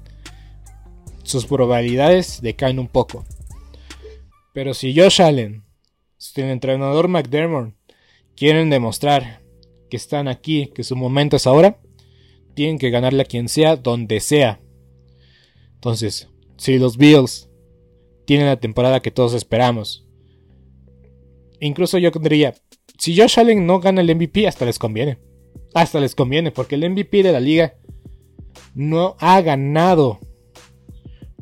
sus 1.22 1.45
probabilidades 1.45 2.41
decaen 2.41 2.80
un 2.80 2.88
poco. 2.88 3.24
Pero 4.51 4.74
si 4.74 4.95
Josh 4.95 5.22
Allen, 5.22 5.64
el 6.36 6.49
entrenador 6.49 7.07
McDermott 7.07 7.73
quieren 8.36 8.69
demostrar 8.69 9.41
que 9.89 9.97
están 9.97 10.27
aquí, 10.27 10.71
que 10.73 10.84
su 10.84 10.95
momento 10.95 11.36
es 11.36 11.47
ahora, 11.47 11.79
tienen 12.53 12.77
que 12.77 12.89
ganarle 12.89 13.23
a 13.23 13.25
quien 13.25 13.49
sea, 13.49 13.75
donde 13.75 14.19
sea. 14.19 14.61
Entonces, 15.75 16.29
si 16.57 16.77
los 16.77 16.97
Bills 16.97 17.49
tienen 18.25 18.47
la 18.47 18.59
temporada 18.59 19.01
que 19.01 19.11
todos 19.11 19.34
esperamos, 19.34 20.07
incluso 21.59 21.97
yo 21.97 22.11
diría, 22.11 22.55
si 22.97 23.17
Josh 23.17 23.39
Allen 23.39 23.65
no 23.65 23.79
gana 23.79 24.01
el 24.01 24.15
MVP, 24.15 24.47
hasta 24.47 24.65
les 24.65 24.77
conviene. 24.77 25.17
Hasta 25.73 25.99
les 25.99 26.13
conviene, 26.13 26.51
porque 26.51 26.75
el 26.75 26.88
MVP 26.89 27.23
de 27.23 27.32
la 27.32 27.39
liga 27.39 27.75
no 28.75 29.15
ha 29.19 29.41
ganado. 29.41 30.19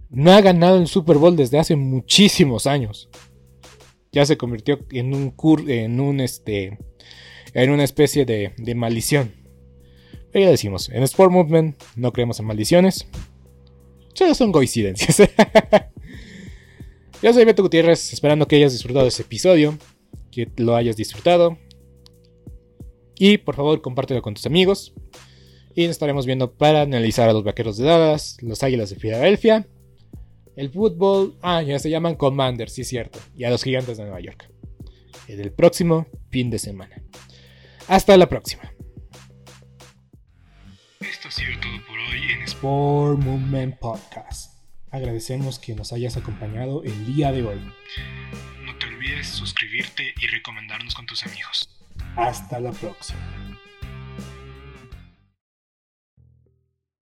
No 0.09 0.31
ha 0.31 0.41
ganado 0.41 0.77
el 0.77 0.87
Super 0.87 1.17
Bowl 1.17 1.35
desde 1.35 1.59
hace 1.59 1.75
muchísimos 1.75 2.65
años. 2.65 3.08
Ya 4.11 4.25
se 4.25 4.37
convirtió 4.37 4.79
en 4.91 5.13
un 5.13 5.33
en 5.67 5.99
un 5.99 6.19
este 6.19 6.77
en 7.53 7.69
una 7.71 7.83
especie 7.83 8.25
de, 8.25 8.53
de 8.57 8.75
maldición. 8.75 9.33
Pero 10.31 10.45
ya 10.45 10.51
decimos, 10.51 10.89
en 10.89 11.03
Sport 11.03 11.31
Movement 11.31 11.81
no 11.95 12.13
creemos 12.13 12.39
en 12.39 12.45
maldiciones. 12.45 13.07
Solo 14.13 14.35
son 14.35 14.51
coincidencias. 14.51 15.17
Yo 17.21 17.33
soy 17.33 17.45
Beto 17.45 17.63
Gutiérrez, 17.63 18.13
esperando 18.13 18.47
que 18.47 18.55
hayas 18.55 18.73
disfrutado 18.73 19.03
de 19.03 19.09
este 19.09 19.23
episodio, 19.23 19.77
que 20.31 20.49
lo 20.57 20.75
hayas 20.75 20.95
disfrutado. 20.95 21.57
Y 23.17 23.39
por 23.39 23.55
favor, 23.55 23.81
compártelo 23.81 24.21
con 24.21 24.35
tus 24.35 24.45
amigos. 24.45 24.93
Y 25.75 25.83
nos 25.83 25.91
estaremos 25.91 26.25
viendo 26.25 26.53
para 26.53 26.81
analizar 26.81 27.29
a 27.29 27.33
los 27.33 27.43
vaqueros 27.43 27.77
de 27.77 27.85
Dallas, 27.85 28.37
los 28.41 28.63
águilas 28.63 28.89
de 28.89 28.95
Filadelfia, 28.95 29.67
el 30.59 30.69
fútbol. 30.69 31.37
Ah, 31.41 31.61
ya 31.61 31.79
se 31.79 31.89
llaman 31.89 32.15
Commanders, 32.15 32.73
sí 32.73 32.81
es 32.81 32.89
cierto. 32.89 33.19
Y 33.35 33.45
a 33.45 33.49
los 33.49 33.63
gigantes 33.63 33.97
de 33.97 34.03
Nueva 34.03 34.19
York. 34.19 34.51
En 35.27 35.39
el 35.39 35.53
próximo 35.53 36.07
fin 36.29 36.49
de 36.49 36.59
semana. 36.59 37.01
Hasta 37.87 38.17
la 38.17 38.27
próxima. 38.27 38.63
Esto 40.99 41.29
ha 41.29 41.31
sido 41.31 41.51
todo 41.61 41.87
por 41.87 41.97
hoy 41.97 42.31
en 42.33 42.41
Sport 42.41 43.19
Movement 43.19 43.79
Podcast. 43.79 44.59
Agradecemos 44.91 45.59
que 45.59 45.75
nos 45.75 45.93
hayas 45.93 46.17
acompañado 46.17 46.83
el 46.83 47.05
día 47.05 47.31
de 47.31 47.43
hoy. 47.43 47.59
No 48.65 48.77
te 48.77 48.87
olvides 48.87 49.27
suscribirte 49.27 50.13
y 50.21 50.27
recomendarnos 50.27 50.93
con 50.93 51.05
tus 51.05 51.25
amigos. 51.25 51.69
Hasta 52.17 52.59
la 52.59 52.71
próxima. 52.73 53.59